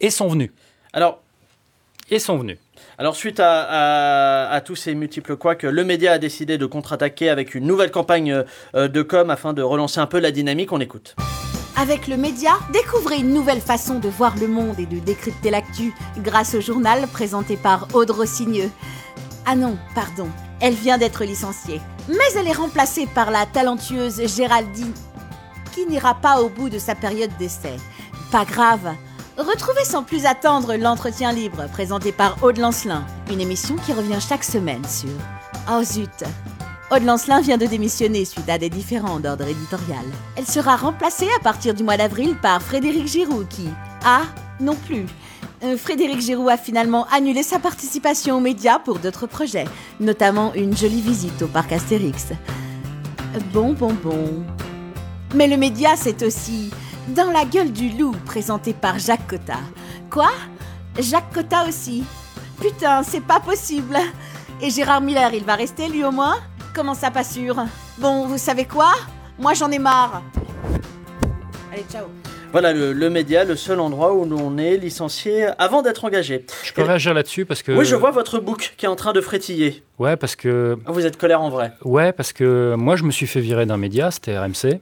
et 0.00 0.10
sont 0.10 0.28
venus. 0.28 0.50
Alors, 0.92 1.20
et 2.10 2.18
sont 2.18 2.38
venus. 2.38 2.58
Alors 2.96 3.16
suite 3.16 3.40
à, 3.40 4.60
tous 4.64 4.76
ces 4.76 4.94
multiples 4.94 5.36
couacs, 5.36 5.64
le 5.64 5.84
média 5.84 6.12
a 6.12 6.18
décidé 6.18 6.58
de 6.58 6.66
contre-attaquer 6.66 7.28
avec 7.28 7.54
une 7.54 7.66
nouvelle 7.66 7.90
campagne 7.90 8.44
euh, 8.74 8.88
de 8.88 9.02
com 9.02 9.30
afin 9.30 9.52
de 9.52 9.62
relancer 9.62 9.98
un 9.98 10.06
peu 10.06 10.20
la 10.20 10.30
dynamique. 10.30 10.70
On 10.70 10.80
écoute. 10.80 11.16
Avec 11.76 12.06
le 12.06 12.16
média, 12.16 12.52
découvrez 12.72 13.16
une 13.16 13.32
nouvelle 13.32 13.60
façon 13.60 13.98
de 13.98 14.08
voir 14.08 14.36
le 14.40 14.46
monde 14.46 14.78
et 14.78 14.86
de 14.86 15.00
décrypter 15.00 15.50
l'actu 15.50 15.92
grâce 16.18 16.54
au 16.54 16.60
journal 16.60 17.08
présenté 17.08 17.56
par 17.56 17.88
Aude 17.94 18.12
Rossigneux. 18.12 18.70
Ah 19.44 19.56
non, 19.56 19.76
pardon, 19.96 20.28
elle 20.60 20.74
vient 20.74 20.96
d'être 20.96 21.24
licenciée. 21.24 21.80
Mais 22.08 22.38
elle 22.38 22.46
est 22.46 22.52
remplacée 22.52 23.08
par 23.12 23.32
la 23.32 23.44
talentueuse 23.44 24.24
Géraldine, 24.36 24.94
qui 25.74 25.84
n'ira 25.86 26.14
pas 26.14 26.40
au 26.40 26.48
bout 26.48 26.68
de 26.68 26.78
sa 26.78 26.94
période 26.94 27.36
d'essai. 27.40 27.74
Pas 28.30 28.44
grave, 28.44 28.94
Retrouvez 29.36 29.84
sans 29.84 30.04
plus 30.04 30.26
attendre 30.26 30.76
l'entretien 30.76 31.32
libre 31.32 31.66
présenté 31.72 32.12
par 32.12 32.40
Aude 32.44 32.58
Lancelin, 32.58 33.04
une 33.32 33.40
émission 33.40 33.74
qui 33.74 33.92
revient 33.92 34.20
chaque 34.20 34.44
semaine 34.44 34.84
sur 34.84 35.10
Oh 35.68 35.82
zut 35.82 36.22
Aude 36.92 37.02
Lancelin 37.02 37.40
vient 37.40 37.58
de 37.58 37.66
démissionner 37.66 38.24
suite 38.24 38.48
à 38.48 38.58
des 38.58 38.70
différends 38.70 39.18
d'ordre 39.18 39.48
éditorial. 39.48 40.04
Elle 40.36 40.46
sera 40.46 40.76
remplacée 40.76 41.26
à 41.36 41.42
partir 41.42 41.74
du 41.74 41.82
mois 41.82 41.96
d'avril 41.96 42.36
par 42.40 42.62
Frédéric 42.62 43.08
Giroux 43.08 43.44
qui, 43.50 43.68
ah, 44.04 44.22
non 44.60 44.76
plus. 44.76 45.06
Euh, 45.64 45.76
Frédéric 45.76 46.20
Giroux 46.20 46.48
a 46.48 46.56
finalement 46.56 47.08
annulé 47.12 47.42
sa 47.42 47.58
participation 47.58 48.36
aux 48.36 48.40
médias 48.40 48.78
pour 48.78 49.00
d'autres 49.00 49.26
projets, 49.26 49.66
notamment 49.98 50.54
une 50.54 50.76
jolie 50.76 51.00
visite 51.00 51.42
au 51.42 51.48
parc 51.48 51.72
Astérix. 51.72 52.28
Bon, 53.52 53.72
bon, 53.72 53.94
bon. 53.94 54.44
Mais 55.34 55.48
le 55.48 55.56
média, 55.56 55.96
c'est 55.96 56.22
aussi 56.22 56.70
dans 57.08 57.30
la 57.30 57.44
gueule 57.44 57.72
du 57.72 57.90
loup, 57.90 58.14
présenté 58.24 58.72
par 58.72 58.98
Jacques 58.98 59.26
Cotta. 59.26 59.58
Quoi? 60.10 60.30
Jacques 60.98 61.32
Cotta 61.32 61.64
aussi? 61.68 62.04
Putain, 62.60 63.02
c'est 63.02 63.20
pas 63.20 63.40
possible 63.40 63.98
Et 64.62 64.70
Gérard 64.70 65.00
Miller, 65.00 65.34
il 65.34 65.44
va 65.44 65.56
rester 65.56 65.88
lui 65.88 66.04
au 66.04 66.12
moins? 66.12 66.36
Comment 66.74 66.94
ça, 66.94 67.10
pas 67.10 67.24
sûr? 67.24 67.56
Bon, 67.98 68.26
vous 68.26 68.38
savez 68.38 68.64
quoi? 68.64 68.92
Moi 69.38 69.54
j'en 69.54 69.70
ai 69.70 69.78
marre 69.78 70.22
Allez, 71.72 71.84
ciao 71.90 72.06
voilà 72.52 72.72
le, 72.72 73.10
média, 73.10 73.42
le 73.42 73.56
seul 73.56 73.80
endroit 73.80 74.14
où 74.14 74.24
l'on 74.24 74.58
est 74.58 74.76
licencié 74.76 75.48
avant 75.58 75.82
d'être 75.82 76.04
engagé. 76.04 76.46
Je 76.62 76.72
peux 76.72 76.82
réagir 76.82 77.12
là-dessus 77.12 77.44
parce 77.44 77.64
que. 77.64 77.72
Oui, 77.72 77.84
je 77.84 77.96
vois 77.96 78.12
votre 78.12 78.38
book 78.38 78.74
qui 78.76 78.86
est 78.86 78.88
en 78.88 78.94
train 78.94 79.12
de 79.12 79.20
frétiller. 79.20 79.82
Ouais, 79.98 80.14
parce 80.14 80.36
que. 80.36 80.78
Ah, 80.86 80.92
vous 80.92 81.04
êtes 81.04 81.16
colère 81.16 81.40
en 81.40 81.50
vrai. 81.50 81.72
Ouais, 81.82 82.12
parce 82.12 82.32
que 82.32 82.76
moi 82.78 82.94
je 82.94 83.02
me 83.02 83.10
suis 83.10 83.26
fait 83.26 83.40
virer 83.40 83.66
d'un 83.66 83.76
média, 83.76 84.12
c'était 84.12 84.38
RMC. 84.38 84.78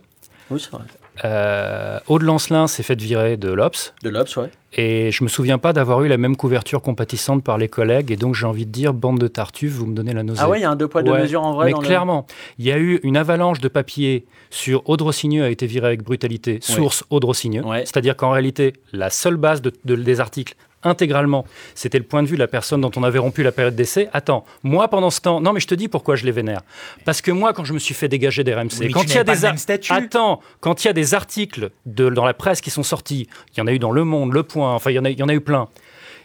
Oui, 0.51 0.61
c'est 0.61 0.71
vrai. 0.71 0.85
Euh, 1.25 1.99
Aude 2.09 2.23
Lancelin 2.23 2.67
s'est 2.67 2.83
fait 2.83 3.01
virer 3.01 3.37
de 3.37 3.51
l'Obs. 3.53 3.95
De 4.03 4.09
l'Obs, 4.09 4.37
ouais. 4.37 4.51
Et 4.75 5.11
je 5.11 5.23
me 5.23 5.29
souviens 5.29 5.59
pas 5.59 5.73
d'avoir 5.73 6.03
eu 6.03 6.09
la 6.09 6.17
même 6.17 6.37
couverture 6.37 6.81
compatissante 6.81 7.45
par 7.45 7.59
les 7.59 7.69
collègues. 7.69 8.11
Et 8.11 8.17
donc 8.17 8.35
j'ai 8.35 8.47
envie 8.47 8.65
de 8.65 8.71
dire, 8.71 8.95
bande 8.95 9.19
de 9.19 9.29
tartuffes, 9.29 9.75
vous 9.75 9.87
me 9.87 9.95
donnez 9.95 10.15
la 10.15 10.23
nausée. 10.23 10.41
Ah 10.43 10.49
ouais, 10.49 10.61
il 10.61 10.63
y 10.63 10.65
a 10.65 10.71
un 10.71 10.77
deux 10.77 10.89
poids, 10.89 11.03
deux 11.03 11.13
mesures 11.13 11.43
en 11.43 11.53
vrai. 11.53 11.67
Mais 11.67 11.73
clairement, 11.75 12.27
il 12.59 12.65
y 12.65 12.73
a 12.73 12.79
eu 12.79 12.99
une 13.03 13.17
avalanche 13.17 13.61
de 13.61 13.69
papier 13.69 14.27
sur 14.51 14.89
Aude 14.89 15.03
Rossigneux 15.03 15.45
a 15.45 15.51
été 15.51 15.67
viré 15.67 15.87
avec 15.87 16.03
brutalité, 16.03 16.59
source 16.63 17.05
Aude 17.11 17.25
Rossigneux. 17.25 17.63
C'est-à-dire 17.85 18.17
qu'en 18.17 18.31
réalité, 18.31 18.73
la 18.93 19.11
seule 19.11 19.37
base 19.37 19.61
des 19.85 20.21
articles 20.21 20.55
intégralement, 20.83 21.45
c'était 21.75 21.99
le 21.99 22.05
point 22.05 22.23
de 22.23 22.29
vue 22.29 22.37
de 22.37 22.41
la 22.41 22.49
personne 22.49 22.81
dont 22.81 22.91
on 22.97 23.03
avait 23.03 23.19
rompu 23.19 23.43
la 23.43 23.53
période 23.53 23.75
d'essai. 23.75 24.09
Attends, 24.13 24.45
moi 24.63 24.89
pendant 24.89 25.11
ce 25.11 25.21
temps, 25.21 25.41
non 25.41 25.53
mais 25.53 25.61
je 25.61 25.67
te 25.67 25.75
dis 25.75 25.89
pourquoi 25.89 26.17
je 26.17 26.25
les 26.25 26.33
vénère. 26.33 26.63
Parce 27.05 27.21
que 27.21 27.31
moi, 27.31 27.53
quand 27.53 27.65
je 27.65 27.73
me 27.73 27.79
suis 27.79 27.95
fait 27.95 28.09
dégager 28.09 28.45
des 28.45 28.55
RMC, 28.55 28.91
quand 28.93 29.05
il 29.05 29.15
y 29.15 29.19
a 29.19 29.25
des 29.25 29.45
attends, 29.91 30.41
quand 30.61 30.85
il 30.85 30.87
y 30.89 30.91
a 30.91 30.93
des 30.93 31.15
articles 31.15 31.71
de, 31.87 32.09
dans 32.11 32.25
la 32.25 32.35
presse 32.35 32.61
qui 32.61 32.71
sont 32.71 32.83
sortis, 32.83 33.29
il 33.55 33.59
y 33.59 33.61
en 33.61 33.67
a 33.67 33.73
eu 33.73 33.79
dans 33.79 33.93
Le 33.93 34.05
Monde, 34.05 34.33
Le 34.33 34.43
Point, 34.43 34.75
enfin 34.75 34.91
il 34.91 34.95
y 34.95 34.99
en 34.99 35.05
a, 35.05 35.11
il 35.11 35.19
y 35.19 35.23
en 35.23 35.29
a 35.29 35.35
eu 35.35 35.41
plein. 35.41 35.69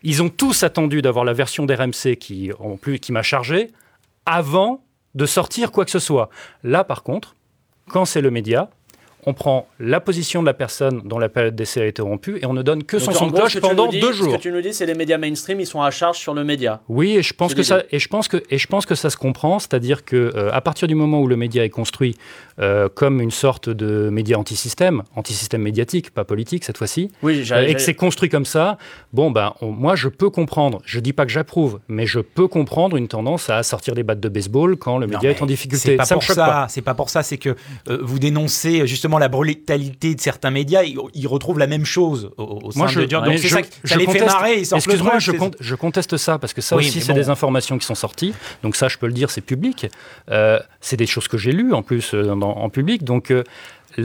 Ils 0.03 0.21
ont 0.21 0.29
tous 0.29 0.63
attendu 0.63 1.01
d'avoir 1.01 1.25
la 1.25 1.33
version 1.33 1.65
d'RMC 1.65 2.17
qui, 2.19 2.51
en 2.59 2.77
plus, 2.77 2.99
qui 2.99 3.11
m'a 3.11 3.23
chargé 3.23 3.71
avant 4.25 4.83
de 5.15 5.25
sortir 5.25 5.71
quoi 5.71 5.85
que 5.85 5.91
ce 5.91 5.99
soit. 5.99 6.29
Là, 6.63 6.83
par 6.83 7.03
contre, 7.03 7.35
quand 7.89 8.05
c'est 8.05 8.21
le 8.21 8.29
média, 8.29 8.69
on 9.27 9.33
prend 9.33 9.67
la 9.77 9.99
position 9.99 10.41
de 10.41 10.45
la 10.45 10.53
personne 10.53 11.01
dont 11.03 11.19
la 11.19 11.27
période 11.27 11.53
d'essai 11.53 11.81
a 11.81 11.85
été 11.85 12.01
rompue 12.01 12.39
et 12.41 12.45
on 12.45 12.53
ne 12.53 12.61
donne 12.61 12.85
que 12.85 12.97
son 12.97 13.11
son 13.11 13.27
de 13.27 13.33
cloche 13.33 13.59
pendant 13.59 13.89
deux 13.89 14.13
jours. 14.13 14.31
Ce 14.31 14.37
que 14.37 14.41
tu 14.41 14.51
nous 14.53 14.61
dis, 14.61 14.73
c'est 14.73 14.85
les 14.85 14.93
médias 14.93 15.17
mainstream, 15.17 15.59
ils 15.59 15.65
sont 15.65 15.81
à 15.81 15.91
charge 15.91 16.17
sur 16.17 16.33
le 16.33 16.45
média. 16.45 16.79
Oui, 16.87 17.17
et 17.17 17.23
je 17.23 17.33
pense 17.33 17.53
que 17.53 17.61
ça, 17.61 17.83
et 17.91 17.99
je 17.99 18.07
pense 18.07 18.29
que, 18.29 18.41
et 18.49 18.57
je 18.57 18.67
pense 18.67 18.85
que 18.85 18.95
ça 18.95 19.09
se 19.09 19.17
comprend, 19.17 19.59
c'est-à-dire 19.59 20.05
que 20.05 20.15
euh, 20.15 20.49
à 20.53 20.61
partir 20.61 20.87
du 20.87 20.95
moment 20.95 21.19
où 21.19 21.27
le 21.27 21.35
média 21.35 21.65
est 21.65 21.69
construit 21.69 22.15
euh, 22.61 22.87
comme 22.87 23.19
une 23.19 23.31
sorte 23.31 23.69
de 23.69 24.09
média 24.09 24.39
anti-système, 24.39 25.03
anti-système 25.13 25.61
médiatique, 25.61 26.11
pas 26.11 26.23
politique 26.23 26.63
cette 26.63 26.77
fois-ci, 26.77 27.11
oui, 27.21 27.45
et 27.53 27.73
que 27.73 27.81
c'est 27.81 27.95
construit 27.95 28.29
comme 28.29 28.45
ça, 28.45 28.77
bon 29.11 29.29
ben, 29.29 29.55
moi 29.61 29.97
je 29.97 30.07
peux 30.07 30.29
comprendre. 30.29 30.79
Je 30.85 31.01
dis 31.01 31.11
pas 31.11 31.25
que 31.25 31.31
j'approuve, 31.33 31.81
mais 31.89 32.05
je 32.05 32.21
peux 32.21 32.47
comprendre 32.47 32.95
une 32.95 33.09
tendance 33.09 33.49
à 33.49 33.61
sortir 33.63 33.93
des 33.93 34.03
battes 34.03 34.21
de 34.21 34.29
baseball 34.29 34.77
quand 34.77 34.97
le 34.97 35.07
média 35.07 35.29
est 35.29 35.41
en 35.41 35.45
difficulté. 35.45 35.89
C'est 35.89 35.95
pas, 35.97 36.05
pour 36.05 36.23
ça. 36.23 36.67
C'est 36.69 36.81
pas 36.81 36.93
pour 36.93 37.09
ça. 37.09 37.23
C'est 37.23 37.37
que 37.37 37.55
euh, 37.89 37.99
vous 38.01 38.19
dénoncez 38.19 38.87
justement 38.87 39.16
la 39.17 39.27
brutalité 39.27 40.15
de 40.15 40.21
certains 40.21 40.51
médias. 40.51 40.83
Ils, 40.83 41.27
retrouvent 41.27 41.59
la 41.59 41.67
même 41.67 41.85
chose 41.85 42.31
au, 42.37 42.71
sein 42.71 42.85
de 42.85 43.05
Donc 43.05 43.37
c'est 43.37 43.49
ça, 43.49 43.59
ça 43.83 43.97
les 43.97 44.07
fait 44.07 44.25
marrer. 44.25 44.59
Excuse-moi, 44.59 45.19
je, 45.19 45.31
je, 45.59 45.75
conteste 45.75 46.17
ça 46.17 46.39
parce 46.39 46.53
que 46.53 46.61
ça 46.61 46.75
aussi 46.75 47.01
c'est 47.01 47.13
des 47.13 47.29
informations 47.29 47.77
qui 47.77 47.85
sont 47.85 47.95
sorties. 47.95 48.33
Donc 48.63 48.75
ça, 48.75 48.87
je 48.87 48.97
peux 48.97 49.07
le 49.07 49.13
dire, 49.13 49.29
c'est 49.29 49.41
public. 49.41 49.87
Euh, 50.29 50.59
c'est 50.81 50.97
des 50.97 51.05
choses 51.05 51.27
que 51.27 51.37
j'ai 51.37 51.51
lues 51.51 51.73
en 51.73 51.81
plus 51.81 52.13
euh, 52.13 52.31
en 52.31 52.69
public. 52.69 53.03
Donc 53.03 53.33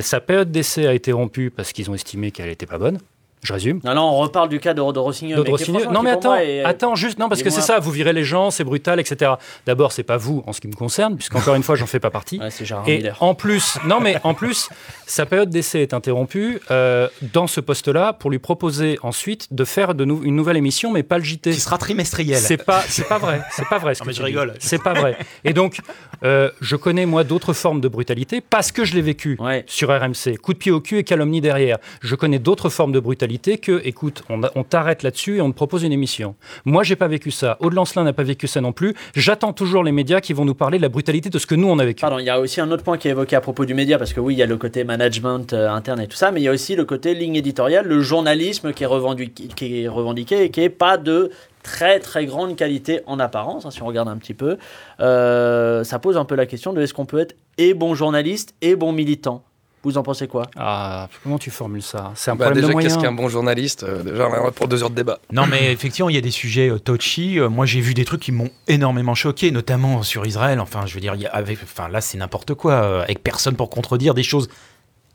sa 0.01 0.21
période 0.21 0.51
d'essai 0.51 0.87
a 0.87 0.95
été 0.95 1.13
rompue 1.13 1.51
parce 1.51 1.73
qu'ils 1.73 1.91
ont 1.91 1.95
estimé 1.95 2.31
qu'elle 2.31 2.49
n'était 2.49 2.67
pas 2.67 2.79
bonne. 2.79 2.99
Je 3.43 3.53
résume. 3.53 3.81
Non, 3.83 3.95
non, 3.95 4.03
on 4.03 4.19
reparle 4.19 4.49
du 4.49 4.61
cas 4.61 4.73
de, 4.73 4.93
de 4.93 4.99
Rossignol. 5.01 5.45
Non, 5.91 6.03
mais 6.03 6.11
attends, 6.11 6.37
attends, 6.65 6.95
juste, 6.95 7.19
non, 7.19 7.29
parce 7.29 7.43
que 7.43 7.51
c'est 7.51 7.61
ça, 7.61 7.81
vous 7.81 7.91
virez 7.91 8.13
les 8.13 8.23
gens, 8.23 8.53
c'est 8.53 8.63
brutal, 8.63 9.01
etc. 9.01 9.33
D'abord, 9.67 9.91
c'est 9.91 10.05
pas 10.05 10.17
vous 10.17 10.45
en 10.47 10.53
ce 10.53 10.61
qui 10.61 10.69
me 10.69 10.75
concerne, 10.75 11.17
puisqu'encore 11.17 11.55
une 11.57 11.65
fois, 11.65 11.75
j'en 11.75 11.87
fais 11.87 11.99
pas 11.99 12.11
partie. 12.11 12.41
c'est 12.51 12.65
Et 12.87 13.03
en 13.19 13.35
plus, 13.35 13.79
non, 13.87 13.99
mais 14.01 14.17
en 14.23 14.35
plus, 14.35 14.69
sa 15.07 15.27
période 15.27 15.51
d'essai 15.51 15.83
est 15.83 15.93
interrompue 15.93 16.61
euh, 16.71 17.09
dans 17.35 17.49
ce 17.49 17.61
poste-là 17.61 18.13
pour 18.13 18.31
lui 18.31 18.39
proposer 18.39 18.99
ensuite 19.03 19.53
de 19.53 19.65
faire 19.65 19.95
de 19.95 20.05
nou 20.05 20.21
une 20.23 20.37
nouvelle 20.37 20.57
émission, 20.57 20.93
mais 20.93 21.03
pas 21.03 21.19
le 21.19 21.25
JT. 21.25 21.51
Qui 21.51 21.61
sera 21.61 21.79
trimestriel. 21.79 22.39
C'est 22.39 22.65
pas, 22.65 22.83
c'est 22.87 23.09
pas 23.09 23.19
vrai. 23.19 23.43
C'est 23.51 23.69
pas 23.69 23.79
vrai. 23.79 23.97
Ce 23.97 24.01
non, 24.01 24.07
mais 24.07 24.13
je 24.13 24.23
rigole. 24.23 24.55
C'est 24.61 24.83
pas 24.83 24.93
vrai. 24.93 25.17
Et 25.45 25.53
donc, 25.53 25.79
euh, 26.23 26.51
je 26.61 26.77
connais 26.77 27.07
moi 27.07 27.25
d'autres 27.25 27.55
formes 27.55 27.81
de 27.81 27.89
brutalité 27.89 28.41
parce 28.41 28.71
que 28.71 28.85
je 28.85 28.95
l'ai 28.95 29.03
vécu 29.03 29.37
sur 29.67 29.89
RMC. 29.89 30.39
Coup 30.41 30.53
de 30.53 30.59
pied 30.59 30.71
au 30.71 30.81
cul 30.81 30.99
et 30.99 31.05
calomnie 31.05 31.41
derrière. 31.41 31.79
Je 32.01 32.15
connais 32.15 32.39
d'autres 32.39 32.69
formes 32.69 32.93
de 32.93 33.01
brutalité 33.01 33.32
que, 33.39 33.81
écoute, 33.85 34.23
on, 34.29 34.65
t'arrête 34.65 35.03
là-dessus 35.03 35.39
et 35.39 35.41
on 35.41 35.51
te 35.51 35.57
propose 35.57 35.83
une 35.83 35.93
émission. 35.93 36.35
Moi, 36.65 36.83
j'ai 36.83 36.97
pas 36.97 37.09
vécu 37.09 37.31
ça. 37.31 37.57
Aude 37.61 37.75
Lancelin 37.75 38.05
n'a 38.05 38.13
pas 38.13 38.23
vécu 38.23 38.47
ça 38.47 38.61
non 38.61 38.73
plus. 38.73 38.95
J'attends 39.15 39.53
toujours 39.53 39.85
les 39.85 39.93
médias 39.93 40.21
qui 40.21 40.33
vont 40.33 40.45
nous 40.45 40.55
parler 40.55 40.79
de 40.79 40.83
la 40.83 40.89
brutalité 40.89 41.31
de 41.31 41.39
ce 41.39 41.47
que 41.47 41.55
nous, 41.55 41.69
on 41.69 41.79
a 41.79 41.85
vécu. 41.85 42.05
Il 42.19 42.25
y 42.25 42.31
a 42.31 42.41
aussi 42.41 42.61
un 42.61 42.71
autre 42.71 42.85
point 42.85 42.99
qui 42.99 43.09
est 43.09 43.13
évoqué 43.13 43.37
à 43.37 43.41
propos 43.41 43.65
du 43.65 43.75
média, 43.75 43.99
parce 43.99 44.13
que 44.13 44.21
oui, 44.21 44.35
il 44.35 44.39
y 44.39 44.43
a 44.43 44.47
le 44.47 44.57
côté 44.57 44.85
management 44.85 45.53
euh, 45.53 45.71
interne 45.71 46.01
et 46.01 46.07
tout 46.07 46.17
ça, 46.17 46.31
mais 46.31 46.41
il 46.41 46.45
y 46.45 46.49
a 46.49 46.53
aussi 46.53 46.77
le 46.77 46.85
côté 46.85 47.15
ligne 47.15 47.37
éditoriale, 47.37 47.87
le 47.87 48.01
journalisme 48.01 48.73
qui 48.73 48.85
est 48.85 48.87
revendiqué, 48.87 50.45
et 50.45 50.51
qui 50.51 50.61
est 50.61 50.69
pas 50.69 50.97
de 50.97 51.31
très 51.63 52.01
très 52.01 52.27
grande 52.27 52.57
qualité 52.57 53.01
en 53.07 53.19
apparence, 53.21 53.67
hein, 53.67 53.71
si 53.71 53.83
on 53.83 53.87
regarde 53.87 54.09
un 54.09 54.17
petit 54.17 54.35
peu. 54.35 54.59
Euh, 55.01 55.85
ça 55.85 55.99
pose 55.99 56.17
un 56.17 56.25
peu 56.25 56.35
la 56.35 56.47
question 56.47 56.73
de 56.73 56.81
est-ce 56.81 56.95
qu'on 56.95 57.07
peut 57.07 57.21
être 57.21 57.37
et 57.59 57.75
bon 57.75 57.95
journaliste 57.95 58.55
et 58.63 58.77
bon 58.77 58.93
militant? 58.93 59.43
Vous 59.85 59.99
en 59.99 60.03
pensez 60.03 60.29
quoi? 60.29 60.47
Ah, 60.57 61.09
Comment 61.23 61.39
tu 61.39 61.51
formules 61.51 61.83
ça? 61.83 62.13
C'est 62.15 62.31
un 62.31 62.37
bah, 62.37 62.47
problème 62.47 62.67
déjà, 62.67 62.79
qu'est-ce 62.79 62.99
qu'un 62.99 63.13
bon 63.13 63.29
journaliste? 63.29 63.83
Euh, 63.83 64.03
Déjà, 64.03 64.29
on 64.29 64.53
pour 64.53 64.69
deux 64.69 64.83
heures 64.83 64.91
de 64.91 64.95
débat. 64.95 65.19
Non, 65.33 65.47
mais 65.47 65.73
effectivement, 65.73 66.09
il 66.09 66.15
y 66.15 66.19
a 66.19 66.23
des 66.23 66.31
sujets 66.31 66.71
euh, 66.71 66.79
touchy. 66.79 67.39
Euh, 67.39 67.49
moi, 67.49 67.67
j'ai 67.67 67.81
vu 67.81 67.95
des 67.95 68.05
trucs 68.05 68.21
qui 68.21 68.33
m'ont 68.33 68.51
énormément 68.69 69.15
choqué, 69.15 69.51
notamment 69.51 70.03
sur 70.03 70.25
Israël. 70.25 70.61
Enfin, 70.61 70.87
je 70.87 70.95
veux 70.95 71.01
dire, 71.01 71.17
avec, 71.33 71.59
enfin, 71.63 71.89
là, 71.89 72.01
c'est 72.01 72.19
n'importe 72.19 72.55
quoi, 72.55 73.03
avec 73.03 73.23
personne 73.23 73.57
pour 73.57 73.71
contredire 73.71 74.15
des 74.15 74.23
choses 74.23 74.49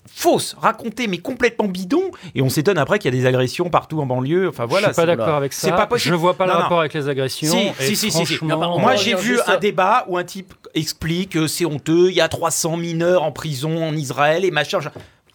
fausse, 0.07 0.55
racontée 0.59 1.07
mais 1.07 1.19
complètement 1.19 1.67
bidon, 1.67 2.11
et 2.35 2.41
on 2.41 2.49
s'étonne 2.49 2.77
après 2.77 2.99
qu'il 2.99 3.13
y 3.13 3.17
a 3.17 3.19
des 3.19 3.27
agressions 3.27 3.69
partout 3.69 3.99
en 3.99 4.05
banlieue. 4.05 4.49
Enfin 4.49 4.65
voilà. 4.65 4.87
Je 4.87 4.93
suis 4.93 5.01
pas 5.01 5.05
d'accord 5.05 5.35
avec 5.35 5.53
ça. 5.53 5.71
Pas 5.71 5.87
Je 5.95 6.13
vois 6.13 6.35
pas 6.35 6.45
le 6.45 6.53
rapport 6.53 6.79
avec 6.79 6.93
les 6.93 7.09
agressions. 7.09 7.73
Si, 7.79 7.95
si, 7.95 8.11
si, 8.11 8.39
Moi 8.43 8.95
j'ai 8.95 9.15
vu 9.15 9.39
un 9.47 9.57
débat 9.57 10.05
où 10.07 10.17
un 10.17 10.23
type 10.23 10.53
explique 10.73 11.31
que 11.31 11.47
c'est 11.47 11.65
honteux, 11.65 12.09
il 12.09 12.15
y 12.15 12.21
a 12.21 12.27
300 12.27 12.77
mineurs 12.77 13.23
en 13.23 13.31
prison 13.31 13.83
en 13.83 13.95
Israël 13.95 14.45
et 14.45 14.51
machin. 14.51 14.79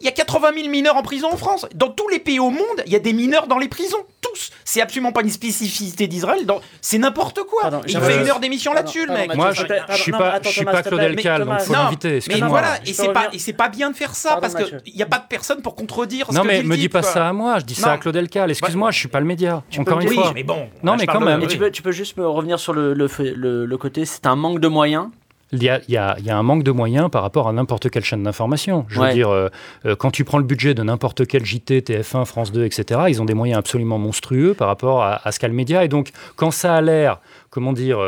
Il 0.02 0.06
y 0.06 0.08
a 0.08 0.12
80 0.12 0.50
000 0.56 0.68
mineurs 0.68 0.96
en 0.96 1.02
prison 1.02 1.28
en 1.32 1.36
France. 1.36 1.64
Dans 1.76 1.88
tous 1.88 2.08
les 2.08 2.18
pays 2.18 2.40
au 2.40 2.50
monde, 2.50 2.82
il 2.86 2.92
y 2.92 2.96
a 2.96 2.98
des 2.98 3.12
mineurs 3.12 3.46
dans 3.46 3.58
les 3.58 3.68
prisons. 3.68 4.04
Tous. 4.20 4.50
C'est 4.64 4.80
absolument 4.80 5.12
pas 5.12 5.20
une 5.22 5.30
spécificité 5.30 6.08
d'Israël. 6.08 6.44
C'est 6.80 6.98
n'importe 6.98 7.40
quoi. 7.44 7.70
il 7.86 8.00
fait 8.00 8.20
une 8.20 8.28
heure 8.28 8.40
d'émission 8.40 8.72
là-dessus, 8.72 9.06
le 9.06 9.12
mec. 9.12 9.34
Moi, 9.36 9.52
je, 9.52 9.62
je 9.90 9.96
suis 9.96 10.10
pas, 10.10 10.40
je 10.42 10.48
suis 10.48 10.64
pas 10.64 10.82
Claude 10.82 11.00
Elcal, 11.00 11.44
donc 11.44 11.60
faut 11.60 11.72
l'inviter. 11.72 12.18
Mais 12.28 12.40
voilà, 12.40 12.78
et 12.84 12.92
c'est 12.92 13.12
pas, 13.12 13.28
et 13.32 13.38
c'est 13.38 13.52
pas 13.52 13.68
bien 13.68 13.90
de 13.90 13.96
faire 13.96 14.14
ça 14.16 14.38
parce 14.40 14.54
qu'il 14.54 14.94
n'y 14.94 15.02
a 15.02 15.06
pas 15.06 15.18
de 15.18 15.26
personne 15.28 15.62
pour 15.62 15.76
contredire. 15.76 16.32
Non, 16.32 16.42
mais 16.42 16.64
me 16.64 16.76
dis 16.76 16.88
pas 16.88 17.02
ça 17.02 17.28
à 17.28 17.32
moi. 17.32 17.60
Je 17.60 17.64
dis 17.64 17.76
ça 17.76 17.92
à 17.92 17.98
Claude 17.98 18.16
Elcal. 18.16 18.50
Excuse-moi, 18.50 18.90
je 18.90 18.98
suis 18.98 19.08
pas 19.08 19.20
le 19.20 19.26
média. 19.26 19.62
Encore 19.78 20.00
une 20.00 20.08
fois. 20.08 20.32
mais 20.34 20.42
bon. 20.42 20.68
Non, 20.82 20.96
mais 20.96 21.06
quand 21.06 21.20
même. 21.20 21.46
Tu 21.72 21.82
peux 21.82 21.92
juste 21.92 22.16
me 22.16 22.26
revenir 22.26 22.58
sur 22.58 22.72
le 22.72 23.76
côté. 23.76 24.04
C'est 24.04 24.26
un 24.26 24.36
manque 24.36 24.58
de 24.58 24.68
moyens 24.68 25.08
il 25.52 25.62
y, 25.62 25.68
a, 25.68 25.80
il, 25.86 25.92
y 25.92 25.96
a, 25.96 26.16
il 26.18 26.24
y, 26.24 26.30
a, 26.30 26.36
un 26.36 26.42
manque 26.42 26.62
de 26.62 26.70
moyens 26.70 27.10
par 27.10 27.22
rapport 27.22 27.46
à 27.46 27.52
n'importe 27.52 27.90
quelle 27.90 28.04
chaîne 28.04 28.22
d'information. 28.22 28.86
Je 28.88 29.00
veux 29.00 29.12
dire, 29.12 29.28
euh, 29.28 29.48
euh, 29.84 29.94
quand 29.94 30.10
tu 30.10 30.24
prends 30.24 30.38
le 30.38 30.44
budget 30.44 30.72
de 30.72 30.82
n'importe 30.82 31.26
quel 31.26 31.44
JT, 31.44 31.80
TF1, 31.80 32.24
France 32.24 32.52
2, 32.52 32.64
etc., 32.64 33.02
ils 33.08 33.20
ont 33.20 33.26
des 33.26 33.34
moyens 33.34 33.58
absolument 33.58 33.98
monstrueux 33.98 34.54
par 34.54 34.68
rapport 34.68 35.02
à, 35.02 35.20
à 35.26 35.30
ce 35.32 35.38
qu'a 35.38 35.48
le 35.48 35.54
média. 35.54 35.84
Et 35.84 35.88
donc, 35.88 36.10
quand 36.36 36.50
ça 36.50 36.74
a 36.74 36.80
l'air, 36.80 37.20
comment 37.50 37.72
dire, 37.72 37.98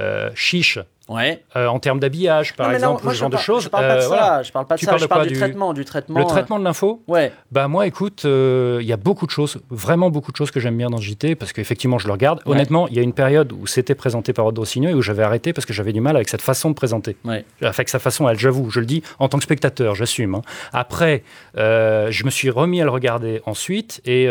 euh, 0.00 0.30
chiche 0.34 0.78
Ouais. 1.08 1.42
Euh, 1.54 1.66
en 1.66 1.78
termes 1.78 2.00
d'habillage, 2.00 2.56
par 2.56 2.72
exemple, 2.72 3.06
ce 3.06 3.14
genre 3.14 3.30
de 3.30 3.36
choses. 3.36 3.64
Je 3.64 3.68
parle 3.68 3.86
pas 3.86 3.96
de 3.96 4.00
euh, 4.00 4.08
ça. 4.08 4.42
Je 4.42 4.52
parle 4.52 4.66
pas 4.66 4.76
de 4.76 4.80
ça. 4.80 4.96
je 4.96 5.04
parle 5.04 5.26
du, 5.26 5.34
traitement, 5.34 5.74
du 5.74 5.84
traitement. 5.84 6.18
Le 6.18 6.24
traitement 6.24 6.58
de 6.58 6.64
l'info. 6.64 7.02
Ouais. 7.06 7.30
Bah 7.52 7.68
moi, 7.68 7.86
écoute, 7.86 8.22
il 8.24 8.86
y 8.86 8.92
a 8.92 8.96
beaucoup 8.96 9.26
de 9.26 9.30
choses, 9.30 9.60
vraiment 9.70 10.10
beaucoup 10.10 10.32
de 10.32 10.36
choses 10.36 10.50
que 10.50 10.60
j'aime 10.60 10.76
bien 10.76 10.88
dans 10.88 10.96
le 10.96 11.02
JT 11.02 11.34
parce 11.34 11.52
qu'effectivement, 11.52 11.98
je 11.98 12.06
le 12.06 12.12
regarde. 12.12 12.40
Honnêtement, 12.46 12.88
il 12.88 12.94
y 12.94 12.98
a 12.98 13.02
une 13.02 13.12
période 13.12 13.52
où 13.52 13.66
c'était 13.66 13.94
présenté 13.94 14.32
par 14.32 14.46
Audrey 14.46 14.64
et 14.76 14.94
où 14.94 15.02
j'avais 15.02 15.22
arrêté 15.22 15.52
parce 15.52 15.66
que 15.66 15.74
j'avais 15.74 15.92
du 15.92 16.00
mal 16.00 16.16
avec 16.16 16.28
cette 16.28 16.40
façon 16.40 16.70
de 16.70 16.74
présenter. 16.74 17.16
Ouais. 17.24 17.44
Avec 17.60 17.88
sa 17.88 17.98
façon, 17.98 18.28
elle, 18.28 18.38
j'avoue, 18.38 18.70
je 18.70 18.80
le 18.80 18.86
dis 18.86 19.02
en 19.18 19.28
tant 19.28 19.36
que 19.36 19.44
spectateur, 19.44 19.94
j'assume. 19.94 20.36
Hein. 20.36 20.42
Après, 20.72 21.22
je 21.54 22.24
me 22.24 22.30
suis 22.30 22.48
remis 22.48 22.80
à 22.80 22.84
le 22.84 22.90
regarder 22.90 23.42
ensuite 23.44 24.00
et 24.06 24.28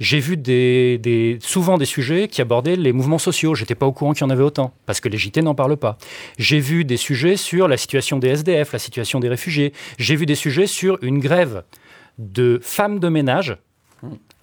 j'ai 0.00 0.20
vu 0.20 0.38
des, 0.38 0.98
des, 0.98 1.38
souvent 1.42 1.76
des 1.76 1.84
sujets 1.84 2.28
qui 2.28 2.40
abordaient 2.40 2.76
les 2.76 2.92
mouvements 2.92 3.18
sociaux. 3.18 3.54
J'étais 3.54 3.74
pas 3.74 3.86
au 3.86 3.92
courant 3.92 4.14
qu'il 4.14 4.22
y 4.22 4.24
en 4.24 4.30
avait 4.30 4.42
autant 4.42 4.72
parce 4.86 5.00
que 5.00 5.10
les 5.10 5.18
JT 5.18 5.42
n'en 5.42 5.54
parlent 5.54 5.76
pas. 5.76 5.98
J'ai 6.38 6.60
vu 6.60 6.84
des 6.84 6.96
sujets 6.96 7.36
sur 7.36 7.68
la 7.68 7.76
situation 7.76 8.18
des 8.18 8.28
SDF, 8.28 8.72
la 8.72 8.78
situation 8.78 9.20
des 9.20 9.28
réfugiés. 9.28 9.72
J'ai 9.98 10.16
vu 10.16 10.26
des 10.26 10.34
sujets 10.34 10.66
sur 10.66 10.98
une 11.02 11.18
grève 11.18 11.64
de 12.18 12.60
femmes 12.62 12.98
de 12.98 13.08
ménage 13.08 13.56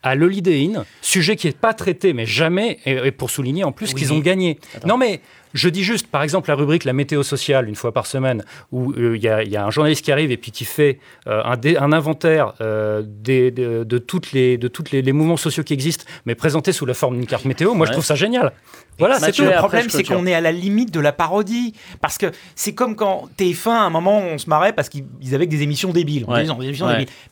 à 0.03 0.15
l'Holiday 0.15 0.69
sujet 1.01 1.35
qui 1.35 1.47
n'est 1.47 1.53
pas 1.53 1.73
traité, 1.73 2.13
mais 2.13 2.25
jamais, 2.25 2.79
et, 2.85 3.11
pour 3.11 3.29
souligner 3.29 3.63
en 3.63 3.71
plus 3.71 3.93
qu'ils 3.93 4.13
ont 4.13 4.19
gagné. 4.19 4.59
Non 4.85 4.97
mais 4.97 5.21
je 5.53 5.69
dis 5.69 5.83
juste, 5.83 6.07
par 6.07 6.23
exemple, 6.23 6.49
la 6.49 6.55
rubrique 6.55 6.85
La 6.85 6.93
météo 6.93 7.23
sociale, 7.23 7.67
une 7.67 7.75
fois 7.75 7.91
par 7.91 8.05
semaine, 8.05 8.43
où 8.71 8.93
euh, 8.93 9.17
il 9.17 9.23
y, 9.23 9.27
a 9.27 9.65
un 9.65 9.69
journaliste 9.69 10.03
qui 10.05 10.11
arrive 10.11 10.31
et 10.31 10.37
puis 10.37 10.51
qui 10.51 10.65
fait 10.65 10.99
euh, 11.27 11.43
un, 11.43 11.91
inventaire 11.91 12.53
euh, 12.61 13.03
de, 13.05 13.97
toutes 13.97 14.31
les, 14.31 14.57
de 14.57 14.67
toutes 14.67 14.91
les, 14.91 15.11
mouvements 15.11 15.37
sociaux 15.37 15.63
qui 15.63 15.73
existent, 15.73 16.05
mais 16.25 16.35
présenté 16.35 16.71
sous 16.71 16.85
la 16.85 16.93
forme 16.93 17.15
d'une 17.17 17.27
carte 17.27 17.45
météo. 17.45 17.73
Moi, 17.73 17.85
je 17.85 17.91
trouve 17.91 18.05
ça 18.05 18.15
génial. 18.15 18.53
Voilà, 19.01 19.19
c'est 19.19 19.31
tout. 19.31 19.43
Le 19.43 19.57
problème, 19.57 19.89
c'est 19.89 20.03
qu'on 20.03 20.25
est 20.27 20.35
à 20.35 20.41
la 20.41 20.51
limite 20.51 20.91
de 20.91 20.99
la 20.99 21.11
parodie. 21.11 21.73
Parce 22.01 22.17
que 22.17 22.27
c'est 22.55 22.73
comme 22.73 22.95
quand 22.95 23.27
TF1, 23.37 23.69
à 23.69 23.81
un 23.81 23.89
moment, 23.89 24.19
on 24.19 24.37
se 24.37 24.47
marrait 24.47 24.73
parce 24.73 24.89
qu'ils 24.89 25.05
avaient 25.33 25.47
des 25.47 25.63
émissions 25.63 25.91
débiles. 25.91 26.25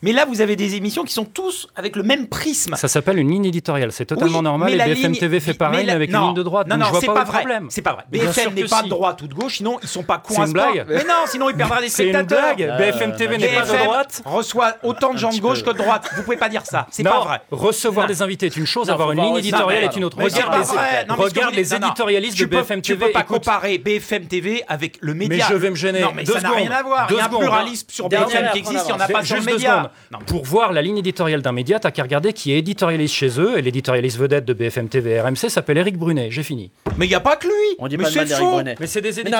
Mais 0.02 0.12
là, 0.12 0.24
vous 0.24 0.40
avez 0.40 0.56
des 0.56 0.74
émissions 0.74 1.04
qui 1.04 1.12
sont 1.12 1.24
tous 1.24 1.68
avec 1.76 1.96
le 1.96 2.02
même 2.02 2.26
prisme. 2.26 2.74
Ça 2.76 2.88
s'appelle 2.88 3.18
une 3.18 3.30
ligne 3.30 3.44
éditoriale. 3.44 3.92
C'est 3.92 4.06
totalement 4.06 4.42
normal. 4.42 4.74
Et 4.74 4.94
BFM 4.94 5.16
TV 5.16 5.38
fait 5.40 5.54
pareil, 5.54 5.86
mais, 5.86 5.92
avec 5.92 6.10
une 6.10 6.20
ligne 6.20 6.34
de 6.34 6.42
droite. 6.42 6.66
Non, 6.66 6.76
non, 6.76 6.86
c'est 7.00 7.06
pas, 7.06 7.24
vrai. 7.24 7.44
C'est 7.68 7.82
pas 7.82 7.92
vrai. 7.92 8.04
BFM 8.10 8.54
n'est 8.54 8.64
pas 8.64 8.82
de 8.82 8.88
droite 8.88 9.22
ou 9.22 9.28
de 9.28 9.34
gauche, 9.34 9.58
sinon 9.58 9.78
ils 9.82 9.88
sont 9.88 10.02
pas 10.02 10.18
coincés. 10.18 10.40
C'est 10.40 10.46
une 10.46 10.52
blague. 10.52 10.86
Mais 10.88 11.04
non, 11.04 11.24
sinon 11.26 11.50
ils 11.50 11.56
perdraient 11.56 11.82
des 11.82 11.88
spectateurs. 11.88 12.54
C'est 12.56 12.64
une 12.64 12.66
blague. 12.66 12.78
BFM 12.78 13.16
TV 13.16 13.38
n'est 13.38 13.54
pas 13.54 13.62
de 13.62 13.84
droite. 13.84 14.22
reçoit 14.24 14.76
autant 14.82 15.12
de 15.12 15.18
gens 15.18 15.30
de 15.30 15.38
gauche 15.38 15.62
que 15.62 15.70
de 15.70 15.78
droite. 15.78 16.08
Vous 16.16 16.22
pouvez 16.22 16.36
pas 16.36 16.48
dire 16.48 16.64
ça. 16.64 16.86
C'est 16.90 17.04
pas 17.04 17.20
vrai. 17.20 17.40
Recevoir 17.50 18.06
des 18.06 18.22
invités 18.22 18.46
est 18.46 18.56
une 18.56 18.66
chose, 18.66 18.90
avoir 18.90 19.12
une 19.12 19.20
ligne 19.20 19.36
éditoriale 19.36 19.84
est 19.84 19.96
une 19.96 20.04
autre. 20.04 20.16
Regarde 20.20 21.59
les 21.60 21.74
éditorialistes 21.74 22.40
de 22.40 22.46
BFM 22.46 22.82
TV. 22.82 22.82
Tu 22.82 22.96
peux 22.96 23.12
pas 23.12 23.22
comparer 23.22 23.78
BFM 23.78 24.26
TV 24.26 24.62
avec 24.68 24.98
le 25.00 25.14
média. 25.14 25.46
Mais 25.48 25.54
je 25.54 25.58
vais 25.58 25.70
me 25.70 25.76
gêner. 25.76 26.00
Non, 26.00 26.12
mais 26.14 26.24
ça 26.24 26.40
n'a 26.40 26.50
rien 26.50 26.70
à 26.70 26.82
voir. 26.82 27.06
Il 27.10 27.16
y 27.16 27.20
a 27.20 27.26
un 27.26 27.28
pluralisme 27.28 27.86
sur 27.90 28.08
BFM 28.08 28.50
qui 28.52 28.58
existe, 28.58 28.84
il 28.84 28.86
n'y 28.86 28.92
en 28.92 29.00
a 29.00 29.08
pas 29.08 29.24
sur 29.24 29.36
le 29.36 29.42
média. 29.42 29.92
Pour 30.26 30.44
voir 30.44 30.72
la 30.72 30.82
ligne 30.82 30.98
éditoriale 30.98 31.42
d'un 31.42 31.52
média, 31.52 31.78
t'as 31.78 31.90
qu'à 31.90 32.02
regarder 32.02 32.32
qui 32.32 32.52
est 32.52 32.58
éditorialiste 32.58 33.14
chez 33.14 33.40
eux. 33.40 33.58
Et 33.58 33.62
l'éditorialiste 33.62 34.18
vedette 34.18 34.44
de 34.44 34.52
BFM 34.52 34.88
TV 34.88 35.12
et 35.12 35.20
RMC 35.20 35.48
s'appelle 35.48 35.78
Eric 35.78 35.96
Brunet. 35.96 36.30
J'ai 36.30 36.42
fini. 36.42 36.70
Mais 36.96 37.06
il 37.06 37.08
n'y 37.08 37.14
a 37.14 37.20
pas 37.20 37.36
que 37.36 37.46
lui. 37.46 37.54
On 37.78 37.88
dit 37.88 37.96
pas 37.96 38.08
le 38.08 38.14
mal 38.14 38.26
d'Eric 38.26 38.44
Brunet. 38.44 38.74
Mais 38.78 38.86
c'est 38.86 39.00
des 39.00 39.12
Mais 39.22 39.30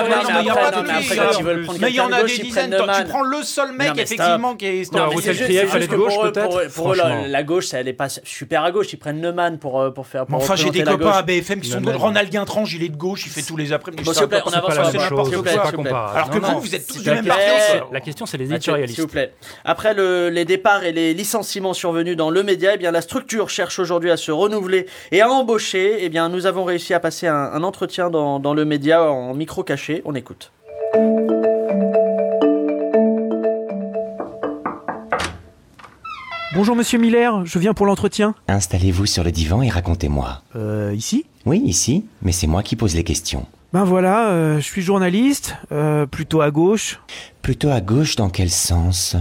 il 1.89 1.95
y 1.95 1.99
en 1.99 2.11
a 2.11 2.23
des 2.23 2.37
dizaines. 2.37 2.75
Tu 2.97 3.03
prends 3.05 3.23
le 3.23 3.43
seul 3.43 3.71
mec, 3.73 3.97
effectivement, 3.97 4.55
qui 4.55 4.65
est. 4.65 4.93
Non, 4.93 5.09
peut-être 5.09 6.73
Pour 6.73 6.95
la 6.95 7.43
gauche, 7.43 7.73
elle 7.73 7.87
est 7.87 7.93
pas 7.93 8.09
super 8.09 8.63
à 8.63 8.71
gauche. 8.71 8.93
Ils 8.93 8.97
prennent 8.97 9.21
Neumann 9.21 9.57
pour 9.57 10.07
faire. 10.07 10.25
Enfin, 10.31 10.55
j'ai 10.55 10.69
des 10.71 10.83
copains 10.83 11.11
à 11.11 11.21
BFM 11.21 11.61
qui 11.61 11.69
sont 11.69 11.81
de 11.81 11.91
Ronald 12.01 12.29
Guintrange, 12.29 12.73
il 12.73 12.83
est 12.83 12.89
de 12.89 12.97
gauche, 12.97 13.25
il 13.25 13.31
fait 13.31 13.41
tous 13.41 13.57
les 13.57 13.73
après-midi. 13.73 14.03
S'il 14.03 14.21
vous 14.21 14.27
plaît, 14.27 14.41
on 14.45 14.51
avance 14.51 14.73
sur 14.73 14.83
la 14.83 14.91
chose. 14.91 15.21
Alors 15.87 16.29
que 16.29 16.39
vous, 16.39 16.61
vous 16.61 16.75
êtes 16.75 16.87
tous 16.87 17.03
du 17.03 17.09
même 17.09 17.25
La 17.91 18.01
question, 18.01 18.25
c'est 18.25 18.37
les 18.37 18.51
éditorialistes. 18.51 18.95
S'il 18.95 19.03
vous 19.03 19.09
plaît. 19.09 19.33
Après 19.65 19.93
les 19.93 20.45
départs 20.45 20.83
et 20.83 20.91
les 20.91 21.13
licenciements 21.13 21.73
survenus 21.73 22.17
dans 22.17 22.29
le 22.29 22.43
média, 22.43 22.71
eh 22.73 22.77
bien 22.77 22.91
la 22.91 23.01
structure 23.01 23.49
cherche 23.49 23.79
aujourd'hui 23.79 24.11
à 24.11 24.17
se 24.17 24.31
renouveler 24.31 24.87
et 25.11 25.21
à 25.21 25.29
embaucher. 25.29 25.97
Eh 25.99 26.09
bien, 26.09 26.29
nous 26.29 26.45
avons 26.45 26.63
réussi 26.63 26.93
à 26.93 26.99
passer 26.99 27.27
un, 27.27 27.63
entretien 27.63 28.09
dans, 28.09 28.39
dans 28.39 28.53
le 28.53 28.65
média 28.65 29.03
en 29.03 29.33
micro 29.33 29.63
caché. 29.63 30.01
On 30.05 30.15
écoute. 30.15 30.51
Bonjour 36.53 36.75
Monsieur 36.75 36.99
Miller, 36.99 37.45
je 37.45 37.59
viens 37.59 37.73
pour 37.73 37.85
l'entretien. 37.85 38.35
Installez-vous 38.49 39.05
sur 39.05 39.23
le 39.23 39.31
divan 39.31 39.61
et 39.61 39.69
racontez-moi. 39.69 40.41
Euh, 40.57 40.93
ici? 40.93 41.25
Oui, 41.45 41.61
ici, 41.63 42.05
mais 42.21 42.33
c'est 42.33 42.45
moi 42.45 42.61
qui 42.61 42.75
pose 42.75 42.93
les 42.93 43.05
questions. 43.05 43.45
Ben 43.71 43.85
voilà, 43.85 44.31
euh, 44.31 44.57
je 44.57 44.65
suis 44.65 44.81
journaliste, 44.81 45.55
euh, 45.71 46.05
plutôt 46.05 46.41
à 46.41 46.51
gauche. 46.51 46.99
Plutôt 47.41 47.69
à 47.69 47.79
gauche 47.79 48.17
dans 48.17 48.29
quel 48.29 48.49
sens? 48.49 49.15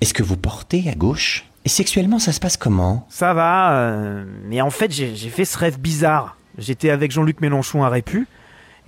Est-ce 0.00 0.14
que 0.14 0.22
vous 0.22 0.36
portez 0.36 0.88
à 0.88 0.94
gauche? 0.94 1.44
Et 1.64 1.68
sexuellement, 1.68 2.20
ça 2.20 2.30
se 2.30 2.38
passe 2.38 2.56
comment? 2.56 3.04
Ça 3.10 3.34
va, 3.34 3.72
euh, 3.72 4.24
mais 4.44 4.60
en 4.60 4.70
fait, 4.70 4.92
j'ai 4.92 5.12
fait 5.28 5.44
ce 5.44 5.58
rêve 5.58 5.80
bizarre. 5.80 6.36
J'étais 6.56 6.90
avec 6.90 7.10
Jean-Luc 7.10 7.40
Mélenchon 7.40 7.82
à 7.82 7.88
Répu, 7.88 8.28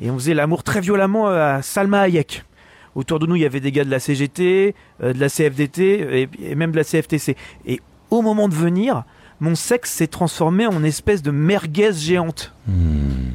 et 0.01 0.09
on 0.09 0.15
faisait 0.15 0.35
l'amour 0.35 0.63
très 0.63 0.81
violemment 0.81 1.27
à 1.27 1.63
Salma 1.63 2.03
Hayek. 2.03 2.45
Autour 2.94 3.18
de 3.18 3.27
nous, 3.27 3.37
il 3.37 3.42
y 3.42 3.46
avait 3.46 3.61
des 3.61 3.72
gars 3.72 3.85
de 3.85 3.90
la 3.90 4.01
CGT, 4.01 4.74
de 5.03 5.20
la 5.20 5.29
CFDT 5.29 6.29
et, 6.42 6.55
même 6.55 6.72
de 6.72 6.77
la 6.77 6.85
CFTC. 6.85 7.37
Et 7.66 7.81
au 8.11 8.22
moment 8.22 8.48
de 8.48 8.55
venir, 8.55 9.05
mon 9.40 9.55
sexe 9.55 9.92
s'est 9.92 10.07
transformé 10.07 10.66
en 10.66 10.83
espèce 10.83 11.22
de 11.22 11.31
merguez 11.31 11.92
géante. 11.92 12.53
Hmm. 12.66 13.33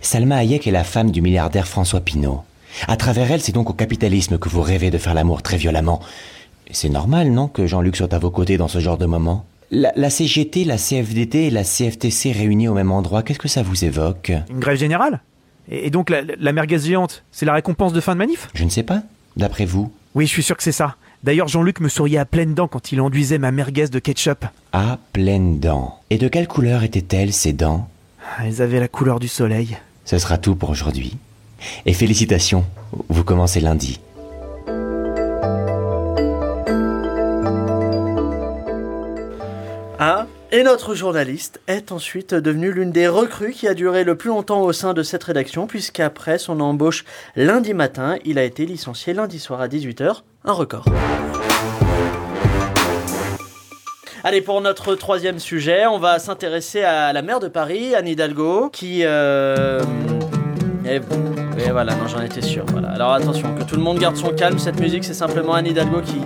Salma 0.00 0.36
Hayek 0.36 0.66
est 0.66 0.72
la 0.72 0.84
femme 0.84 1.10
du 1.10 1.22
milliardaire 1.22 1.68
François 1.68 2.00
Pinault. 2.00 2.42
À 2.88 2.96
travers 2.96 3.30
elle, 3.30 3.40
c'est 3.40 3.52
donc 3.52 3.70
au 3.70 3.74
capitalisme 3.74 4.38
que 4.38 4.48
vous 4.48 4.62
rêvez 4.62 4.90
de 4.90 4.98
faire 4.98 5.14
l'amour 5.14 5.42
très 5.42 5.56
violemment. 5.56 6.00
C'est 6.70 6.88
normal, 6.88 7.30
non, 7.30 7.48
que 7.48 7.66
Jean-Luc 7.66 7.96
soit 7.96 8.12
à 8.14 8.18
vos 8.18 8.30
côtés 8.30 8.56
dans 8.56 8.68
ce 8.68 8.78
genre 8.78 8.98
de 8.98 9.06
moment? 9.06 9.44
La, 9.70 10.10
CGT, 10.10 10.64
la 10.64 10.76
CFDT 10.76 11.46
et 11.46 11.50
la 11.50 11.64
CFTC 11.64 12.32
réunies 12.32 12.68
au 12.68 12.74
même 12.74 12.92
endroit, 12.92 13.22
qu'est-ce 13.22 13.38
que 13.38 13.48
ça 13.48 13.62
vous 13.62 13.84
évoque? 13.84 14.32
Une 14.50 14.60
grève 14.60 14.76
générale? 14.76 15.22
Et, 15.70 15.90
donc 15.90 16.10
la, 16.10 16.22
la 16.22 16.52
merguez 16.52 16.78
géante, 16.78 17.22
c'est 17.32 17.46
la 17.46 17.54
récompense 17.54 17.92
de 17.92 18.00
fin 18.00 18.14
de 18.14 18.18
manif? 18.18 18.48
Je 18.54 18.64
ne 18.64 18.70
sais 18.70 18.82
pas, 18.82 19.02
d'après 19.36 19.64
vous. 19.64 19.92
Oui, 20.14 20.26
je 20.26 20.32
suis 20.32 20.42
sûr 20.42 20.56
que 20.56 20.62
c'est 20.62 20.72
ça. 20.72 20.96
D'ailleurs, 21.22 21.48
Jean-Luc 21.48 21.80
me 21.80 21.88
souriait 21.88 22.18
à 22.18 22.24
pleines 22.24 22.54
dents 22.54 22.68
quand 22.68 22.90
il 22.90 23.00
enduisait 23.00 23.38
ma 23.38 23.52
merguez 23.52 23.88
de 23.88 23.98
ketchup. 23.98 24.44
À 24.72 24.98
pleines 25.12 25.60
dents. 25.60 26.00
Et 26.10 26.18
de 26.18 26.28
quelle 26.28 26.48
couleur 26.48 26.82
étaient-elles, 26.82 27.32
ces 27.32 27.52
dents? 27.52 27.88
Elles 28.42 28.60
avaient 28.60 28.80
la 28.80 28.88
couleur 28.88 29.20
du 29.20 29.28
soleil. 29.28 29.76
Ce 30.04 30.18
sera 30.18 30.36
tout 30.36 30.56
pour 30.56 30.70
aujourd'hui. 30.70 31.16
Et 31.86 31.92
félicitations, 31.92 32.64
vous 33.08 33.22
commencez 33.22 33.60
lundi. 33.60 34.00
Et 40.54 40.62
notre 40.62 40.94
journaliste 40.94 41.62
est 41.66 41.92
ensuite 41.92 42.34
devenue 42.34 42.72
l'une 42.72 42.92
des 42.92 43.08
recrues 43.08 43.52
qui 43.52 43.66
a 43.66 43.72
duré 43.72 44.04
le 44.04 44.16
plus 44.16 44.28
longtemps 44.28 44.60
au 44.60 44.72
sein 44.74 44.92
de 44.92 45.02
cette 45.02 45.24
rédaction, 45.24 45.66
puisqu'après 45.66 46.36
son 46.36 46.60
embauche 46.60 47.06
lundi 47.36 47.72
matin, 47.72 48.16
il 48.26 48.38
a 48.38 48.44
été 48.44 48.66
licencié 48.66 49.14
lundi 49.14 49.38
soir 49.38 49.62
à 49.62 49.68
18h, 49.68 50.20
un 50.44 50.52
record. 50.52 50.84
Allez, 54.24 54.42
pour 54.42 54.60
notre 54.60 54.94
troisième 54.94 55.38
sujet, 55.38 55.86
on 55.86 55.98
va 55.98 56.18
s'intéresser 56.18 56.82
à 56.82 57.14
la 57.14 57.22
maire 57.22 57.40
de 57.40 57.48
Paris, 57.48 57.94
Anne 57.94 58.06
Hidalgo, 58.06 58.68
qui... 58.68 59.00
Euh, 59.04 59.82
et, 60.84 61.00
voilà, 61.70 61.94
non, 61.94 62.08
j'en 62.08 62.20
étais 62.20 62.42
sûr. 62.42 62.66
Alors 62.94 63.12
attention, 63.12 63.54
que 63.54 63.62
tout 63.62 63.76
le 63.76 63.82
monde 63.82 63.98
garde 63.98 64.16
son 64.16 64.34
calme. 64.34 64.58
Cette 64.58 64.78
musique, 64.78 65.04
c'est 65.04 65.14
simplement 65.14 65.54
Anne 65.54 65.66
Hidalgo 65.66 66.02
qui, 66.02 66.20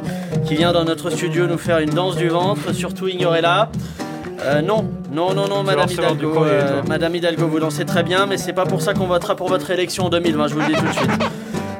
qui 0.48 0.56
vient 0.56 0.72
dans 0.72 0.84
notre 0.84 1.10
studio 1.10 1.46
nous 1.46 1.58
faire 1.58 1.78
une 1.78 1.90
danse 1.90 2.16
du 2.16 2.28
ventre. 2.28 2.72
Surtout, 2.72 3.06
ignorez-la. 3.06 3.70
Euh, 4.40 4.62
non, 4.62 4.88
non, 5.12 5.34
non, 5.34 5.48
non, 5.48 5.62
Madame 5.62 5.90
Hidalgo. 5.90 6.44
Euh, 6.44 6.82
Madame 6.86 7.14
Hidalgo, 7.14 7.46
vous 7.46 7.58
lancez 7.58 7.84
très 7.84 8.02
bien, 8.02 8.26
mais 8.26 8.36
c'est 8.36 8.52
pas 8.52 8.66
pour 8.66 8.82
ça 8.82 8.94
qu'on 8.94 9.06
votera 9.06 9.34
pour 9.34 9.48
votre 9.48 9.70
élection 9.70 10.04
en 10.04 10.08
2020, 10.10 10.48
je 10.48 10.54
vous 10.54 10.60
le 10.60 10.66
dis 10.66 10.74
tout 10.74 10.86
de 10.86 10.92
suite. 10.92 11.10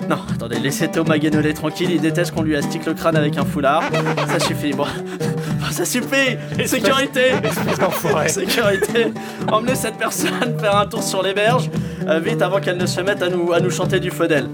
Non, 0.09 0.19
attendez, 0.33 0.61
laissez 0.61 0.89
Thomas 0.89 1.19
Guénolé 1.19 1.53
tranquille, 1.53 1.91
il 1.91 2.01
déteste 2.01 2.33
qu'on 2.33 2.43
lui 2.43 2.57
astique 2.57 2.87
le 2.87 2.95
crâne 2.95 3.17
avec 3.17 3.37
un 3.39 3.45
foulard. 3.45 3.83
Ça 4.29 4.39
suffit, 4.39 4.73
bon. 4.73 4.87
ça 5.71 5.85
suffit 5.85 6.37
Sécurité 6.65 7.33
Sécurité 8.29 9.13
Emmenez 9.51 9.75
cette 9.75 9.97
personne 9.97 10.59
faire 10.61 10.77
un 10.77 10.87
tour 10.87 11.03
sur 11.03 11.23
les 11.23 11.35
berges, 11.35 11.69
euh, 12.07 12.21
vite 12.21 12.41
avant 12.41 12.61
qu'elle 12.61 12.77
ne 12.77 12.87
se 12.87 13.01
mette 13.01 13.23
à 13.23 13.29
nous, 13.29 13.53
à 13.53 13.59
nous 13.59 13.71
chanter 13.71 13.99
du 13.99 14.11
Faudel. 14.11 14.49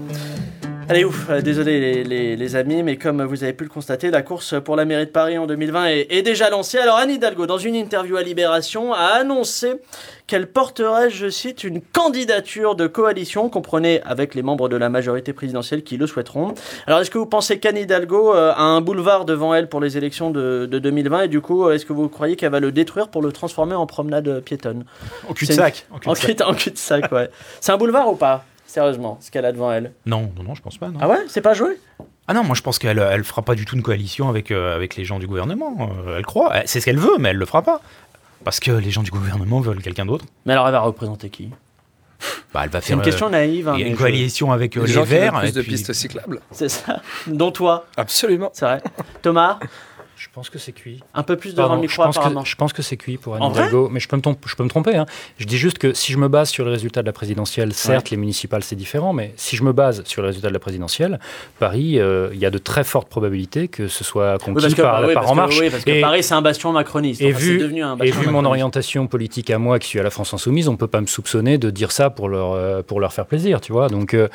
Allez 0.89 1.05
ouf, 1.05 1.29
euh, 1.29 1.41
désolé 1.41 2.03
les, 2.03 2.55
amis, 2.55 2.83
mais 2.83 2.97
comme 2.97 3.23
vous 3.23 3.43
avez 3.43 3.53
pu 3.53 3.63
le 3.63 3.69
constater, 3.69 4.11
la 4.11 4.21
course 4.21 4.55
pour 4.63 4.75
la 4.75 4.83
mairie 4.85 5.05
de 5.05 5.11
Paris 5.11 5.37
en 5.37 5.47
2020 5.47 5.85
est, 6.09 6.21
déjà 6.21 6.49
lancée. 6.49 6.77
Alors 6.77 6.97
Anne 6.97 7.09
Hidalgo, 7.09 7.45
dans 7.45 7.57
une 7.57 7.75
interview 7.75 8.17
à 8.17 8.21
Libération, 8.21 8.93
a 8.93 9.05
annoncé 9.05 9.75
qu'elle 10.27 10.47
porterait, 10.47 11.09
je 11.09 11.29
cite, 11.29 11.63
une 11.63 11.81
candidature 11.81 12.75
de 12.75 12.87
coalition, 12.87 13.49
comprenez 13.49 14.01
avec 14.03 14.35
les 14.35 14.41
membres 14.41 14.67
de 14.67 14.75
la 14.75 14.89
majorité 14.89 15.31
présidentielle 15.31 15.83
qui 15.83 15.97
le 15.97 16.05
souhaiteront. 16.05 16.53
Alors 16.85 16.99
est-ce 16.99 17.11
que 17.11 17.17
vous 17.17 17.25
pensez 17.25 17.59
qu'Anne 17.59 17.77
Hidalgo 17.77 18.33
euh, 18.33 18.51
a 18.51 18.63
un 18.63 18.81
boulevard 18.81 19.25
devant 19.25 19.53
elle 19.53 19.69
pour 19.69 19.79
les 19.79 19.97
élections 19.97 20.31
de, 20.31 20.65
2020 20.65 21.23
et 21.23 21.27
du 21.29 21.39
coup, 21.39 21.69
est-ce 21.69 21.85
que 21.85 21.93
vous 21.93 22.09
croyez 22.09 22.35
qu'elle 22.35 22.51
va 22.51 22.59
le 22.59 22.71
détruire 22.71 23.07
pour 23.07 23.21
le 23.21 23.31
transformer 23.31 23.75
en 23.75 23.85
promenade 23.85 24.41
piétonne? 24.41 24.83
En 25.29 25.33
cul-de-sac. 25.33 25.87
En 26.05 26.13
cul-de-sac, 26.13 27.11
ouais. 27.11 27.29
C'est 27.61 27.71
un 27.71 27.77
boulevard 27.77 28.11
ou 28.11 28.15
pas? 28.15 28.45
Sérieusement, 28.73 29.19
ce 29.21 29.29
qu'elle 29.29 29.45
a 29.45 29.51
devant 29.51 29.71
elle 29.71 29.91
Non, 30.07 30.31
non, 30.35 30.41
non, 30.41 30.55
je 30.55 30.63
pense 30.63 30.79
pas. 30.79 30.87
Non. 30.87 30.97
Ah 30.99 31.07
ouais 31.07 31.19
C'est 31.27 31.41
pas 31.41 31.53
joué? 31.53 31.79
Ah 32.27 32.33
non, 32.33 32.43
moi 32.43 32.55
je 32.55 32.63
pense 32.63 32.79
qu'elle 32.79 32.97
elle 32.97 33.23
fera 33.23 33.43
pas 33.43 33.53
du 33.53 33.65
tout 33.65 33.75
une 33.75 33.83
coalition 33.83 34.29
avec, 34.29 34.49
euh, 34.49 34.73
avec 34.75 34.95
les 34.95 35.05
gens 35.05 35.19
du 35.19 35.27
gouvernement. 35.27 35.91
Euh, 36.07 36.17
elle 36.17 36.25
croit, 36.25 36.51
c'est 36.65 36.79
ce 36.79 36.85
qu'elle 36.85 36.97
veut, 36.97 37.19
mais 37.19 37.29
elle 37.29 37.37
le 37.37 37.45
fera 37.45 37.61
pas. 37.61 37.81
Parce 38.43 38.59
que 38.59 38.71
les 38.71 38.89
gens 38.89 39.03
du 39.03 39.11
gouvernement 39.11 39.59
veulent 39.59 39.83
quelqu'un 39.83 40.07
d'autre. 40.07 40.25
Mais 40.47 40.53
alors 40.53 40.65
elle 40.65 40.71
va 40.71 40.79
représenter 40.79 41.29
qui? 41.29 41.51
Bah, 42.51 42.61
elle 42.63 42.71
va 42.71 42.81
faire 42.81 42.97
une 42.97 43.03
question 43.03 43.29
naïve. 43.29 43.69
Hein, 43.69 43.75
une 43.75 43.95
coalition 43.95 44.51
avec 44.51 44.73
les, 44.73 44.87
les 44.87 45.03
Verts. 45.03 45.39
Plus 45.39 45.53
de 45.53 45.61
pistes 45.61 45.93
cyclables. 45.93 46.41
C'est 46.49 46.69
ça. 46.69 47.03
Dont 47.27 47.51
toi. 47.51 47.85
Absolument. 47.95 48.49
C'est 48.53 48.65
vrai. 48.65 48.81
Thomas? 49.21 49.59
Je 50.23 50.29
pense 50.33 50.49
que 50.49 50.57
c'est 50.57 50.71
cuit. 50.71 51.01
Un 51.13 51.23
peu 51.23 51.35
plus 51.35 51.53
devant 51.53 51.75
le 51.75 51.81
micro, 51.81 52.01
je 52.01 52.07
pense 52.07 52.17
apparemment. 52.17 52.43
Que, 52.43 52.47
je 52.47 52.55
pense 52.55 52.71
que 52.71 52.81
c'est 52.81 52.95
cuit 52.95 53.17
pour 53.17 53.35
Anne 53.35 53.43
Hidalgo, 53.51 53.89
mais 53.91 53.99
je 53.99 54.07
peux, 54.07 54.15
me 54.15 54.21
je 54.45 54.55
peux 54.55 54.63
me 54.63 54.69
tromper. 54.69 54.95
Hein. 54.95 55.05
Je 55.37 55.45
dis 55.45 55.57
juste 55.57 55.79
que 55.79 55.93
si 55.93 56.13
je 56.13 56.17
me 56.17 56.29
base 56.29 56.49
sur 56.49 56.63
le 56.63 56.71
résultat 56.71 57.01
de 57.01 57.07
la 57.07 57.11
présidentielle, 57.11 57.73
certes, 57.73 58.09
les 58.09 58.15
municipales, 58.15 58.63
c'est 58.63 58.77
différent, 58.77 59.11
mais 59.11 59.33
si 59.35 59.57
je 59.57 59.63
me 59.63 59.73
base 59.73 60.01
sur 60.05 60.21
le 60.21 60.29
résultat 60.29 60.47
de 60.47 60.53
la 60.53 60.59
présidentielle, 60.59 61.19
Paris, 61.59 61.99
euh, 61.99 62.29
il 62.31 62.39
y 62.39 62.45
a 62.45 62.51
de 62.51 62.57
très 62.57 62.85
fortes 62.85 63.09
probabilités 63.09 63.67
que 63.67 63.89
ce 63.89 64.05
soit 64.05 64.37
conquis 64.37 64.75
par, 64.75 65.03
oui, 65.05 65.13
En 65.17 65.35
Marche. 65.35 65.59
oui, 65.59 65.69
parce 65.69 65.83
que 65.83 65.99
Paris, 65.99 66.23
c'est 66.23 66.35
un 66.35 66.41
bastion 66.41 66.71
macroniste. 66.71 67.21
Et 67.21 67.33
vu, 67.33 67.61
et 68.01 68.11
vu 68.11 68.29
mon 68.29 68.45
orientation 68.45 69.07
politique 69.07 69.49
à 69.49 69.57
moi, 69.57 69.77
qui 69.77 69.89
suis 69.89 69.99
à 69.99 70.03
la 70.03 70.09
France 70.09 70.33
Insoumise, 70.33 70.69
on 70.69 70.73
ne 70.73 70.77
peut 70.77 70.87
pas 70.87 71.01
me 71.01 71.07
soupçonner 71.07 71.57
de 71.57 71.69
dire 71.69 71.91
ça 71.91 72.09
pour 72.09 72.29
leur, 72.29 72.53
euh, 72.53 72.81
pour 72.81 73.01
leur 73.01 73.11
faire 73.11 73.25
plaisir, 73.25 73.59
tu 73.59 73.73
vois. 73.73 73.89
Donc, 73.89 74.13
euh, 74.13 74.29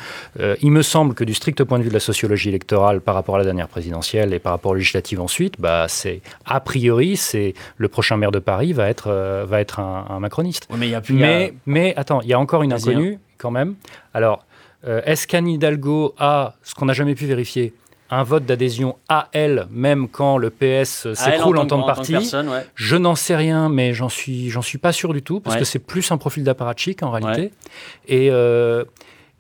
il 0.61 0.70
me 0.70 0.83
semble 0.83 1.14
que 1.14 1.24
du 1.24 1.33
strict 1.33 1.64
point 1.64 1.79
de 1.79 1.85
vue 1.85 1.88
de 1.88 1.94
la 1.94 2.01
sociologie 2.01 2.51
électorale 2.51 3.01
par 3.01 3.14
rapport 3.14 3.37
à 3.37 3.38
la 3.38 3.44
dernière 3.44 3.68
présidentielle 3.68 4.35
et 4.35 4.38
par 4.38 4.53
rapport 4.53 4.72
aux 4.72 4.74
législatives 4.74 5.20
ensuite, 5.20 5.55
bah, 5.59 5.77
c'est 5.86 6.22
a 6.44 6.60
priori, 6.60 7.16
c'est 7.16 7.54
le 7.76 7.88
prochain 7.88 8.16
maire 8.16 8.32
de 8.32 8.38
Paris 8.38 8.72
va 8.72 8.88
être, 8.88 9.08
euh, 9.08 9.44
va 9.46 9.60
être 9.60 9.78
un, 9.80 10.18
macroniste. 10.18 10.66
mais, 10.76 10.88
y 10.88 10.94
a 10.94 11.02
mais, 11.10 11.54
mais, 11.66 11.94
attends, 11.96 12.20
il 12.22 12.28
y 12.28 12.32
a 12.32 12.40
encore 12.40 12.62
une 12.62 12.72
inconnue 12.72 13.18
quand 13.36 13.50
même. 13.50 13.76
Alors, 14.14 14.44
euh, 14.86 15.00
est-ce 15.04 15.26
qu'Anne 15.26 15.48
Hidalgo 15.48 16.14
a, 16.18 16.54
ce 16.62 16.74
qu'on 16.74 16.86
n'a 16.86 16.92
jamais 16.92 17.14
pu 17.14 17.26
vérifier, 17.26 17.74
un 18.10 18.22
vote 18.22 18.46
d'adhésion 18.46 18.96
à 19.08 19.28
elle, 19.32 19.66
même 19.70 20.08
quand 20.08 20.38
le 20.38 20.50
PS 20.50 21.12
s'écroule 21.12 21.58
en, 21.58 21.66
tant 21.66 21.82
que 21.82 21.86
parti? 21.86 22.16
Je 22.74 22.96
n'en 22.96 23.14
sais 23.14 23.36
rien, 23.36 23.68
mais 23.68 23.92
j'en 23.92 24.08
suis, 24.08 24.50
j'en 24.50 24.62
suis 24.62 24.78
pas 24.78 24.92
sûr 24.92 25.12
du 25.12 25.22
tout, 25.22 25.40
parce 25.40 25.56
que 25.56 25.64
c'est 25.64 25.78
plus 25.78 26.10
un 26.10 26.16
profil 26.16 26.44
d'apparatchik 26.44 27.02
en 27.02 27.10
réalité. 27.10 27.52
Et, 28.06 28.30
euh, 28.30 28.84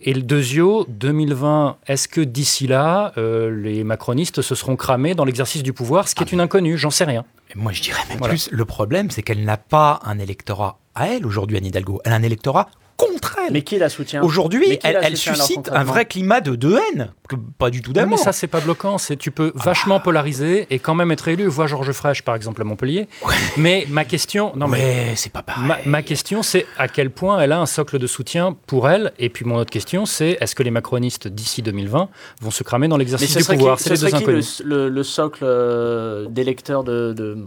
et 0.00 0.14
le 0.14 0.22
Dezio, 0.22 0.86
2020, 0.88 1.78
est-ce 1.86 2.06
que 2.06 2.20
d'ici 2.20 2.68
là, 2.68 3.12
euh, 3.18 3.50
les 3.50 3.82
macronistes 3.82 4.42
se 4.42 4.54
seront 4.54 4.76
cramés 4.76 5.14
dans 5.14 5.24
l'exercice 5.24 5.64
du 5.64 5.72
pouvoir, 5.72 6.06
ce 6.06 6.14
qui 6.14 6.22
est 6.22 6.30
une 6.30 6.40
inconnue, 6.40 6.78
j'en 6.78 6.90
sais 6.90 7.04
rien. 7.04 7.24
moi, 7.56 7.72
je 7.72 7.82
dirais 7.82 8.02
même 8.08 8.20
plus, 8.20 8.48
le 8.52 8.64
problème, 8.64 9.10
c'est 9.10 9.22
qu'elle 9.22 9.44
n'a 9.44 9.56
pas 9.56 9.98
un 10.04 10.18
électorat 10.18 10.78
à 10.94 11.08
elle 11.08 11.26
aujourd'hui, 11.26 11.56
Anne 11.56 11.66
Hidalgo. 11.66 12.00
Elle 12.04 12.12
a 12.12 12.16
un 12.16 12.22
électorat 12.22 12.68
contre 12.98 13.38
elle. 13.38 13.52
Mais 13.52 13.62
qui 13.62 13.78
la 13.78 13.88
soutient 13.88 14.22
Aujourd'hui, 14.22 14.78
elle, 14.82 15.16
suscite 15.16 15.70
un 15.72 15.84
vrai 15.84 16.04
climat 16.04 16.40
de, 16.42 16.56
de 16.56 16.74
haine, 16.74 17.12
que 17.28 17.36
pas 17.36 17.70
du 17.70 17.80
tout 17.80 17.92
d'amour. 17.92 18.18
Mais 18.18 18.22
ça, 18.22 18.32
c'est 18.32 18.48
pas 18.48 18.60
bloquant. 18.60 18.98
C'est 18.98 19.16
tu 19.16 19.30
peux 19.30 19.52
vachement 19.54 20.00
polariser 20.00 20.66
et 20.70 20.78
quand 20.78 20.94
même 20.94 21.10
être 21.12 21.28
élu. 21.28 21.46
Vois 21.46 21.66
Georges 21.66 21.92
Frêche, 21.92 22.22
par 22.22 22.34
exemple, 22.34 22.60
à 22.60 22.64
Montpellier. 22.64 23.08
Mais 23.56 23.86
ma 23.88 24.04
question, 24.04 24.52
non 24.56 24.68
mais 24.68 25.14
c'est 25.14 25.32
pas 25.32 25.42
pareil. 25.42 25.70
Ma, 25.86 26.02
question, 26.02 26.42
c'est 26.42 26.66
à 26.76 26.88
quel 26.88 27.10
point 27.10 27.40
elle 27.40 27.52
a 27.52 27.60
un 27.60 27.66
socle 27.66 27.98
de 27.98 28.06
soutien 28.06 28.56
pour 28.66 28.88
elle. 28.88 29.12
Et 29.18 29.28
puis 29.28 29.44
mon 29.44 29.56
autre 29.56 29.70
question, 29.70 30.04
c'est 30.04 30.36
est-ce 30.40 30.54
que 30.54 30.62
les 30.62 30.70
macronistes 30.70 31.28
d'ici 31.28 31.62
2020 31.62 32.08
vont 32.40 32.50
se 32.50 32.64
cramer 32.64 32.88
dans 32.88 32.96
l'exercice 32.96 33.36
du 33.36 33.44
pouvoir 33.44 33.78
C'est 33.78 34.02
les 34.02 34.10
deux 34.10 34.40
Le, 34.64 35.02
socle 35.02 35.44
euh, 35.44 36.26
d'électeurs 36.28 36.82
de, 36.82 37.12
de, 37.12 37.38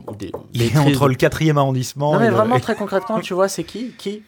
Il 0.54 0.64
est 0.64 0.78
entre 0.78 1.10
le 1.10 1.16
quatrième 1.16 1.58
arrondissement. 1.58 2.14
Non 2.14 2.20
mais 2.20 2.30
vraiment 2.30 2.60
très 2.60 2.76
concrètement, 2.76 3.20
tu 3.20 3.34
vois, 3.34 3.50
c'est 3.50 3.64
qui 3.64 3.92
Qui 3.98 4.24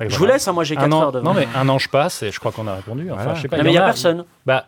je 0.00 0.16
vous 0.16 0.26
laisse, 0.26 0.48
hein, 0.48 0.52
moi 0.52 0.64
j'ai 0.64 0.76
4 0.76 0.92
heures 0.94 1.12
de 1.12 1.20
Non, 1.20 1.34
mais 1.34 1.46
un 1.54 1.68
an 1.68 1.78
je 1.78 1.88
passe 1.88 2.22
et 2.22 2.30
je 2.30 2.38
crois 2.38 2.52
qu'on 2.52 2.66
a 2.66 2.74
répondu. 2.74 3.10
Enfin, 3.10 3.34
je 3.34 3.42
sais 3.42 3.48
pas, 3.48 3.62
mais 3.62 3.70
il 3.70 3.72
n'y 3.72 3.78
a, 3.78 3.84
personne. 3.84 4.24
Bah, 4.46 4.66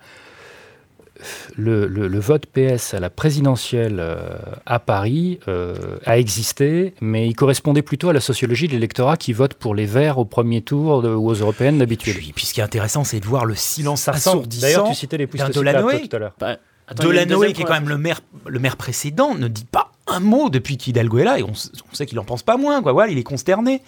le, 1.57 1.87
le, 1.87 2.19
vote 2.21 2.47
PS 2.47 2.95
à 2.95 3.01
la 3.01 3.11
présidentielle 3.11 3.97
euh, 4.01 4.37
à 4.67 4.79
Paris 4.79 5.41
euh, 5.49 5.99
a 6.05 6.19
existé, 6.19 6.95
mais 7.01 7.27
il 7.27 7.35
correspondait 7.35 7.83
plutôt 7.83 8.09
à 8.09 8.13
la 8.13 8.21
sociologie 8.21 8.69
de 8.69 8.73
l'électorat 8.73 9.17
qui 9.17 9.33
vote 9.33 9.55
pour 9.55 9.75
les 9.75 9.87
Verts 9.87 10.19
au 10.19 10.25
premier 10.25 10.63
tour 10.63 11.05
ou 11.05 11.29
aux 11.29 11.35
européennes 11.35 11.79
d'habitude. 11.79 12.17
Puis, 12.35 12.47
ce 12.47 12.55
qui 12.55 12.61
est 12.61 12.65
intéressant, 12.65 13.05
c'est 13.05 13.21
de 13.21 13.27
voir 13.27 13.45
le 13.45 13.55
silence 13.55 14.09
assourdissant. 14.09 14.67
D'ailleurs, 14.67 14.89
tu 14.89 14.95
citais 14.95 15.17
les 15.17 15.27
pouces 15.27 15.43
de 15.43 15.53
Delanoë, 15.53 16.09
tout 16.09 16.17
à 16.17 16.19
l'heure. 16.19 16.33
Bah, 16.39 16.57
Delanoë, 16.95 17.53
qui 17.53 17.63
est 17.63 17.65
quand 17.65 17.75
même 17.75 17.89
le 17.89 17.99
maire, 17.99 18.21
le 18.47 18.59
maire 18.59 18.77
précédent, 18.77 19.35
ne 19.35 19.49
dit 19.49 19.65
pas 19.65 19.93
un 20.07 20.21
mot 20.21 20.51
depuis 20.51 20.77
qu'Hidalgo 20.77 21.19
est 21.19 21.25
là, 21.25 21.39
et 21.39 21.43
on, 21.43 21.51
on 21.51 21.95
sait 21.95 22.07
qu'il 22.07 22.19
en 22.19 22.25
pense 22.25 22.43
pas 22.43 22.57
moins. 22.57 22.83
Quoi. 22.83 22.93
Voilà, 22.93 23.11
il 23.11 23.19
est 23.19 23.25
consterné. 23.25 23.83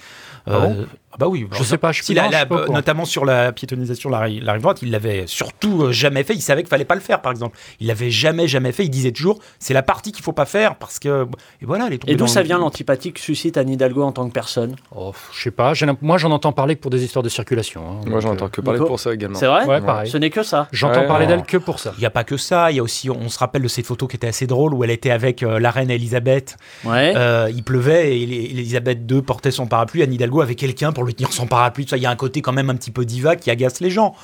Ah 0.46 0.60
bon 0.60 0.72
euh, 0.72 0.84
bah 1.18 1.26
oui, 1.26 1.48
je 1.50 1.62
sais 1.64 1.78
pas. 1.78 1.90
Je 1.90 2.02
si 2.02 2.14
la, 2.14 2.46
notamment 2.68 3.04
sur 3.04 3.24
la 3.24 3.50
piétonisation 3.50 4.08
de 4.08 4.14
la, 4.14 4.52
rive 4.52 4.62
droite, 4.62 4.78
il 4.82 4.92
l'avait 4.92 5.26
surtout 5.26 5.82
euh, 5.82 5.92
jamais 5.92 6.22
fait. 6.22 6.34
Il 6.34 6.40
savait 6.40 6.62
qu'il 6.62 6.68
fallait 6.68 6.84
pas 6.84 6.94
le 6.94 7.00
faire, 7.00 7.20
par 7.20 7.32
exemple. 7.32 7.58
Il 7.80 7.88
l'avait 7.88 8.10
jamais 8.10 8.46
jamais 8.46 8.70
fait. 8.70 8.84
Il 8.84 8.90
disait 8.90 9.10
toujours, 9.10 9.40
c'est 9.58 9.74
la 9.74 9.82
partie 9.82 10.12
qu'il 10.12 10.22
faut 10.22 10.32
pas 10.32 10.44
faire 10.44 10.76
parce 10.76 11.00
que 11.00 11.26
et 11.60 11.66
voilà. 11.66 11.88
et 12.06 12.14
d'où 12.14 12.28
ça 12.28 12.42
vient 12.42 12.58
l'antipathie 12.58 13.12
que 13.12 13.18
suscite 13.18 13.56
Anne 13.56 13.68
Hidalgo 13.68 14.02
en 14.02 14.12
tant 14.12 14.28
que 14.28 14.32
personne? 14.32 14.76
Oh, 14.94 15.12
Je 15.32 15.42
sais 15.42 15.50
pas. 15.50 15.72
Moi, 16.00 16.18
j'en 16.18 16.30
entends 16.30 16.52
parler 16.52 16.76
que 16.76 16.80
pour 16.80 16.92
des 16.92 17.02
histoires 17.02 17.24
de 17.24 17.28
circulation. 17.28 17.82
Hein, 17.82 18.00
moi, 18.06 18.20
j'en 18.20 18.30
entends 18.30 18.46
euh, 18.46 18.50
que 18.50 18.60
parler 18.60 18.78
pour 18.78 19.00
ça 19.00 19.12
également. 19.12 19.38
C'est 19.38 19.46
vrai? 19.48 19.64
Ouais, 19.64 19.80
pareil. 19.80 20.08
Ce 20.08 20.18
n'est 20.18 20.30
que 20.30 20.44
ça. 20.44 20.68
J'entends 20.70 21.06
parler 21.06 21.26
d'elle 21.26 21.42
que 21.42 21.56
pour 21.56 21.80
ça. 21.80 21.94
Il 21.98 22.02
y 22.02 22.06
a 22.06 22.10
pas 22.10 22.22
que 22.22 22.36
ça. 22.36 22.70
Il 22.70 22.76
y 22.76 22.80
a 22.80 22.82
aussi, 22.82 23.10
on 23.10 23.28
se 23.28 23.40
rappelle 23.40 23.62
de 23.62 23.68
cette 23.68 23.86
photo 23.86 24.06
qui 24.06 24.14
était 24.14 24.28
assez 24.28 24.46
drôle 24.46 24.72
où 24.72 24.84
elle 24.84 24.92
était 24.92 25.10
avec 25.10 25.40
la 25.40 25.70
reine 25.72 25.90
Elisabeth. 25.90 26.56
Ouais. 26.84 27.12
il 27.52 27.64
pleuvait 27.64 28.16
et 28.16 28.22
Elisabeth 28.22 29.00
II 29.10 29.22
portait 29.22 29.50
son 29.50 29.66
parapluie. 29.66 30.04
Anne 30.04 30.12
Hidalgo 30.12 30.42
avait 30.42 30.54
quelqu'un 30.54 30.92
pour 30.92 31.07
lui 31.08 31.14
tenir 31.14 31.32
son 31.32 31.46
parapluie. 31.46 31.86
Ça, 31.88 31.96
il 31.96 32.02
y 32.02 32.06
a 32.06 32.10
un 32.10 32.16
côté 32.16 32.42
quand 32.42 32.52
même 32.52 32.70
un 32.70 32.74
petit 32.74 32.90
peu 32.90 33.04
diva 33.04 33.36
qui 33.36 33.50
agace 33.50 33.80
les 33.80 33.90
gens, 33.90 34.14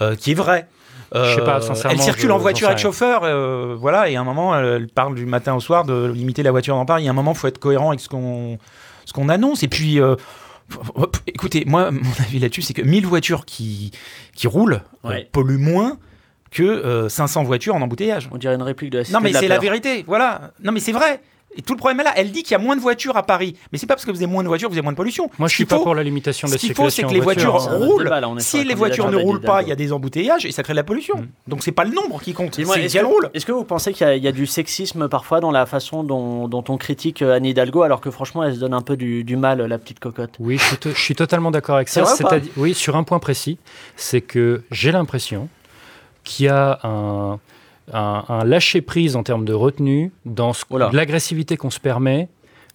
euh, 0.00 0.16
qui 0.16 0.32
est 0.32 0.34
vrai. 0.34 0.68
je 1.14 1.34
sais 1.34 1.44
pas, 1.44 1.62
euh, 1.62 1.74
Elle 1.90 2.00
circule 2.00 2.32
en 2.32 2.38
voiture 2.38 2.68
avec 2.68 2.78
chauffeur, 2.78 3.22
euh, 3.24 3.76
voilà, 3.78 4.08
et 4.08 4.16
à 4.16 4.20
un 4.20 4.24
moment, 4.24 4.58
elle 4.58 4.88
parle 4.88 5.14
du 5.14 5.26
matin 5.26 5.54
au 5.54 5.60
soir 5.60 5.84
de 5.84 6.10
limiter 6.10 6.42
la 6.42 6.50
voiture 6.50 6.74
dans 6.74 6.86
Paris. 6.86 7.02
Il 7.02 7.06
y 7.06 7.08
a 7.08 7.12
un 7.12 7.14
moment, 7.14 7.32
il 7.32 7.38
faut 7.38 7.48
être 7.48 7.58
cohérent 7.58 7.90
avec 7.90 8.00
ce 8.00 8.08
qu'on 8.08 8.58
ce 9.04 9.12
qu'on 9.12 9.28
annonce. 9.28 9.62
Et 9.62 9.68
puis, 9.68 10.00
écoutez, 11.26 11.64
moi, 11.66 11.90
mon 11.92 12.12
avis 12.20 12.38
là-dessus, 12.38 12.62
c'est 12.62 12.74
que 12.74 12.82
1000 12.82 13.06
voitures 13.06 13.44
qui, 13.44 13.92
qui 14.34 14.46
roulent 14.46 14.82
polluent 15.32 15.58
moins 15.58 15.98
que 16.50 17.08
500 17.08 17.44
voitures 17.44 17.74
en 17.74 17.82
embouteillage. 17.82 18.28
On 18.30 18.36
dirait 18.36 18.54
une 18.54 18.62
réplique 18.62 18.90
de 18.90 18.98
la 18.98 19.04
Non, 19.10 19.20
mais 19.20 19.32
c'est 19.32 19.48
la 19.48 19.58
vérité, 19.58 20.04
voilà. 20.06 20.52
Non, 20.62 20.72
mais 20.72 20.80
c'est 20.80 20.92
vrai. 20.92 21.20
Et 21.56 21.62
tout 21.62 21.74
le 21.74 21.78
problème 21.78 22.00
est 22.00 22.04
là. 22.04 22.12
Elle 22.16 22.30
dit 22.30 22.42
qu'il 22.42 22.52
y 22.52 22.54
a 22.54 22.58
moins 22.58 22.76
de 22.76 22.80
voitures 22.80 23.16
à 23.16 23.24
Paris. 23.24 23.56
Mais 23.70 23.78
c'est 23.78 23.86
pas 23.86 23.94
parce 23.94 24.04
que 24.04 24.10
vous 24.10 24.18
avez 24.18 24.26
moins 24.26 24.42
de 24.42 24.48
voitures 24.48 24.68
que 24.68 24.72
vous 24.72 24.78
avez 24.78 24.84
moins 24.84 24.92
de 24.92 24.96
pollution. 24.96 25.30
Moi, 25.38 25.48
je 25.48 25.54
suis 25.54 25.64
pas 25.64 25.78
pour 25.78 25.94
la 25.94 26.02
limitation 26.02 26.48
de 26.48 26.52
la 26.52 26.58
circulation. 26.58 26.90
Ce 26.90 26.96
qu'il 26.96 27.04
faut, 27.04 27.08
c'est 27.08 27.14
que 27.14 27.18
les 27.18 27.20
voitures 27.20 27.54
roulent. 27.54 28.10
si 28.38 28.64
les 28.64 28.74
voitures 28.74 29.10
ne 29.10 29.16
roulent 29.16 29.40
pas, 29.40 29.62
il 29.62 29.68
y 29.68 29.72
a 29.72 29.76
des 29.76 29.92
embouteillages 29.92 30.46
et 30.46 30.52
ça 30.52 30.62
crée 30.62 30.72
de 30.72 30.76
la 30.76 30.84
pollution. 30.84 31.16
Mm. 31.16 31.28
Donc 31.48 31.62
c'est 31.62 31.72
pas 31.72 31.84
le 31.84 31.92
nombre 31.92 32.20
qui 32.20 32.32
compte, 32.32 32.54
c'est 32.54 32.64
qu'elles 32.64 33.04
roulent. 33.04 33.30
Est-ce 33.34 33.46
que 33.46 33.52
vous 33.52 33.64
pensez 33.64 33.92
qu'il 33.92 34.06
y, 34.06 34.28
a 34.28 34.32
du 34.32 34.46
sexisme 34.46 35.08
parfois 35.08 35.40
dans 35.40 35.50
la 35.50 35.66
façon 35.66 36.04
dont, 36.04 36.64
on 36.68 36.76
critique 36.76 37.22
euh, 37.22 37.34
Anne 37.34 37.44
Hidalgo 37.44 37.82
alors 37.82 38.00
que 38.00 38.10
franchement 38.10 38.44
elle 38.44 38.54
se 38.54 38.60
donne 38.60 38.74
un 38.74 38.80
peu 38.80 38.96
du, 38.96 39.36
mal, 39.36 39.60
la 39.62 39.78
petite 39.78 39.98
cocotte? 39.98 40.34
Oui, 40.38 40.58
je 40.58 40.90
suis, 40.90 41.14
totalement 41.14 41.50
d'accord 41.50 41.76
avec 41.76 41.88
ça. 41.88 42.04
oui, 42.56 42.74
sur 42.74 42.96
un 42.96 43.04
point 43.04 43.18
précis, 43.18 43.58
c'est 43.96 44.20
que 44.20 44.62
j'ai 44.70 44.92
l'impression 44.92 45.48
qu'il 46.24 46.46
y 46.46 46.48
a 46.48 46.78
un 46.84 47.38
un, 47.92 48.44
lâcher-prise 48.44 49.16
en 49.16 49.22
termes 49.22 49.44
de 49.44 49.52
retenue 49.52 50.12
dans 50.24 50.52
l'agressivité 50.92 51.56
qu'on 51.56 51.70
se 51.70 51.80
permet 51.80 52.28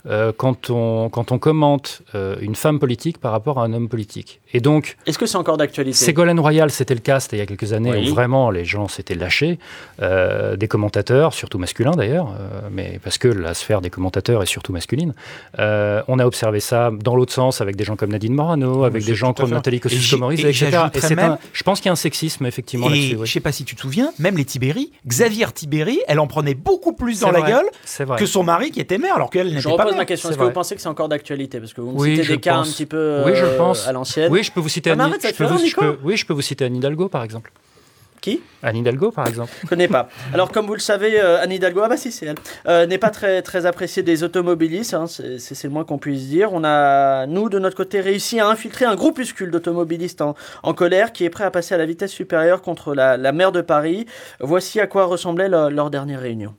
euh, 0.06 0.32
quand, 0.36 0.70
on, 0.70 1.10
quand 1.10 1.32
on 1.32 1.40
commente 1.40 2.02
euh, 2.16 2.38
une 2.40 2.56
femme 2.56 2.80
politique 2.80 3.18
par 3.18 3.32
rapport 3.32 3.60
à 3.60 3.66
un 3.66 3.74
homme 3.74 3.90
politique. 3.90 4.42
Et 4.54 4.60
donc, 4.60 4.98
est-ce 5.06 5.18
que 5.18 5.26
c'est 5.26 5.38
encore 5.38 5.58
d'actualité? 5.58 5.98
Ségolène 5.98 6.40
Royal, 6.40 6.72
c'était 6.72 6.94
le 6.94 7.00
cas, 7.00 7.20
c'était 7.20 7.38
il 7.38 7.40
y 7.40 7.44
a 7.44 7.46
quelques 7.46 7.74
années 7.74 8.10
où 8.10 8.14
vraiment 8.14 8.50
les 8.50 8.66
gens 8.66 8.88
s'étaient 8.88 9.16
lâchés, 9.16 9.60
euh, 10.02 10.56
des 10.56 10.68
commentateurs, 10.68 11.34
surtout 11.34 11.58
masculins 11.58 11.92
d'ailleurs, 11.92 12.34
mais 12.72 13.00
parce 13.04 13.18
que 13.18 13.28
la 13.28 13.54
sphère 13.54 13.82
des 13.82 13.90
commentateurs 13.90 14.44
est 14.44 14.48
surtout 14.48 14.74
masculine. 14.74 15.14
on 15.58 16.20
a 16.20 16.26
observé 16.26 16.60
ça 16.60 16.92
dans 16.92 17.16
l'autre 17.16 17.34
sens 17.34 17.62
avec 17.62 17.76
des 17.76 17.84
gens 17.84 17.96
comme 17.96 18.12
Nadine 18.12 18.34
Morano, 18.34 18.84
avec 18.84 19.04
des 19.04 19.16
gens 19.16 19.34
comme 19.34 19.52
Nathalie 19.52 19.80
Kosciusko-Morizet, 19.80 20.50
etc. 20.50 20.86
Et 20.94 21.00
je 21.54 21.64
pense 21.64 21.80
qu'il 21.80 21.88
y 21.88 21.90
a 21.90 21.94
un 21.94 21.96
sexisme 21.96 22.46
effectivement 22.46 22.90
là-dessus. 22.90 23.16
Je 23.16 23.22
ne 23.22 23.26
sais 23.26 23.40
pas 23.40 23.52
si 23.52 23.66
tu 23.66 23.76
te 23.76 23.82
souviens, 23.82 24.12
même 24.20 24.38
les 24.38 24.46
Tibéri, 24.46 24.92
Xavier 25.06 25.48
Tibéri, 25.54 26.00
elle 26.08 26.20
en 26.20 26.28
prenait 26.28 26.56
beaucoup 26.56 26.94
plus 26.94 27.20
dans 27.20 27.32
la 27.32 27.42
gueule 27.42 27.66
que 28.18 28.26
son 28.26 28.44
mari 28.44 28.72
qui 28.72 28.80
était 28.80 28.98
maire, 28.98 29.16
alors 29.16 29.30
qu'elle 29.30 29.54
n'était 29.54 29.76
pas 29.76 29.92
ma 29.92 30.06
question. 30.06 30.30
Est-ce 30.30 30.38
que 30.38 30.44
vous 30.44 30.52
pensez 30.52 30.76
que 30.76 30.82
c'est 30.82 30.88
encore 30.88 31.10
d'actualité? 31.10 31.60
Parce 31.60 31.74
que 31.74 31.82
vous 31.82 31.92
me 31.92 32.16
citez 32.16 32.28
des 32.28 32.40
cas 32.40 32.58
un 32.58 32.64
petit 32.64 32.86
peu 32.86 33.24
oui, 33.26 33.34
je 33.36 33.46
pense. 33.58 33.88
à 33.88 33.92
l'ancienne. 33.92 34.32
Oui, 34.32 34.37
je 34.44 34.52
peux 34.52 34.60
vous 34.60 34.70
citer 34.70 34.92
ah, 34.92 35.04
Anne... 35.04 35.14
je 35.22 35.32
peux 35.34 35.46
vous... 35.46 35.66
je 35.66 35.76
peux... 35.76 35.98
Oui, 36.04 36.18
je 36.18 36.26
peux 36.26 36.34
vous 36.34 36.42
citer 36.42 36.66
Anne 36.66 36.76
Hidalgo, 36.76 37.10
par 37.10 37.24
exemple. 37.24 37.52
Qui? 38.22 38.42
Anne 38.64 38.78
Hidalgo, 38.78 39.12
par 39.12 39.28
exemple. 39.28 39.52
Je 39.62 39.68
connais 39.68 39.88
pas. 39.88 40.10
Alors, 40.34 40.52
comme 40.52 40.66
vous 40.66 40.74
le 40.74 40.80
savez, 40.80 41.20
euh, 41.20 41.42
Anne 41.42 41.52
Hidalgo, 41.52 41.82
ah 41.84 41.90
bah 41.90 41.98
si, 41.98 42.12
c'est 42.12 42.26
elle, 42.26 42.36
euh, 42.68 42.86
n'est 42.88 42.98
pas 42.98 43.12
très, 43.12 43.42
très 43.42 43.66
appréciée 43.66 44.02
des 44.02 44.24
automobilistes, 44.24 44.96
hein, 44.96 45.06
c'est 45.08 45.64
le 45.64 45.70
moins 45.70 45.84
qu'on 45.84 46.00
puisse 46.00 46.28
dire. 46.28 46.52
On 46.52 46.64
a, 46.64 47.28
nous, 47.28 47.50
de 47.50 47.60
notre 47.60 47.78
côté, 47.78 48.02
réussi 48.02 48.40
à 48.40 48.48
infiltrer 48.48 48.86
un 48.86 48.96
groupuscule 48.96 49.52
d'automobilistes 49.52 50.22
en, 50.22 50.36
en, 50.64 50.74
colère 50.74 51.14
qui 51.14 51.26
est 51.26 51.30
prêt 51.30 51.44
à 51.44 51.52
passer 51.52 51.76
à 51.76 51.78
la 51.78 51.86
vitesse 51.86 52.12
supérieure 52.12 52.62
contre 52.62 52.96
la, 52.96 53.18
la 53.18 53.32
maire 53.32 53.52
de 53.52 53.62
Paris. 53.62 54.08
Voici 54.40 54.80
à 54.80 54.88
quoi 54.88 55.06
ressemblait 55.06 55.48
leur, 55.48 55.70
leur 55.70 55.92
dernière 55.92 56.20
réunion. 56.20 56.56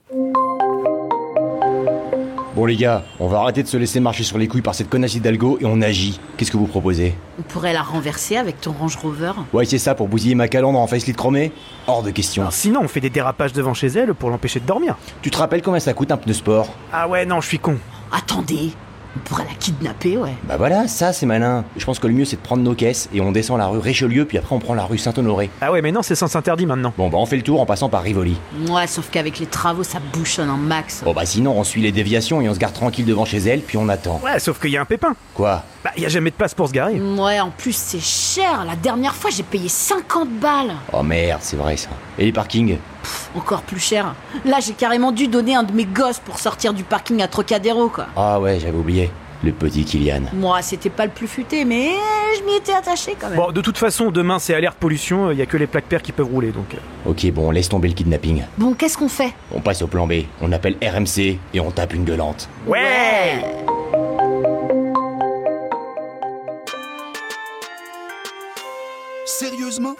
Bon 2.59 2.65
les 2.65 2.75
gars, 2.75 3.05
on 3.21 3.29
va 3.29 3.39
arrêter 3.39 3.63
de 3.63 3.69
se 3.69 3.77
laisser 3.77 4.01
marcher 4.01 4.25
sur 4.25 4.37
les 4.37 4.49
couilles 4.49 4.63
par 4.63 4.75
cette 4.75 4.91
connasse 4.91 5.17
d'Algo 5.19 5.59
et 5.61 5.65
on 5.65 5.81
agit. 5.81 6.19
Qu'est-ce 6.37 6.51
que 6.51 6.57
vous 6.57 6.67
proposez? 6.67 7.15
On 7.39 7.43
pourrait 7.43 7.73
la 7.73 7.83
renverser 7.83 8.37
avec 8.37 8.61
ton 8.61 8.73
Range 8.73 8.97
Rover 8.97 9.31
Ouais, 9.53 9.65
c'est 9.65 9.79
ça, 9.79 9.95
pour 9.95 10.09
bousiller 10.09 10.35
ma 10.35 10.49
calandre 10.49 10.77
en 10.81 10.89
facelift 10.89 11.17
chromé? 11.17 11.53
Hors 11.87 12.03
de 12.03 12.11
question. 12.11 12.51
sinon, 12.51 12.81
on 12.83 12.89
fait 12.89 12.99
des 12.99 13.11
dérapages 13.11 13.53
devant 13.53 13.75
chez 13.75 13.87
elle 13.87 14.13
pour 14.13 14.29
l'empêcher 14.29 14.59
de 14.59 14.67
dormir. 14.67 14.97
Tu 15.23 15.31
te 15.31 15.39
rappelles 15.39 15.63
combien 15.63 15.79
ça 15.79 15.95
coûte 15.95 16.11
un 16.11 16.17
pneu 16.17 16.33
sport? 16.33 16.67
Ah 16.93 17.07
ouais, 17.07 17.25
non, 17.25 17.41
je 17.41 17.47
suis 17.47 17.61
con. 17.61 17.77
Attendez, 18.11 18.73
on 19.17 19.21
pourrait 19.21 19.45
la 19.45 19.55
kidnapper, 19.55 20.17
ouais. 20.17 20.35
Bah 20.45 20.57
voilà, 20.57 20.87
ça 20.87 21.13
c'est 21.13 21.27
malin. 21.27 21.65
Je 21.77 21.85
pense 21.85 21.99
que 21.99 22.07
le 22.07 22.15
mieux 22.15 22.25
c'est 22.25 22.37
de 22.37 22.43
prendre 22.43 22.63
nos 22.63 22.75
caisses 22.75 23.09
et 23.13 23.21
on 23.21 23.33
descend 23.33 23.59
la 23.59 23.67
rue 23.67 23.79
Richelieu 23.79 24.25
puis 24.25 24.39
après 24.39 24.55
on 24.55 24.59
prend 24.59 24.75
la 24.75 24.85
rue 24.85 24.99
Saint-Honoré. 24.99 25.51
Ah 25.61 25.73
ouais, 25.73 25.83
mais 25.83 25.93
non, 25.93 26.03
c'est 26.03 26.15
sens 26.15 26.37
interdit 26.37 26.67
maintenant. 26.67 26.93
Bon 26.97 27.09
bah 27.09 27.19
on 27.19 27.27
fait 27.27 27.37
le 27.37 27.43
tour 27.43 27.61
en 27.61 27.67
passant 27.67 27.89
par 27.89 28.03
Rivoli. 28.03 28.37
Ouais, 28.69 28.87
sauf 28.87 29.11
qu'avec 29.11 29.39
les 29.39 29.47
travaux 29.47 29.83
ça 29.83 29.99
bouchonne 30.13 30.51
en 30.51 30.57
max. 30.57 31.03
Bon 31.05 31.13
bah 31.15 31.27
sinon 31.27 31.59
on 31.59 31.65
suit 31.65 31.81
les 31.81 31.93
déviations 31.93 32.41
et 32.41 32.49
on 32.49 32.55
se 32.55 32.59
garde 32.59 32.75
tranquille 32.75 33.05
devant 33.07 33.25
chez 33.25 33.39
elle 33.39 33.61
puis 33.61 33.79
on 33.79 33.89
attend. 33.89 34.21
Ouais, 34.23 34.39
sauf 34.39 34.61
qu'il 34.61 34.71
y 34.71 34.77
a 34.77 34.81
un 34.81 34.87
pépin. 34.87 35.15
Quoi? 35.35 35.65
Bah 35.85 35.91
y 35.97 36.05
a 36.05 36.09
jamais 36.09 36.31
de 36.31 36.37
place 36.37 36.55
pour 36.55 36.69
se 36.69 36.73
garer. 36.73 37.01
Ouais, 37.01 37.41
en 37.41 37.51
plus 37.51 37.75
c'est 37.75 38.01
cher. 38.01 38.65
La 38.67 38.77
dernière 38.77 39.15
fois 39.15 39.31
j'ai 39.31 39.43
payé 39.43 39.69
50 39.69 40.29
balles. 40.41 40.75
Oh 40.93 41.03
merde, 41.03 41.41
c'est 41.43 41.57
vrai 41.57 41.77
ça. 41.77 41.91
Et 42.19 42.25
les 42.27 42.33
parkings? 42.33 42.79
Encore 43.35 43.63
plus 43.63 43.81
cher. 43.81 44.15
Là 44.45 44.59
j'ai 44.61 44.73
carrément 44.73 45.13
dû 45.13 45.29
donner 45.29 45.55
un 45.55 45.63
de 45.63 45.73
mes 45.73 45.85
gosses 45.85 46.19
pour 46.19 46.39
sortir 46.39 46.73
du 46.75 46.85
parking 46.85 47.23
à 47.23 47.29
Trocadéro 47.29 47.89
quoi. 47.89 48.07
Ah 48.17 48.41
ouais, 48.41 48.59
j'avais 48.61 48.77
oublié 48.79 49.11
le 49.45 49.53
petit 49.53 49.85
Kylian. 49.85 50.23
Moi, 50.33 50.63
c'était 50.63 50.91
pas 50.91 51.05
le 51.07 51.13
plus 51.13 51.29
futé, 51.29 51.65
mais 51.65 51.91
je 52.39 52.45
m'y 52.45 52.57
étais 52.57 52.73
attaché 52.73 53.17
quand 53.19 53.29
même. 53.29 53.37
Bon, 53.37 53.53
de 53.53 53.61
toute 53.61 53.79
façon, 53.79 54.11
demain 54.11 54.39
c'est 54.39 54.55
alerte 54.55 54.77
pollution, 54.79 55.31
il 55.31 55.39
y 55.39 55.43
a 55.43 55.47
que 55.47 55.57
les 55.57 55.67
plaques 55.67 55.85
paires 55.85 56.03
qui 56.03 56.13
peuvent 56.13 56.27
rouler 56.27 56.51
donc. 56.51 56.75
Euh. 56.75 57.11
Ok, 57.11 57.31
bon, 57.31 57.51
laisse 57.51 57.69
tomber 57.69 57.89
le 57.89 57.95
kidnapping. 57.95 58.43
Bon, 58.57 58.75
qu'est-ce 58.75 58.99
qu'on 58.99 59.09
fait? 59.09 59.33
On 59.53 59.61
passe 59.61 59.83
au 59.83 59.87
plan 59.87 60.07
B, 60.07 60.25
on 60.41 60.51
appelle 60.53 60.77
RMC 60.83 61.39
et 61.55 61.61
on 61.61 61.71
tape 61.71 61.95
une 61.95 62.05
gueulante. 62.05 62.49
Ouais 62.67 63.45
Sérieusement? 69.25 69.95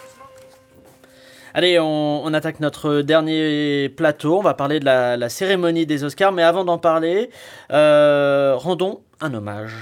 Allez, 1.59 1.77
on, 1.77 2.33
attaque 2.33 2.61
notre 2.61 3.01
dernier 3.01 3.89
plateau. 3.89 4.37
On 4.37 4.41
va 4.41 4.53
parler 4.53 4.79
de 4.79 4.85
la, 4.85 5.27
cérémonie 5.27 5.85
des 5.85 6.05
Oscars. 6.05 6.31
Mais 6.31 6.41
avant 6.41 6.63
d'en 6.63 6.77
parler, 6.77 7.31
euh, 7.73 8.53
rendons 8.55 9.01
un 9.19 9.33
hommage. 9.33 9.73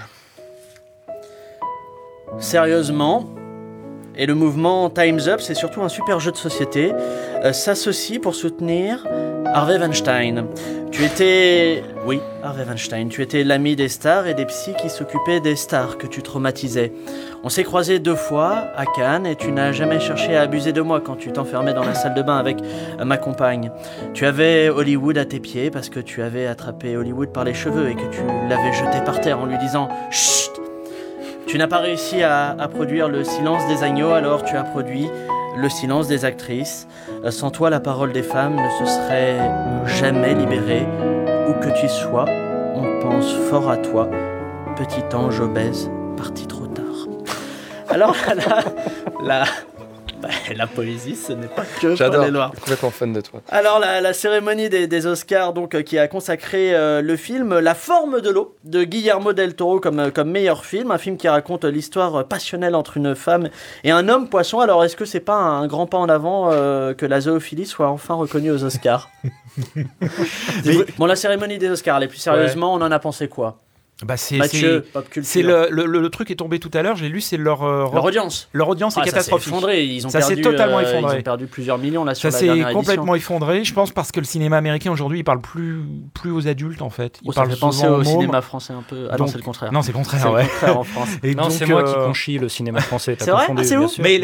Sérieusement, 2.40 3.30
et 4.16 4.26
le 4.26 4.34
mouvement 4.34 4.90
Time's 4.90 5.28
Up, 5.28 5.40
c'est 5.40 5.54
surtout 5.54 5.84
un 5.84 5.90
super 5.90 6.20
jeu 6.20 6.32
de 6.32 6.38
société, 6.38 6.94
euh, 7.44 7.54
s'associe 7.54 8.20
pour 8.20 8.34
soutenir 8.34 9.06
Harvey 9.46 9.78
Weinstein. 9.78 10.48
Tu 10.90 11.06
étais... 11.06 11.84
Oui, 12.08 12.20
Weinstein. 12.56 13.10
Tu 13.10 13.22
étais 13.22 13.44
l'ami 13.44 13.76
des 13.76 13.90
stars 13.90 14.28
et 14.28 14.34
des 14.34 14.46
psys 14.46 14.74
qui 14.82 14.90
s'occupaient 14.90 15.40
des 15.40 15.56
stars 15.56 15.98
que 15.98 16.08
tu 16.08 16.22
traumatisais. 16.22 16.92
On 17.44 17.50
s'est 17.50 17.64
croisés 17.64 18.00
deux 18.00 18.16
fois 18.16 18.68
à 18.76 18.86
Cannes 18.86 19.26
et 19.26 19.36
tu 19.36 19.52
n'as 19.52 19.72
jamais 19.72 20.00
cherché 20.00 20.36
à 20.36 20.42
abuser 20.42 20.72
de 20.74 20.82
moi 20.82 21.02
quand 21.02 21.16
tu 21.16 21.32
t'enfermais 21.32 21.74
dans 21.74 21.84
la 21.84 21.94
salle 21.94 22.14
de 22.14 22.22
bain 22.22 22.38
avec 22.38 22.58
ma 23.04 23.18
compagne. 23.18 23.72
Tu 24.14 24.26
avais 24.26 24.70
Hollywood 24.70 25.18
à 25.18 25.26
tes 25.26 25.40
pieds 25.40 25.72
parce 25.72 25.90
que 25.90 26.00
tu 26.00 26.22
avais 26.22 26.48
attrapé 26.48 26.96
Hollywood 26.96 27.30
par 27.30 27.44
les 27.44 27.54
cheveux 27.54 27.90
et 27.90 27.96
que 27.96 28.10
tu 28.12 28.22
l'avais 28.50 28.74
jeté 28.74 29.04
par 29.06 29.22
terre 29.22 29.40
en 29.40 29.46
lui 29.46 29.58
disant 29.58 29.90
Chut 30.12 30.52
Tu 31.48 31.58
n'as 31.58 31.68
pas 31.68 31.80
réussi 31.80 32.24
à, 32.24 32.52
à 32.52 32.68
produire 32.68 33.10
le 33.10 33.24
silence 33.24 33.68
des 33.68 33.84
agneaux, 33.84 34.12
alors 34.12 34.44
tu 34.44 34.56
as 34.56 34.64
produit 34.64 35.08
le 35.58 35.70
silence 35.70 36.08
des 36.08 36.26
actrices. 36.26 36.88
Sans 37.30 37.52
toi, 37.52 37.70
la 37.70 37.80
parole 37.80 38.14
des 38.14 38.24
femmes 38.24 38.56
ne 38.56 38.70
se 38.86 38.92
serait 38.92 39.40
jamais 40.00 40.34
libérée. 40.36 40.86
Où 41.48 41.54
que 41.54 41.70
tu 41.80 41.88
sois, 41.88 42.26
on 42.76 43.00
pense 43.00 43.34
fort 43.50 43.70
à 43.70 43.78
toi, 43.78 44.10
petit 44.76 45.16
ange 45.16 45.40
obèse 45.40 45.90
parti 46.18 46.46
trop 46.46 46.68
tard. 46.68 47.08
Alors 47.88 48.16
là, 48.36 48.64
là, 49.24 49.44
bah, 50.22 50.30
la 50.56 50.68
poésie, 50.68 51.16
ce 51.16 51.34
n'est 51.34 51.48
pas 51.48 51.64
que 51.80 51.96
J'adore. 51.96 52.16
pour 52.18 52.26
les 52.26 52.32
noirs. 52.32 52.52
complètement 52.60 52.90
fan 52.92 53.14
de 53.14 53.22
toi. 53.22 53.42
Alors 53.50 53.80
la, 53.80 54.02
la 54.02 54.14
cérémonie 54.14 54.68
des, 54.70 54.88
des 54.88 55.06
Oscars 55.06 55.54
donc 55.54 55.76
euh, 55.76 55.82
qui 55.84 55.98
a 56.00 56.08
consacré 56.08 56.74
euh, 56.76 57.02
le 57.02 57.16
film 57.16 57.60
La 57.60 57.76
forme 57.76 58.22
de 58.22 58.30
l'eau 58.30 58.56
de 58.64 58.84
Guillermo 58.84 59.34
del 59.34 59.56
Toro 59.56 59.80
comme, 59.80 60.00
euh, 60.00 60.10
comme 60.12 60.32
meilleur 60.32 60.66
film, 60.66 60.92
un 60.92 60.98
film 60.98 61.18
qui 61.18 61.28
raconte 61.28 61.66
l'histoire 61.66 62.28
passionnelle 62.28 62.74
entre 62.76 62.98
une 62.98 63.14
femme 63.16 63.50
et 63.84 63.92
un 63.92 64.10
homme 64.10 64.28
poisson. 64.30 64.60
Alors 64.60 64.84
est-ce 64.84 64.96
que 64.96 65.06
c'est 65.06 65.20
pas 65.20 65.36
un 65.38 65.68
grand 65.68 65.86
pas 65.86 65.98
en 66.00 66.10
avant 66.10 66.50
euh, 66.52 66.94
que 66.94 67.06
la 67.06 67.22
zoophilie 67.22 67.66
soit 67.66 67.90
enfin 67.90 68.16
reconnue 68.16 68.52
aux 68.52 68.64
Oscars? 68.64 69.10
Bon 70.98 71.06
la 71.06 71.16
cérémonie 71.16 71.58
des 71.58 71.70
Oscars, 71.70 72.00
les 72.00 72.08
plus 72.08 72.18
sérieusement, 72.18 72.74
on 72.74 72.82
en 72.82 72.92
a 72.92 73.00
pensé 73.00 73.28
quoi? 73.28 73.60
Bah 74.06 74.16
c'est 74.16 74.38
Mathieu, 74.38 74.84
c'est- 74.86 74.92
pop 74.92 75.10
culture. 75.10 75.24
c'est 75.32 75.42
le, 75.42 75.70
le, 75.72 75.86
le- 75.86 76.10
truc 76.10 76.30
est 76.30 76.36
tombé 76.36 76.60
tout 76.60 76.70
à 76.76 76.84
l'heure, 76.84 76.96
j'ai 76.96 77.10
lu, 77.10 77.20
c'est 77.20 77.36
leur 77.38 77.64
euh, 77.64 77.86
Leur 77.92 78.04
audience. 78.04 78.48
Leur 78.54 78.70
audience 78.70 78.96
est 78.96 79.00
Ah, 79.00 79.04
ça 79.06 79.10
s'est 79.10 79.14
catastrophique. 79.16 79.48
effondré, 79.48 79.86
ils 79.86 80.06
ont 80.06 80.10
ça 80.12 80.22
s'est 80.22 80.36
perdu, 80.36 80.42
totalement 80.44 80.78
euh, 80.78 80.82
effondré. 80.84 81.16
Ils 81.16 81.20
ont 81.20 81.24
perdu 81.24 81.48
plusieurs 81.48 81.80
millions 81.80 82.04
là 82.04 82.14
sur 82.14 82.32
Ça 82.32 82.36
la 82.38 82.40
s'est 82.40 82.46
dernière 82.46 82.74
complètement 82.74 83.16
édition. 83.16 83.36
effondré, 83.36 83.64
je 83.64 83.74
pense, 83.74 83.92
parce 83.92 84.12
que 84.12 84.20
le 84.20 84.26
cinéma 84.28 84.58
américain 84.58 84.92
aujourd'hui, 84.92 85.20
il 85.20 85.24
parle 85.24 85.42
plus, 85.42 85.82
plus 86.14 86.30
aux 86.32 86.48
adultes 86.48 86.84
en 86.84 86.92
fait. 86.92 87.18
Il 87.24 87.30
Oh, 87.30 87.32
ça 87.32 87.42
parle 87.42 87.52
fait 87.54 87.60
penser 87.60 87.88
au 87.88 88.04
cinéma 88.04 88.42
français 88.42 88.74
un 88.74 88.84
peu. 88.88 89.08
Ah 89.10 89.14
non, 89.14 89.18
Donc- 89.26 89.30
c'est 89.30 89.38
le 89.40 89.44
contraire. 89.44 89.72
Non, 89.74 89.82
c'est 89.82 89.92
le 89.92 89.98
contraire, 89.98 90.22
C'est 90.22 90.28
le 90.28 90.34
ouais. 90.36 90.44
contraire 90.48 90.78
en 90.80 90.84
France. 90.84 91.10
Et 91.24 91.34
non, 91.34 91.44
donc, 91.44 91.52
c'est 91.54 91.66
moi 91.66 91.84
qui 91.84 91.92
euh, 91.96 92.06
conchis 92.06 92.38
le 92.38 92.50
cinéma 92.50 92.82
français. 92.82 93.16
t'as 93.16 93.26
C'est 93.26 93.32
vrai? 93.32 93.46
Ah, 93.50 93.54
c'est 93.64 93.68
sûr. 93.70 93.90
Mais 94.04 94.20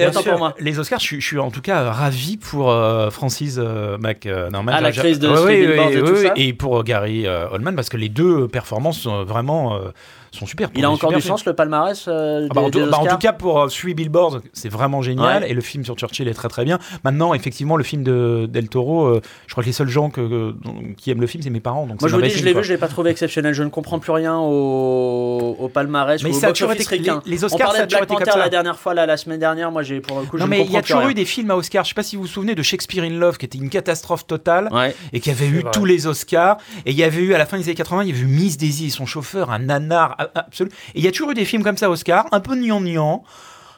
les 0.59 0.77
Oscars, 0.79 0.99
je, 0.99 1.19
suis- 1.19 1.39
en 1.39 1.49
tout 1.49 1.61
cas 1.61 1.91
ravi 1.91 2.37
pour 2.37 2.69
euh, 2.69 3.09
Francis 3.09 3.55
euh, 3.57 3.97
Mac. 3.97 4.27
euh, 4.27 4.49
non, 4.51 4.63
Ah, 4.67 4.81
l'actrice 4.81 5.17
de 5.17 5.29
Ouais, 5.29 5.39
ouais, 5.39 5.67
ouais, 5.79 5.93
et 5.95 5.99
tout 5.99 6.11
ouais, 6.11 6.21
ça. 6.27 6.33
Et 6.35 6.53
pour 6.53 6.79
euh, 6.79 6.83
Gary 6.83 7.25
euh, 7.25 7.47
Oldman, 7.51 7.75
parce 7.75 7.89
que 7.89 7.97
les 7.97 8.09
deux 8.09 8.47
performances 8.47 8.99
sont 8.99 9.23
vraiment 9.23 9.62
euh, 9.71 9.91
sont 10.37 10.45
super. 10.45 10.69
Il 10.75 10.83
a 10.85 10.89
encore 10.91 11.11
du 11.11 11.21
films. 11.21 11.27
sens 11.37 11.45
le 11.45 11.53
palmarès 11.53 12.05
euh, 12.07 12.47
Ah 12.49 12.53
bah, 12.53 12.61
en, 12.61 12.65
des- 12.65 12.71
tout, 12.79 12.85
des 12.85 12.91
bah, 12.91 12.97
en 12.99 13.05
tout 13.05 13.17
cas, 13.17 13.33
pour 13.33 13.61
euh, 13.61 13.67
Three 13.67 13.93
Billboards, 13.93 14.39
c'est 14.53 14.69
vraiment 14.69 15.01
génial. 15.01 15.43
Ouais. 15.43 15.51
Et 15.51 15.53
le 15.53 15.61
film 15.61 15.83
sur 15.85 15.95
Churchill 15.95 16.27
est 16.27 16.33
très 16.33 16.47
très 16.49 16.65
bien. 16.65 16.79
Maintenant, 17.03 17.33
effectivement, 17.33 17.77
le 17.77 17.83
film 17.83 18.03
de 18.03 18.47
Del 18.49 18.69
Toro, 18.69 19.05
euh, 19.05 19.21
je 19.47 19.53
crois 19.53 19.63
que 19.63 19.67
les 19.69 19.73
seuls 19.73 19.87
gens 19.89 20.09
que, 20.09 20.53
qui 20.97 21.11
aiment 21.11 21.21
le 21.21 21.27
film, 21.27 21.43
c'est 21.43 21.49
mes 21.49 21.59
parents. 21.59 21.85
Donc 21.87 22.01
Moi 22.01 22.09
je 22.09 22.15
vous 22.15 22.21
dis, 22.21 22.27
mauvais 22.27 22.29
je 22.29 22.35
film, 22.35 22.45
l'ai 22.47 22.53
vu, 22.53 22.63
je 22.63 22.73
l'ai 22.73 22.79
pas 22.79 22.87
trouvé 22.87 23.11
exceptionnel. 23.11 23.53
Je 23.53 23.63
ne 23.63 23.69
comprends 23.69 23.99
plus 23.99 24.11
rien 24.11 24.37
au, 24.37 25.55
au 25.59 25.67
palmarès 25.69 26.21
Mais 26.23 26.29
ou 26.31 26.33
au 26.35 26.39
ça 26.39 26.47
a 26.47 26.51
toujours 26.53 26.71
été- 26.71 26.97
les- 26.97 27.11
les 27.25 27.43
On 27.43 27.47
Oscars, 27.47 27.59
parlait 27.59 27.77
ça 27.79 27.83
a 27.83 27.85
de 27.85 27.95
Black 27.95 28.07
Panther 28.07 28.31
la 28.37 28.49
dernière 28.49 28.79
fois, 28.79 28.93
là, 28.93 29.05
la 29.05 29.17
semaine 29.17 29.39
dernière. 29.39 29.71
Moi, 29.71 29.83
j'ai 29.83 30.01
pour 30.01 30.19
le 30.19 30.25
coup, 30.25 30.37
Non, 30.37 30.47
mais 30.47 30.63
il 30.65 30.71
y 30.71 30.77
a 30.77 30.81
toujours 30.81 31.07
eu 31.07 31.13
des 31.13 31.25
films 31.25 31.51
à 31.51 31.55
Oscar. 31.55 31.83
Je 31.83 31.89
sais 31.89 31.95
pas 31.95 32.03
si 32.03 32.15
vous 32.15 32.23
vous 32.23 32.27
souvenez 32.27 32.55
de 32.55 32.63
Shakespeare 32.63 33.03
in 33.03 33.09
Love, 33.17 33.37
qui 33.37 33.45
était 33.45 33.57
une 33.57 33.69
catastrophe 33.69 34.25
totale 34.27 34.69
et 35.11 35.19
qui 35.19 35.29
avait 35.29 35.47
eu 35.47 35.63
tous 35.71 35.85
les 35.85 36.07
Oscars. 36.07 36.57
Et 36.85 36.91
il 36.91 36.97
y 36.97 37.03
avait 37.03 37.21
eu, 37.21 37.33
à 37.33 37.37
la 37.37 37.45
fin 37.45 37.57
des 37.57 37.63
années 37.65 37.75
80, 37.75 38.03
il 38.03 38.09
y 38.09 38.11
avait 38.11 38.21
eu 38.21 38.25
Miss 38.27 38.57
Daisy 38.57 38.87
et 38.87 38.89
son 38.89 39.05
chauffeur, 39.05 39.51
un 39.51 39.59
nanar 39.59 40.17
Et 40.25 40.67
il 40.95 41.03
y 41.03 41.07
a 41.07 41.11
toujours 41.11 41.31
eu 41.31 41.33
des 41.33 41.45
films 41.45 41.63
comme 41.63 41.77
ça, 41.77 41.89
Oscar, 41.89 42.25
un 42.31 42.39
peu 42.39 42.55
gnangnan, 42.55 43.23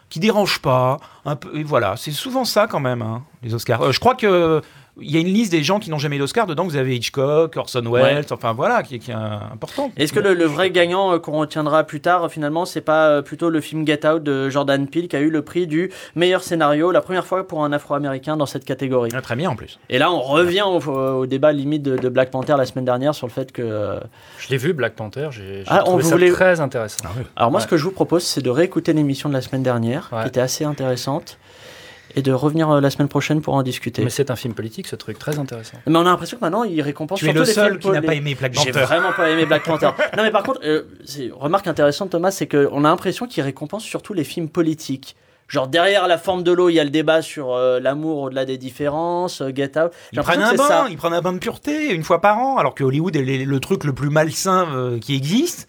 qui 0.10 0.20
dérangent 0.20 0.62
pas. 0.62 0.98
Un 1.26 1.36
peu, 1.36 1.58
et 1.58 1.64
voilà, 1.64 1.96
c'est 1.98 2.12
souvent 2.12 2.46
ça 2.46 2.68
quand 2.68 2.80
même, 2.80 3.02
hein, 3.02 3.24
les 3.44 3.54
Oscars. 3.54 3.82
Euh, 3.82 3.92
je 3.92 4.00
crois 4.00 4.16
que. 4.16 4.62
Il 5.02 5.12
y 5.12 5.18
a 5.18 5.20
une 5.20 5.28
liste 5.28 5.52
des 5.52 5.62
gens 5.62 5.80
qui 5.80 5.90
n'ont 5.90 5.98
jamais 5.98 6.18
d'Oscar. 6.18 6.48
Dedans, 6.48 6.64
vous 6.64 6.78
avez 6.78 6.96
Hitchcock, 6.96 7.58
Orson 7.58 7.84
Welles, 7.92 8.26
enfin 8.32 8.54
voilà, 8.54 8.82
qui, 8.82 8.98
qui 9.00 9.12
est 9.12 9.14
euh, 9.14 9.38
important. 9.52 9.92
Est-ce 9.98 10.14
que 10.14 10.22
le, 10.22 10.34
le 10.34 10.46
vrai 10.46 10.72
gagnant 10.72 11.12
euh, 11.14 11.20
qu'on 11.20 11.38
retiendra 11.40 11.84
plus 11.84 12.00
tard, 12.00 12.24
euh, 12.24 12.30
finalement, 12.30 12.66
c'est 12.66 12.80
pas 12.80 13.08
euh, 13.10 13.22
plutôt 13.22 13.50
le 13.50 13.60
film 13.60 13.86
Get 13.86 14.08
Out 14.08 14.24
de 14.24 14.50
Jordan 14.50 14.88
Peele 14.88 15.10
qui 15.10 15.16
a 15.18 15.20
eu 15.20 15.30
le 15.30 15.42
prix 15.42 15.68
du 15.68 15.92
meilleur 16.16 16.44
scénario, 16.44 16.92
la 16.92 17.02
première 17.02 17.26
fois 17.26 17.46
pour 17.46 17.66
un 17.66 17.74
Afro-américain 17.74 18.38
dans 18.38 18.46
cette 18.46 18.64
catégorie? 18.64 19.10
Ah, 19.14 19.22
Très 19.22 19.36
bien 19.36 19.50
en 19.50 19.56
plus. 19.58 19.80
Et 19.90 19.98
là, 19.98 20.12
on 20.12 20.22
revient 20.22 20.64
au, 20.66 20.80
au 20.90 21.26
débat 21.26 21.52
limite 21.52 21.84
de, 21.84 21.98
de 21.98 22.08
Black 22.10 22.32
Panther 22.32 22.56
la 22.58 22.66
semaine 22.66 22.86
dernière 22.86 23.14
sur 23.14 23.28
le 23.28 23.32
fait 23.34 23.52
que. 23.52 23.62
euh, 23.62 24.00
Je 24.40 24.48
l'ai 24.50 24.58
vu, 24.58 24.72
Black 24.72 24.94
Panther, 24.96 25.28
j'ai 25.32 25.64
Ah, 25.68 25.82
on 25.82 25.90
trouvé 25.90 26.04
ça 26.04 26.12
voulait- 26.16 26.32
très 26.32 26.62
intéressant. 26.62 27.04
Alors 27.36 27.52
moi, 27.52 27.60
Ouais. 27.60 27.64
ce 27.66 27.68
que 27.70 27.76
je 27.76 27.84
vous 27.84 27.92
propose, 27.92 28.24
c'est 28.24 28.42
de 28.42 28.50
réécouter 28.50 28.94
l'émission 28.94 29.28
de 29.28 29.34
la 29.34 29.42
semaine 29.42 29.64
dernière, 29.64 30.10
Ouais. 30.14 30.22
qui 30.22 30.28
était 30.30 30.40
assez 30.40 30.64
intéressante, 30.64 31.38
et 32.16 32.22
de 32.22 32.32
revenir 32.32 32.70
euh, 32.70 32.82
la 32.82 32.90
semaine 32.90 33.08
prochaine 33.08 33.42
pour 33.42 33.54
en 33.54 33.64
discuter. 33.64 34.02
Mais 34.02 34.06
Mais, 34.06 34.10
c'est 34.10 34.32
un 34.32 34.36
film 34.36 34.54
politique, 34.54 34.88
ce 34.88 34.96
truc, 34.96 35.20
très 35.20 35.38
intéressant. 35.38 35.78
on 35.86 35.96
a 35.96 36.04
l'impression 36.04 36.38
que 36.38 36.42
maintenant, 36.42 36.64
il 36.64 36.82
récompense 36.82 37.20
Tu 37.20 37.30
es 37.30 37.34
le 37.34 37.42
les 37.42 37.46
seul 37.46 37.80
qui 37.80 37.90
n'a 37.90 38.02
pas 38.02 38.16
aimé 38.16 38.36
Black 38.36 38.54
J'ai 38.54 38.72
Panther. 38.72 38.86
vraiment 38.86 39.12
pas 39.12 39.30
aimé 39.30 39.46
Black 39.46 39.64
Panther. 39.64 39.90
non, 40.18 40.24
mais 40.24 40.32
par 40.32 40.44
contre, 40.44 40.62
euh, 40.64 40.84
remarque 41.34 41.68
intéressante, 41.68 42.10
Thomas, 42.12 42.32
c'est 42.32 42.48
qu'on 42.48 42.84
a 42.86 42.88
l'impression 42.90 43.28
qu'il 43.28 43.44
récompense 43.44 43.84
surtout 43.84 44.14
les 44.14 44.24
films 44.24 44.50
politiques. 44.50 45.16
Genre 45.48 45.68
derrière 45.68 46.08
la 46.08 46.18
forme 46.18 46.42
de 46.42 46.52
l'eau, 46.52 46.70
il 46.70 46.74
y 46.74 46.80
a 46.80 46.84
le 46.84 46.90
débat 46.90 47.22
sur 47.22 47.54
euh, 47.54 47.80
l'amour 47.80 48.18
au-delà 48.24 48.46
des 48.46 48.58
différences, 48.58 49.42
euh, 49.42 49.52
Get 49.56 49.78
Out. 49.78 49.92
J'ai 50.12 50.20
Ils 50.20 50.24
prennent 50.24 50.42
un 50.42 50.56
bain, 50.56 50.68
ça. 50.68 50.86
ils 50.90 50.98
prennent 50.98 51.14
un 51.14 51.22
bain 51.22 51.34
de 51.34 51.38
pureté 51.38 51.94
une 51.94 52.04
fois 52.04 52.20
par 52.20 52.40
an, 52.40 52.58
alors 52.58 52.74
que 52.74 52.84
Hollywood 52.84 53.16
est 53.16 53.22
le, 53.22 53.44
le 53.44 53.60
truc 53.60 53.84
le 53.84 53.94
plus 53.94 54.10
malsain 54.10 54.68
euh, 54.74 54.98
qui 54.98 55.16
existe, 55.16 55.68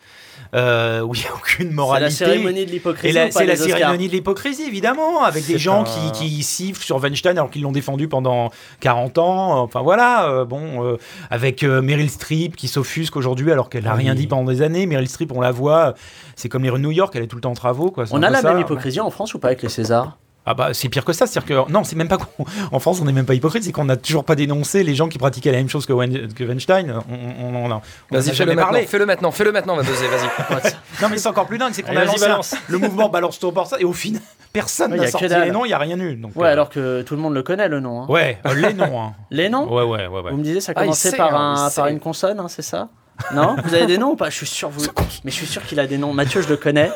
euh, 0.54 1.00
où 1.02 1.14
il 1.14 1.20
n'y 1.20 1.26
a 1.26 1.34
aucune 1.34 1.68
C'est 1.68 1.74
moralité. 1.74 2.04
la 2.24 2.30
cérémonie 2.30 2.66
de 2.66 2.70
l'hypocrisie. 2.70 3.18
c'est 3.30 3.46
la 3.46 3.56
cérémonie 3.56 4.08
de 4.08 4.12
l'hypocrisie, 4.12 4.64
évidemment, 4.64 5.24
avec 5.24 5.46
des 5.46 5.58
gens 5.58 5.82
un- 5.82 5.84
qui, 5.84 6.12
qui 6.28 6.42
sifflent 6.42 6.82
sur 6.84 6.96
Weinstein 7.02 7.36
alors 7.38 7.50
qu'ils 7.50 7.62
l'ont 7.62 7.72
défendu 7.72 8.08
pendant 8.08 8.50
40 8.80 9.18
ans. 9.18 9.62
Enfin 9.62 9.82
voilà, 9.82 10.28
euh, 10.28 10.44
bon, 10.44 10.84
euh, 10.84 10.96
avec 11.30 11.62
euh, 11.62 11.82
Meryl 11.82 12.10
Streep 12.10 12.56
qui 12.56 12.68
s'offusque 12.68 13.16
aujourd'hui 13.16 13.50
alors 13.52 13.68
qu'elle 13.70 13.84
n'a 13.84 13.94
Oui. 13.94 14.02
rien 14.02 14.14
dit 14.14 14.26
pendant 14.26 14.44
des 14.50 14.62
années. 14.62 14.86
Meryl 14.86 15.08
Streep, 15.08 15.32
on 15.32 15.40
la 15.40 15.52
voit, 15.52 15.94
c'est 16.36 16.48
comme 16.48 16.62
les 16.62 16.70
rues 16.70 16.78
de 16.78 16.84
New 16.84 16.90
York, 16.92 17.12
elle 17.16 17.22
est 17.22 17.26
tout 17.28 17.36
le 17.36 17.42
temps 17.42 17.50
en 17.50 17.54
travaux. 17.54 17.90
Quoi. 17.90 18.04
On 18.10 18.22
a 18.22 18.30
la 18.30 18.40
ça. 18.40 18.50
même 18.52 18.60
hypocrisie 18.60 19.00
en 19.00 19.10
France 19.10 19.34
ou 19.34 19.38
pas 19.38 19.48
avec 19.48 19.62
les 19.62 19.68
Césars? 19.68 20.16
Ah 20.46 20.54
bah 20.54 20.68
c'est 20.72 20.88
pire 20.88 21.04
que 21.04 21.12
ça, 21.12 21.26
c'est-à-dire 21.26 21.66
que 21.66 21.72
non, 21.72 21.82
c'est 21.84 21.96
même 21.96 22.08
pas 22.08 22.18
qu'on- 22.18 22.44
en 22.72 22.78
France 22.78 23.00
on 23.00 23.04
n'est 23.04 23.12
même 23.12 23.26
pas 23.26 23.34
hypocrite, 23.34 23.64
c'est 23.64 23.72
qu'on 23.72 23.84
n'a 23.84 23.96
toujours 23.96 24.24
pas 24.24 24.36
dénoncé 24.36 24.84
les 24.84 24.94
gens 24.94 25.08
qui 25.08 25.18
pratiquaient 25.18 25.50
la 25.50 25.58
même 25.58 25.68
chose 25.68 25.86
que, 25.86 25.92
Wen- 25.92 26.32
que 26.32 26.44
Weinstein. 26.44 27.00
On, 27.10 27.54
on, 27.56 27.68
Vas-y, 27.68 27.80
fais-le 28.10 28.34
jamais 28.34 28.54
maintenant. 28.54 28.70
parlé. 28.70 28.86
Fais-le 28.86 29.06
maintenant. 29.06 29.30
Fais-le 29.32 29.52
maintenant. 29.52 29.74
On 29.74 29.76
va 29.78 29.82
buzzer. 29.82 30.06
Vas-y. 30.06 30.72
Non 31.02 31.08
mais 31.10 31.18
c'est 31.18 31.28
encore 31.28 31.46
plus 31.46 31.58
dingue, 31.58 31.72
c'est 31.74 31.82
qu'on 31.82 31.88
Allez, 31.90 31.98
a 32.00 32.04
vas-y, 32.06 32.28
lancé 32.28 32.56
un- 32.56 32.58
le 32.72 32.78
mouvement 32.78 33.08
balance 33.10 33.38
ton 33.38 33.52
pour 33.52 33.66
ça 33.66 33.76
et 33.78 33.84
au 33.84 33.92
final 33.92 34.22
personne 34.52 34.92
Ouais, 34.92 34.98
n'a 34.98 35.06
sorti 35.08 35.28
les 35.28 35.50
noms, 35.50 35.66
il 35.66 35.70
y 35.70 35.74
a 35.74 35.78
rien 35.78 35.98
eu. 36.00 36.14
Donc, 36.16 36.34
Ouais, 36.36 36.46
euh, 36.48 36.52
alors 36.52 36.70
que 36.70 37.02
tout 37.02 37.14
le 37.16 37.20
monde 37.20 37.34
le 37.34 37.42
connaît, 37.42 37.68
le 37.68 37.80
nom. 37.80 38.02
hein. 38.02 38.06
ouais, 38.08 38.38
euh, 38.46 38.54
les 38.54 38.72
noms. 38.72 39.02
Hein. 39.02 39.12
Les 39.30 39.50
noms? 39.50 39.70
Ouais 39.70 39.82
ouais 39.82 40.06
ouais 40.06 40.20
ouais. 40.22 40.30
Vous 40.30 40.38
me 40.38 40.42
disiez 40.42 40.62
ça 40.62 40.72
Ah, 40.74 40.80
il 40.80 40.84
commençait 40.84 41.10
sait, 41.10 41.16
par, 41.18 41.34
hein, 41.34 41.66
un, 41.66 41.70
par 41.70 41.88
une 41.88 42.00
consonne, 42.00 42.40
hein, 42.40 42.46
c'est 42.48 42.62
ça? 42.62 42.88
Non 43.34 43.56
Vous 43.64 43.74
avez 43.74 43.86
des 43.86 43.98
noms 43.98 44.10
ou 44.12 44.16
pas? 44.16 44.30
Je 44.30 44.36
suis 44.36 44.46
sûr, 44.46 44.68
vous... 44.70 44.86
mais 45.24 45.30
je 45.30 45.36
suis 45.36 45.46
sûr 45.46 45.62
qu'il 45.62 45.80
a 45.80 45.86
des 45.86 45.98
noms. 45.98 46.12
Mathieu, 46.12 46.42
je 46.42 46.48
le 46.48 46.56
connais. 46.56 46.90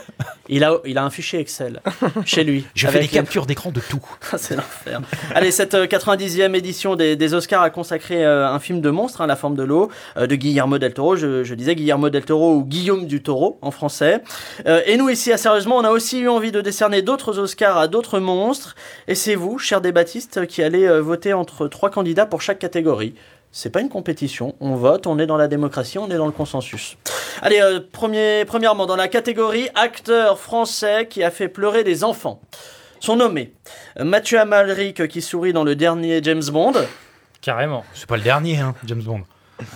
Il 0.49 0.65
a, 0.65 0.79
il 0.85 0.99
a 0.99 1.05
un 1.05 1.11
fichier 1.11 1.39
Excel 1.39 1.81
chez 2.25 2.45
lui. 2.45 2.67
Je 2.75 2.87
fais 2.89 3.01
des 3.01 3.09
captures 3.09 3.47
d'écran 3.47 3.71
de 3.71 3.81
tout. 3.81 4.05
c'est 4.37 4.57
l'enfer. 4.57 5.01
Allez, 5.35 5.51
cette 5.51 5.75
euh, 5.75 5.87
90e 5.87 6.55
édition 6.55 6.97
des, 6.97 7.17
des 7.17 7.35
Oscars 7.35 7.63
a 7.63 7.71
consacré 7.71 8.25
euh, 8.25 8.49
un 8.49 8.59
film 8.59 8.81
de 8.81 8.91
monstre, 8.91 9.21
hein, 9.21 9.27
La 9.27 9.37
forme 9.37 9.55
de 9.55 9.63
l'eau, 9.63 9.91
euh, 10.17 10.27
de 10.27 10.35
Guillermo 10.35 10.79
del 10.79 10.95
Toro. 10.95 11.17
Je, 11.17 11.45
je 11.45 11.55
disais 11.55 11.75
Guillermo 11.75 12.11
del 12.11 12.25
Toro 12.25 12.55
ou 12.55 12.65
Guillaume 12.65 13.07
du 13.07 13.23
Toro 13.23 13.59
en 13.63 13.71
français. 13.71 14.23
Euh, 14.67 14.83
et 14.87 14.97
nous, 14.97 15.09
ici, 15.09 15.33
à 15.33 15.37
Sérieusement, 15.37 15.77
on 15.77 15.85
a 15.85 15.91
aussi 15.91 16.21
eu 16.21 16.29
envie 16.29 16.53
de 16.53 16.61
décerner 16.61 17.03
d'autres 17.03 17.39
Oscars 17.39 17.79
à 17.79 17.89
d'autres 17.89 18.19
monstres. 18.19 18.75
Et 19.09 19.15
c'est 19.15 19.35
vous, 19.35 19.59
cher 19.59 19.81
des 19.81 19.93
Baptistes, 19.93 20.47
qui 20.47 20.63
allez 20.63 20.85
euh, 20.85 21.01
voter 21.01 21.33
entre 21.33 21.69
trois 21.69 21.91
candidats 21.91 22.27
pour 22.27 22.43
chaque 22.43 22.59
catégorie. 22.59 23.15
C'est 23.53 23.71
pas 23.71 23.81
une 23.81 23.89
compétition, 23.89 24.55
on 24.61 24.77
vote, 24.77 25.07
on 25.07 25.19
est 25.19 25.27
dans 25.27 25.37
la 25.37 25.49
démocratie, 25.49 25.99
on 25.99 26.09
est 26.09 26.17
dans 26.17 26.27
le 26.27 26.33
consensus. 26.33 26.97
Allez, 27.43 27.61
euh, 27.61 27.81
premier, 27.81 28.45
premièrement, 28.45 28.87
dans 28.87 28.97
la 28.97 29.09
catégorie 29.09 29.69
acteur 29.75 30.39
français 30.39 31.09
qui 31.09 31.25
a 31.25 31.31
fait 31.31 31.49
pleurer 31.49 31.83
des 31.83 32.05
enfants. 32.05 32.41
Sont 33.01 33.17
nommés 33.17 33.55
Mathieu 33.99 34.39
Amalric 34.39 35.09
qui 35.09 35.23
sourit 35.23 35.53
dans 35.53 35.65
le 35.65 35.75
dernier 35.75 36.21
James 36.23 36.45
Bond, 36.53 36.75
Carrément. 37.41 37.85
C'est 37.95 38.07
pas 38.07 38.19
le 38.19 38.23
dernier, 38.23 38.59
hein, 38.59 38.75
James 38.85 39.03
Bond. 39.03 39.23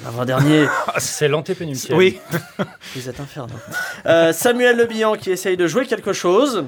l'avant-dernier, 0.05 0.67
C'est 0.99 1.29
l'antépénultième. 1.29 1.97
Oui. 1.97 2.21
vous 2.95 3.09
êtes 3.09 3.21
infernaux. 3.21 3.55
Euh, 4.07 4.33
Samuel 4.33 4.77
Le 4.77 4.85
Bihan 4.85 5.15
qui 5.15 5.31
essaye 5.31 5.57
de 5.57 5.67
jouer 5.67 5.87
quelque 5.87 6.13
chose, 6.13 6.67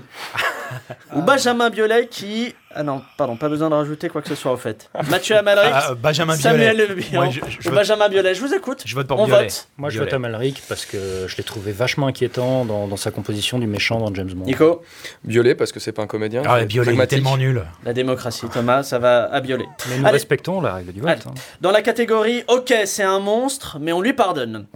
ou 1.14 1.20
Benjamin 1.22 1.70
Biolay 1.70 2.06
qui... 2.06 2.54
Ah 2.78 2.82
non, 2.82 3.00
pardon, 3.16 3.36
pas 3.36 3.48
besoin 3.48 3.70
de 3.70 3.74
rajouter 3.74 4.10
quoi 4.10 4.20
que 4.20 4.28
ce 4.28 4.34
soit 4.34 4.52
au 4.52 4.56
fait. 4.58 4.90
Mathieu 5.10 5.34
Amalric, 5.36 5.70
Ah, 5.72 5.94
Benjamin 5.94 6.36
Samuel 6.36 6.76
Biolay. 6.76 6.88
Le 6.88 6.94
Bihan, 6.94 7.22
Moi, 7.24 7.30
je- 7.30 7.40
je 7.48 7.58
ou 7.60 7.70
vote- 7.70 7.74
Benjamin 7.74 8.08
Biolay, 8.10 8.34
je 8.34 8.40
vous 8.42 8.52
écoute. 8.54 8.82
Je 8.84 8.94
vote 8.94 9.06
pour 9.06 9.18
on 9.18 9.24
Biolay. 9.26 9.44
vote. 9.44 9.68
Moi, 9.78 9.88
je 9.88 9.94
Violet. 9.94 10.10
vote 10.10 10.14
Amalric 10.14 10.62
parce 10.68 10.84
que 10.84 11.24
je 11.26 11.36
l'ai 11.36 11.42
trouvé 11.42 11.72
vachement 11.72 12.06
inquiétant 12.06 12.64
dans, 12.66 12.86
dans 12.86 12.96
sa 12.98 13.10
composition 13.10 13.58
du 13.58 13.66
méchant 13.66 13.98
dans 13.98 14.14
James 14.14 14.30
Bond. 14.30 14.44
Nico, 14.44 14.82
Violet 15.24 15.54
parce 15.54 15.72
que 15.72 15.80
c'est 15.80 15.92
pas 15.92 16.02
un 16.02 16.06
comédien. 16.06 16.42
Ah, 16.46 16.58
c'est 16.60 16.66
Biolay, 16.66 16.94
est 16.94 17.06
tellement 17.06 17.36
nul. 17.38 17.62
la 17.84 17.92
démocratie, 17.94 18.46
Thomas, 18.52 18.82
ça 18.82 18.98
va 18.98 19.24
à 19.32 19.40
Biolay. 19.40 19.64
Mais 19.88 19.96
nous 19.98 20.04
Allez. 20.04 20.12
respectons 20.12 20.60
la 20.60 20.74
règle 20.74 20.92
du 20.92 21.00
vote. 21.00 21.10
Hein. 21.26 21.34
Dans 21.62 21.70
la 21.70 21.80
catégorie 21.80 22.44
OK, 22.48 22.74
c'est 22.84 23.02
un 23.04 23.20
monstre, 23.20 23.78
mais 23.80 23.92
on 23.92 24.02
lui 24.02 24.12
pardonne. 24.12 24.66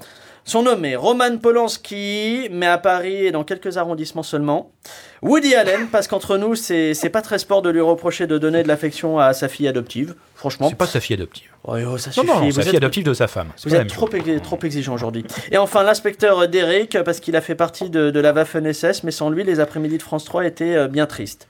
Sont 0.50 0.62
nommés 0.62 0.96
Roman 0.96 1.38
Polanski, 1.38 2.48
mais 2.50 2.66
à 2.66 2.76
Paris 2.76 3.26
et 3.26 3.30
dans 3.30 3.44
quelques 3.44 3.76
arrondissements 3.76 4.22
seulement. 4.22 4.72
Woody 5.22 5.54
Allen, 5.54 5.88
parce 5.92 6.08
qu'entre 6.08 6.38
nous, 6.38 6.54
c'est 6.54 7.10
pas 7.12 7.22
très 7.22 7.38
sport 7.38 7.62
de 7.62 7.70
lui 7.70 7.80
reprocher 7.80 8.26
de 8.26 8.36
donner 8.36 8.62
de 8.62 8.68
l'affection 8.68 9.18
à 9.18 9.32
sa 9.32 9.48
fille 9.48 9.68
adoptive. 9.68 10.14
Franchement. 10.34 10.68
C'est 10.68 10.74
pas 10.74 10.86
sa 10.86 11.00
fille 11.00 11.14
adoptive. 11.14 11.50
Oh, 11.64 11.76
oh, 11.86 11.98
ça. 11.98 12.10
Non, 12.16 12.40
non, 12.40 12.50
sa 12.50 12.62
fille 12.62 12.76
adoptive 12.76 13.04
de 13.04 13.14
sa 13.14 13.28
femme. 13.28 13.48
Vous 13.64 13.74
êtes 13.74 13.88
trop, 13.88 14.08
trop 14.42 14.58
exigeant 14.62 14.94
aujourd'hui. 14.94 15.24
Et 15.52 15.58
enfin, 15.58 15.82
l'inspecteur 15.82 16.48
Derek, 16.48 16.98
parce 17.04 17.20
qu'il 17.20 17.36
a 17.36 17.40
fait 17.40 17.54
partie 17.54 17.90
de, 17.90 18.10
de 18.10 18.20
la 18.20 18.32
Waffen-SS, 18.32 19.04
mais 19.04 19.10
sans 19.12 19.30
lui, 19.30 19.44
les 19.44 19.60
après-midi 19.60 19.98
de 19.98 20.02
France 20.02 20.24
3 20.24 20.46
étaient 20.46 20.74
euh, 20.74 20.88
bien 20.88 21.06
tristes. 21.06 21.46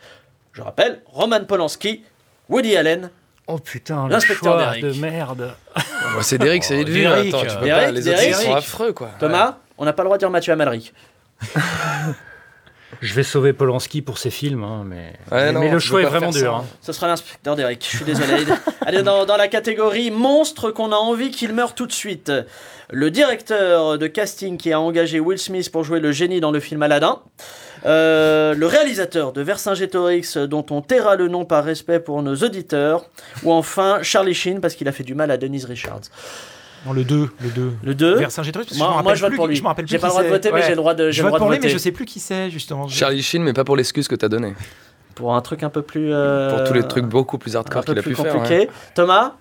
Je 0.52 0.62
rappelle, 0.62 1.00
Roman 1.06 1.44
Polanski, 1.44 2.02
Woody 2.48 2.76
Allen, 2.76 3.10
Oh 3.52 3.58
putain, 3.58 4.08
l'inspecteur 4.08 4.74
de 4.80 4.92
merde. 5.00 5.54
c'est 6.22 6.38
Derek, 6.38 6.62
c'est 6.62 6.78
Edwige. 6.78 7.06
Attends, 7.06 7.40
tu 7.42 7.56
peux 7.56 7.68
pas, 7.68 7.90
les 7.90 8.08
autres 8.08 8.34
sont 8.34 8.54
affreux 8.54 8.92
quoi. 8.92 9.10
Thomas, 9.18 9.56
on 9.76 9.84
n'a 9.84 9.92
pas 9.92 10.02
le 10.02 10.06
droit 10.06 10.16
de 10.18 10.20
dire 10.20 10.30
Mathieu 10.30 10.52
Amalric. 10.52 10.94
Je 13.00 13.14
vais 13.14 13.22
sauver 13.22 13.52
Polanski 13.54 14.02
pour 14.02 14.18
ses 14.18 14.30
films, 14.30 14.62
hein, 14.62 14.84
mais, 14.84 15.14
mais, 15.30 15.70
le 15.70 15.78
choix 15.78 16.02
est 16.02 16.06
vraiment 16.06 16.30
dur. 16.30 16.56
Hein. 16.56 16.66
Ce 16.82 16.92
sera 16.92 17.06
l'inspecteur 17.06 17.56
Derek, 17.56 17.82
je 17.82 17.96
suis 17.96 18.04
désolé. 18.04 18.44
Allez, 18.84 19.02
dans, 19.02 19.24
dans, 19.24 19.38
la 19.38 19.48
catégorie 19.48 20.10
monstre 20.10 20.70
qu'on 20.70 20.92
a 20.92 20.96
envie 20.96 21.30
qu'il 21.30 21.54
meure 21.54 21.74
tout 21.74 21.86
de 21.86 21.92
suite. 21.92 22.30
Le 22.90 23.10
directeur 23.10 23.96
de 23.96 24.06
casting 24.06 24.58
qui 24.58 24.72
a 24.72 24.80
engagé 24.80 25.18
Will 25.18 25.38
Smith 25.38 25.72
pour 25.72 25.82
jouer 25.82 26.00
le 26.00 26.12
génie 26.12 26.40
dans 26.40 26.50
le 26.50 26.60
film 26.60 26.82
Aladdin. 26.82 27.20
Euh, 27.86 28.54
le 28.54 28.66
réalisateur 28.66 29.32
de 29.32 29.40
Vercingétorix, 29.42 30.36
dont 30.36 30.66
on 30.70 30.82
taira 30.82 31.16
le 31.16 31.28
nom 31.28 31.44
par 31.44 31.64
respect 31.64 32.00
pour 32.00 32.22
nos 32.22 32.36
auditeurs. 32.36 33.04
Ou 33.42 33.52
enfin 33.52 34.00
Charlie 34.02 34.34
Sheen, 34.34 34.60
parce 34.60 34.74
qu'il 34.74 34.88
a 34.88 34.92
fait 34.92 35.04
du 35.04 35.14
mal 35.14 35.30
à 35.30 35.36
Denise 35.36 35.64
Richards. 35.64 36.02
Non, 36.86 36.92
le 36.92 37.04
2. 37.04 37.28
Le 37.40 37.50
2. 37.50 37.72
Le 37.84 37.94
2 37.94 38.14
Vercingétorix 38.16 38.76
Moi, 38.78 39.02
moi 39.02 39.14
je 39.14 39.20
vote 39.20 39.34
pour 39.36 39.46
lui. 39.46 39.56
Je 39.56 39.62
me 39.62 39.68
J'ai 39.86 39.98
pas 39.98 40.06
le 40.06 40.12
droit 40.12 40.22
de 40.22 40.28
voter, 40.28 40.50
mais 40.52 40.62
j'ai 40.62 40.70
le 40.70 40.76
droit 40.76 40.94
de, 40.94 41.10
je 41.10 41.22
vote 41.22 41.36
pour 41.36 41.50
lui, 41.50 41.58
mais 41.60 41.68
je 41.68 41.78
sais 41.78 41.92
plus 41.92 42.04
qui 42.04 42.20
c'est, 42.20 42.50
justement. 42.50 42.88
Charlie 42.88 43.22
Sheen, 43.22 43.42
mais 43.42 43.52
pas 43.52 43.64
pour 43.64 43.76
l'excuse 43.76 44.08
que 44.08 44.14
t'as 44.14 44.28
donné. 44.28 44.54
Pour 45.14 45.34
un 45.34 45.40
truc 45.42 45.62
un 45.62 45.68
peu 45.68 45.82
plus. 45.82 46.12
Euh, 46.12 46.50
pour 46.50 46.64
tous 46.64 46.72
les 46.72 46.82
trucs 46.82 47.04
beaucoup 47.04 47.36
plus 47.36 47.56
hardcore 47.56 47.84
qu'il 47.84 47.98
a 47.98 48.02
pu 48.02 48.14
compliqué. 48.14 48.60
faire. 48.60 48.68
Thomas 48.94 49.34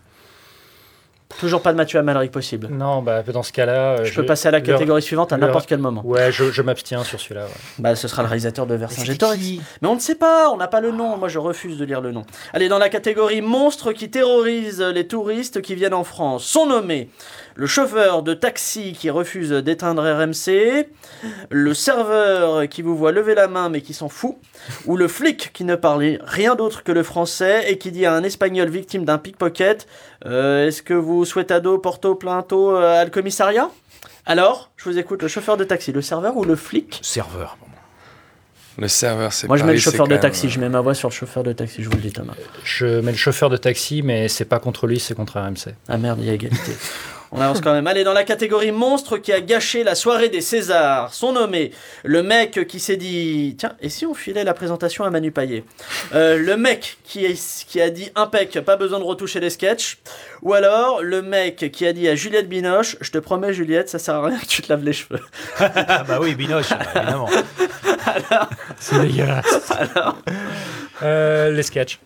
Toujours 1.38 1.62
pas 1.62 1.72
de 1.72 1.78
Mathieu 1.78 2.00
Amalric 2.00 2.32
possible. 2.32 2.68
Non, 2.72 3.02
bah, 3.02 3.22
dans 3.24 3.44
ce 3.44 3.54
cas-là. 3.54 4.04
Je, 4.04 4.14
peux 4.14 4.26
passer 4.26 4.48
à 4.48 4.52
la 4.52 4.62
catégorie 4.62 5.02
suivante 5.02 5.32
à 5.32 5.38
n'importe 5.38 5.68
quel 5.68 5.80
moment. 5.80 6.02
Ouais, 6.04 6.32
je, 6.32 6.62
m'abstiens 6.62 7.04
sur 7.04 7.20
celui-là. 7.20 7.46
Bah, 7.78 7.96
ce 7.96 8.08
sera 8.08 8.24
le 8.24 8.28
réalisateur 8.28 8.66
de 8.66 8.76
Vercingétorix. 8.76 9.62
Mais 9.82 9.88
on 9.88 9.96
ne 9.96 10.00
sait 10.00 10.16
pas, 10.16 10.50
on 10.50 10.58
n'a 10.58 10.68
pas 10.68 10.82
le 10.82 10.92
nom. 10.92 11.18
Moi, 11.18 11.30
je 11.30 11.40
refuse 11.40 11.78
de 11.78 11.86
lire 11.86 12.02
le 12.02 12.12
nom. 12.12 12.26
Allez, 12.54 12.68
dans 12.68 12.80
la 12.80 12.90
catégorie 12.90 13.42
monstres 13.42 13.94
qui 13.94 14.10
terrorisent 14.10 14.82
les 14.82 15.08
touristes 15.08 15.62
qui 15.62 15.76
viennent 15.76 15.94
en 15.94 16.04
France, 16.04 16.44
sont 16.44 16.66
nommés 16.66 17.10
le 17.60 17.68
chauffeur 17.68 18.24
de 18.24 18.34
taxi 18.34 18.94
qui 18.94 19.10
refuse 19.10 19.50
d'éteindre 19.50 20.02
RMC, 20.02 20.88
le 21.50 21.74
serveur 21.74 22.70
qui 22.70 22.82
vous 22.82 22.96
voit 22.96 23.12
lever 23.12 23.36
la 23.36 23.50
main 23.50 23.68
mais 23.68 23.82
qui 23.82 23.94
s'en 23.94 24.08
fout, 24.08 24.38
ou 24.86 24.96
le 24.96 25.10
flic 25.10 25.52
qui 25.52 25.66
ne 25.66 25.76
parle 25.76 26.20
rien 26.24 26.56
d'autre 26.56 26.84
que 26.84 26.94
le 26.94 27.04
français 27.04 27.70
et 27.70 27.78
qui 27.78 27.92
dit 27.92 28.06
à 28.06 28.14
un 28.14 28.24
espagnol 28.24 28.70
victime 28.70 29.04
d'un 29.04 29.18
pickpocket 29.18 29.88
euh, 30.26 30.68
Est-ce 30.68 30.82
que 30.82 30.94
vous 30.94 31.26
souhaitez 31.26 31.54
ado, 31.54 31.78
porto, 31.80 32.16
plainto 32.16 32.78
euh, 32.78 33.02
à 33.02 33.04
le 33.04 33.12
commissariat? 33.12 33.70
Alors, 34.26 34.72
je 34.78 34.86
vous 34.90 34.98
écoute, 34.98 35.22
le 35.22 35.28
chauffeur 35.28 35.58
de 35.58 35.66
taxi, 35.66 35.92
le 35.92 36.02
serveur 36.02 36.38
ou 36.38 36.46
le 36.46 36.56
flic? 36.56 37.02
Serveur. 37.04 37.58
Le 38.78 38.88
serveur, 38.88 39.34
c'est 39.34 39.48
Moi, 39.48 39.58
je 39.58 39.66
mets 39.66 39.74
le 39.74 39.80
chauffeur 39.80 40.08
de 40.08 40.16
taxi. 40.16 40.48
Je 40.48 40.62
mets 40.62 40.70
ma 40.70 40.80
voix 40.80 40.94
sur 40.94 41.10
le 41.10 41.14
chauffeur 41.14 41.44
de 41.44 41.52
taxi, 41.52 41.84
je 41.84 41.90
vous 41.90 41.98
le 41.98 42.02
dis, 42.02 42.14
Thomas. 42.14 42.36
Je 42.64 43.02
mets 43.02 43.12
le 43.12 43.18
chauffeur 43.18 43.50
de 43.50 43.58
taxi, 43.58 44.02
mais 44.02 44.30
c'est 44.30 44.46
pas 44.46 44.60
contre 44.60 44.88
lui, 44.88 44.98
c'est 44.98 45.14
contre 45.14 45.42
RMC. 45.42 45.74
Ah 45.90 45.98
merde, 45.98 46.20
il 46.22 46.28
y 46.28 46.30
a 46.30 46.34
égalité. 46.34 46.72
On 47.32 47.42
avance 47.42 47.62
quand 47.62 47.74
même. 47.74 47.86
Allez, 47.86 48.04
dans 48.04 48.14
la 48.14 48.24
catégorie 48.24 48.72
monstre 48.72 49.18
qui 49.18 49.32
a 49.32 49.42
gâché 49.42 49.84
la 49.84 49.96
soirée 49.96 50.30
des 50.30 50.42
Césars, 50.42 51.14
sont 51.14 51.34
nommés 51.34 51.72
le 52.04 52.24
mec 52.24 52.68
qui 52.68 52.80
s'est 52.80 52.98
dit 52.98 53.56
Tiens, 53.58 53.76
et 53.82 53.90
si 53.90 54.06
on 54.06 54.14
filait 54.14 54.44
la 54.44 54.54
présentation 54.54 55.04
à 55.04 55.10
Manu 55.10 55.32
Payet 55.32 55.64
euh, 56.14 56.38
Le 56.38 56.58
mec 56.58 56.98
qui, 57.04 57.28
qui 57.68 57.82
a 57.82 57.90
dit 57.90 58.12
Impec, 58.16 58.60
pas 58.62 58.78
besoin 58.78 59.00
de 59.00 59.04
retoucher 59.04 59.40
les 59.40 59.50
sketchs. 59.50 60.00
Ou 60.42 60.54
alors 60.54 61.02
le 61.02 61.22
mec 61.22 61.72
qui 61.72 61.86
a 61.86 61.94
dit 61.94 62.08
à 62.08 62.16
Juliette 62.16 62.50
Binoche 62.50 62.98
Je 63.02 63.12
te 63.12 63.20
promets, 63.20 63.54
Juliette, 63.54 63.90
ça 63.90 64.00
sert 64.00 64.16
à 64.16 64.26
rien 64.26 64.38
que 64.38 64.46
tu 64.46 64.62
te 64.62 64.70
laves 64.70 64.84
les 64.84 64.94
cheveux. 64.94 65.22
bah 65.60 66.20
oui, 66.20 66.34
Binoche, 66.36 66.72
évidemment. 66.96 67.30
C'est 68.80 69.00
dégueulasse. 69.02 69.72
Alors... 69.72 70.18
Euh, 71.04 71.52
les 71.52 71.64
sketchs. 71.64 72.00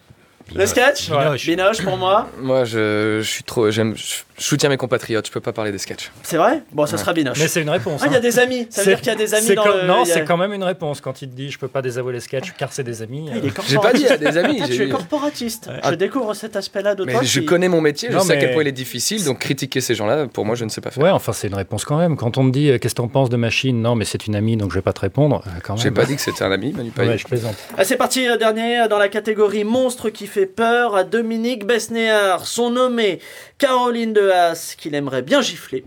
Le 0.53 0.65
sketch? 0.65 1.09
Binoche. 1.45 1.81
pour 1.83 1.97
moi. 1.97 2.29
Moi, 2.37 2.65
je, 2.65 3.19
je 3.21 3.27
suis 3.27 3.43
trop. 3.43 3.71
J'aime. 3.71 3.95
Je 3.95 4.17
soutiens 4.37 4.69
mes 4.69 4.77
compatriotes, 4.77 5.27
je 5.27 5.31
peux 5.31 5.39
pas 5.39 5.53
parler 5.53 5.71
des 5.71 5.77
sketchs. 5.77 6.11
C'est 6.23 6.37
vrai? 6.37 6.63
Bon, 6.71 6.85
ça 6.85 6.97
sera 6.97 7.13
Binoche. 7.13 7.39
Mais 7.39 7.47
c'est 7.47 7.61
une 7.61 7.69
réponse. 7.69 8.01
Ah, 8.03 8.07
il 8.07 8.13
y 8.13 8.15
a 8.15 8.19
hein. 8.19 8.21
des 8.21 8.39
amis. 8.39 8.67
Ça 8.69 8.81
veut 8.81 8.87
dire 8.87 8.99
qu'il 8.99 9.07
y 9.07 9.11
a 9.11 9.15
des 9.15 9.33
amis 9.33 9.55
dans 9.55 9.65
le... 9.65 9.87
Non, 9.87 10.05
c'est 10.05 10.25
quand 10.25 10.37
même 10.37 10.53
une 10.53 10.63
réponse 10.63 11.01
quand 11.01 11.21
il 11.21 11.29
te 11.29 11.35
dit 11.35 11.51
je 11.51 11.59
peux 11.59 11.67
pas 11.67 11.81
désavouer 11.81 12.13
les 12.13 12.19
sketchs 12.19 12.53
car 12.57 12.73
c'est 12.73 12.83
des 12.83 13.01
amis. 13.01 13.29
Euh. 13.29 13.49
J'ai 13.67 13.77
pas 13.77 13.93
dit 13.93 14.07
à 14.07 14.17
des 14.17 14.37
amis. 14.37 14.61
tu 14.67 14.83
es 14.83 14.89
corporatiste. 14.89 15.69
Je 15.83 15.95
découvre 15.95 16.33
cet 16.33 16.55
aspect-là 16.55 16.95
de 16.95 17.05
mais 17.05 17.15
Je 17.23 17.41
connais 17.41 17.67
mon 17.67 17.81
métier, 17.81 18.09
je 18.11 18.19
sais 18.19 18.33
à 18.33 18.37
quel 18.37 18.53
point 18.53 18.63
il 18.63 18.67
est 18.67 18.71
difficile, 18.71 19.23
donc 19.23 19.39
critiquer 19.39 19.81
ces 19.81 19.95
gens-là, 19.95 20.27
pour 20.27 20.45
moi, 20.45 20.55
je 20.55 20.65
ne 20.65 20.69
sais 20.69 20.81
pas 20.81 20.91
faire. 20.91 21.03
Ouais, 21.03 21.09
enfin, 21.09 21.33
c'est 21.33 21.47
une 21.47 21.55
réponse 21.55 21.85
quand 21.85 21.97
même. 21.97 22.15
Quand 22.15 22.37
on 22.37 22.43
me 22.43 22.51
dit 22.51 22.69
euh, 22.69 22.77
qu'est-ce 22.77 22.95
que 22.95 23.01
t'en 23.01 23.07
penses 23.07 23.29
de 23.29 23.37
machine, 23.37 23.81
non, 23.81 23.95
mais 23.95 24.05
c'est 24.05 24.27
une 24.27 24.35
amie, 24.35 24.57
donc 24.57 24.71
je 24.71 24.75
vais 24.75 24.81
pas 24.81 24.93
te 24.93 25.01
répondre. 25.01 25.43
Euh, 25.47 25.75
J'ai 25.75 25.91
pas 25.91 26.05
dit 26.05 26.15
que 26.15 26.21
c'était 26.21 26.43
un 26.43 26.51
ami, 26.51 26.73
Manu 26.73 26.91
Ouais, 26.97 27.17
je 27.17 27.25
plaisante. 27.25 27.55
Ah, 27.77 27.83
c'est 27.83 27.97
parti, 27.97 28.25
dernier 28.37 28.87
dans 28.89 28.97
la 28.97 29.09
catégorie 29.09 29.63
monstre 29.63 30.09
qui 30.09 30.27
fait 30.27 30.45
peur 30.45 30.95
à 30.95 31.03
Dominique 31.03 31.65
Besnéard. 31.65 32.45
Son 32.45 32.71
nommé 32.71 33.19
Caroline 33.57 34.13
de 34.13 34.22
Haas, 34.31 34.75
qu'il 34.77 34.95
aimerait 34.95 35.21
bien 35.21 35.41
gifler, 35.41 35.83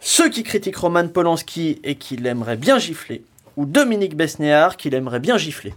ceux 0.00 0.28
qui 0.28 0.42
critiquent 0.42 0.76
Roman 0.76 1.08
Polanski 1.08 1.80
et 1.84 1.96
qu'il 1.96 2.26
aimerait 2.26 2.56
bien 2.56 2.78
gifler, 2.78 3.22
ou 3.56 3.66
Dominique 3.66 4.16
Besnéard, 4.16 4.76
qu'il 4.76 4.94
aimerait 4.94 5.20
bien 5.20 5.36
gifler. 5.36 5.74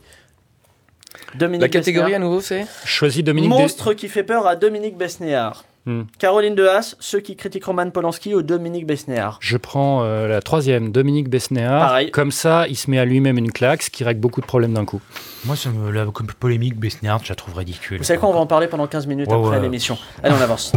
Dominique 1.35 1.61
La 1.61 1.69
catégorie 1.69 2.15
à 2.15 2.19
nouveau, 2.19 2.41
c'est 2.41 2.65
Choisis 2.85 3.23
Dominique 3.23 3.49
Monstre 3.49 3.93
qui 3.93 4.07
fait 4.07 4.23
peur 4.23 4.47
à 4.47 4.55
Dominique 4.55 4.97
Besnéard. 4.97 5.65
Hmm. 5.87 6.03
Caroline 6.19 6.53
de 6.53 6.67
Haas, 6.67 6.95
ceux 6.99 7.21
qui 7.21 7.35
critiquent 7.35 7.65
Roman 7.65 7.89
Polanski 7.89 8.35
ou 8.35 8.43
Dominique 8.43 8.85
Besnéard. 8.85 9.39
Je 9.41 9.57
prends 9.57 10.03
euh, 10.03 10.27
la 10.27 10.39
troisième, 10.39 10.91
Dominique 10.91 11.27
Besnéard. 11.27 11.99
Comme 12.11 12.29
ça, 12.29 12.67
il 12.67 12.75
se 12.75 12.91
met 12.91 12.99
à 12.99 13.05
lui-même 13.05 13.39
une 13.39 13.51
claque, 13.51 13.81
ce 13.81 13.89
qui 13.89 14.03
règle 14.03 14.19
beaucoup 14.19 14.41
de 14.41 14.45
problèmes 14.45 14.73
d'un 14.73 14.85
coup. 14.85 15.01
Moi, 15.45 15.55
ça 15.55 15.69
me, 15.69 15.89
la 15.89 16.05
polémique 16.39 16.77
Besnéard, 16.77 17.23
je 17.23 17.29
la 17.29 17.35
trouve 17.35 17.55
ridicule. 17.55 17.97
Vous 17.97 18.03
savez 18.03 18.19
quoi, 18.19 18.29
on 18.29 18.33
va 18.33 18.39
en 18.39 18.47
parler 18.47 18.67
pendant 18.67 18.85
15 18.85 19.07
minutes 19.07 19.31
après 19.31 19.59
l'émission. 19.59 19.97
Allez, 20.21 20.35
on 20.37 20.41
avance. 20.41 20.71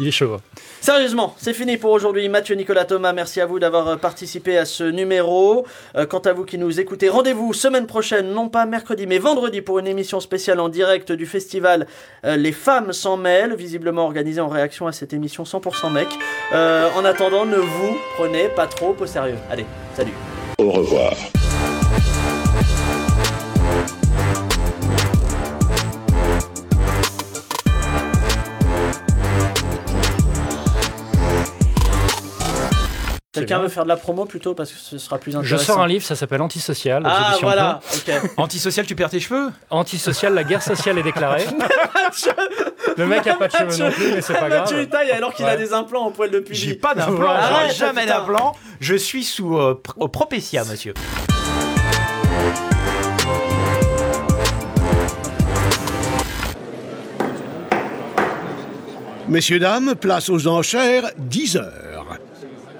Il 0.00 0.06
est 0.06 0.12
chaud. 0.12 0.34
Hein. 0.34 0.40
Sérieusement, 0.80 1.34
c'est 1.38 1.54
fini 1.54 1.76
pour 1.76 1.90
aujourd'hui. 1.90 2.28
Mathieu, 2.28 2.54
Nicolas, 2.54 2.84
Thomas, 2.84 3.12
merci 3.12 3.40
à 3.40 3.46
vous 3.46 3.58
d'avoir 3.58 3.88
euh, 3.88 3.96
participé 3.96 4.56
à 4.56 4.64
ce 4.64 4.84
numéro. 4.84 5.66
Euh, 5.96 6.06
quant 6.06 6.20
à 6.20 6.32
vous 6.32 6.44
qui 6.44 6.56
nous 6.56 6.78
écoutez, 6.78 7.08
rendez-vous 7.08 7.52
semaine 7.52 7.86
prochaine, 7.86 8.30
non 8.32 8.48
pas 8.48 8.64
mercredi, 8.64 9.06
mais 9.06 9.18
vendredi 9.18 9.60
pour 9.60 9.80
une 9.80 9.88
émission 9.88 10.20
spéciale 10.20 10.60
en 10.60 10.68
direct 10.68 11.10
du 11.10 11.26
festival 11.26 11.86
euh, 12.24 12.36
Les 12.36 12.52
Femmes 12.52 12.92
s'en 12.92 13.16
mêlent, 13.16 13.54
visiblement 13.54 14.04
organisée 14.04 14.40
en 14.40 14.48
réaction 14.48 14.86
à 14.86 14.92
cette 14.92 15.12
émission 15.12 15.42
100% 15.42 15.92
mec. 15.92 16.08
en 16.52 17.04
attendant, 17.04 17.44
ne 17.44 17.56
vous 17.56 17.98
prenez 18.16 18.48
pas 18.48 18.66
trop 18.66 18.94
au 18.98 19.06
sérieux. 19.06 19.36
Allez, 19.50 19.66
salut. 19.96 20.12
Au 20.58 20.70
revoir. 20.70 21.12
Quelqu'un 33.48 33.62
veut 33.62 33.68
faire 33.68 33.84
de 33.84 33.88
la 33.88 33.96
promo 33.96 34.26
plutôt 34.26 34.54
parce 34.54 34.70
que 34.70 34.78
ce 34.78 34.98
sera 34.98 35.16
plus 35.16 35.34
intéressant. 35.34 35.56
Je 35.56 35.64
sors 35.64 35.80
un 35.80 35.86
livre, 35.86 36.04
ça 36.04 36.14
s'appelle 36.14 36.42
Antisocial. 36.42 37.02
Ah 37.06 37.36
voilà, 37.40 37.80
Antisocial, 38.36 38.84
tu 38.84 38.94
perds 38.94 39.08
tes 39.08 39.20
cheveux 39.20 39.50
Antisocial, 39.70 40.34
la 40.34 40.44
guerre 40.44 40.62
sociale 40.62 40.98
est 40.98 41.02
déclarée. 41.02 41.46
Le 42.98 43.06
mec 43.06 43.26
a 43.26 43.34
pas 43.36 43.48
de 43.48 43.52
cheveux 43.52 43.84
non 43.84 43.90
plus, 43.90 44.12
mais 44.12 44.20
c'est 44.20 44.34
pas 44.34 44.50
grave. 44.50 44.68
Tu 44.68 44.86
tailles 44.88 45.12
alors 45.12 45.32
qu'il 45.32 45.46
a 45.46 45.56
des 45.56 45.72
implants 45.72 46.04
en 46.04 46.10
poil 46.10 46.30
de 46.30 46.40
pudgy. 46.40 46.68
J'ai 46.68 46.74
pas 46.74 46.94
d'implant, 46.94 47.36
jamais 47.74 48.04
d'implant. 48.04 48.54
Je 48.80 48.94
suis 48.94 49.24
sous 49.24 49.56
euh, 49.56 49.80
Propétia, 50.12 50.64
monsieur. 50.64 50.92
Messieurs, 59.28 59.58
dames, 59.58 59.94
place 59.94 60.28
aux 60.28 60.48
enchères, 60.48 61.10
10 61.18 61.56
heures. 61.56 61.87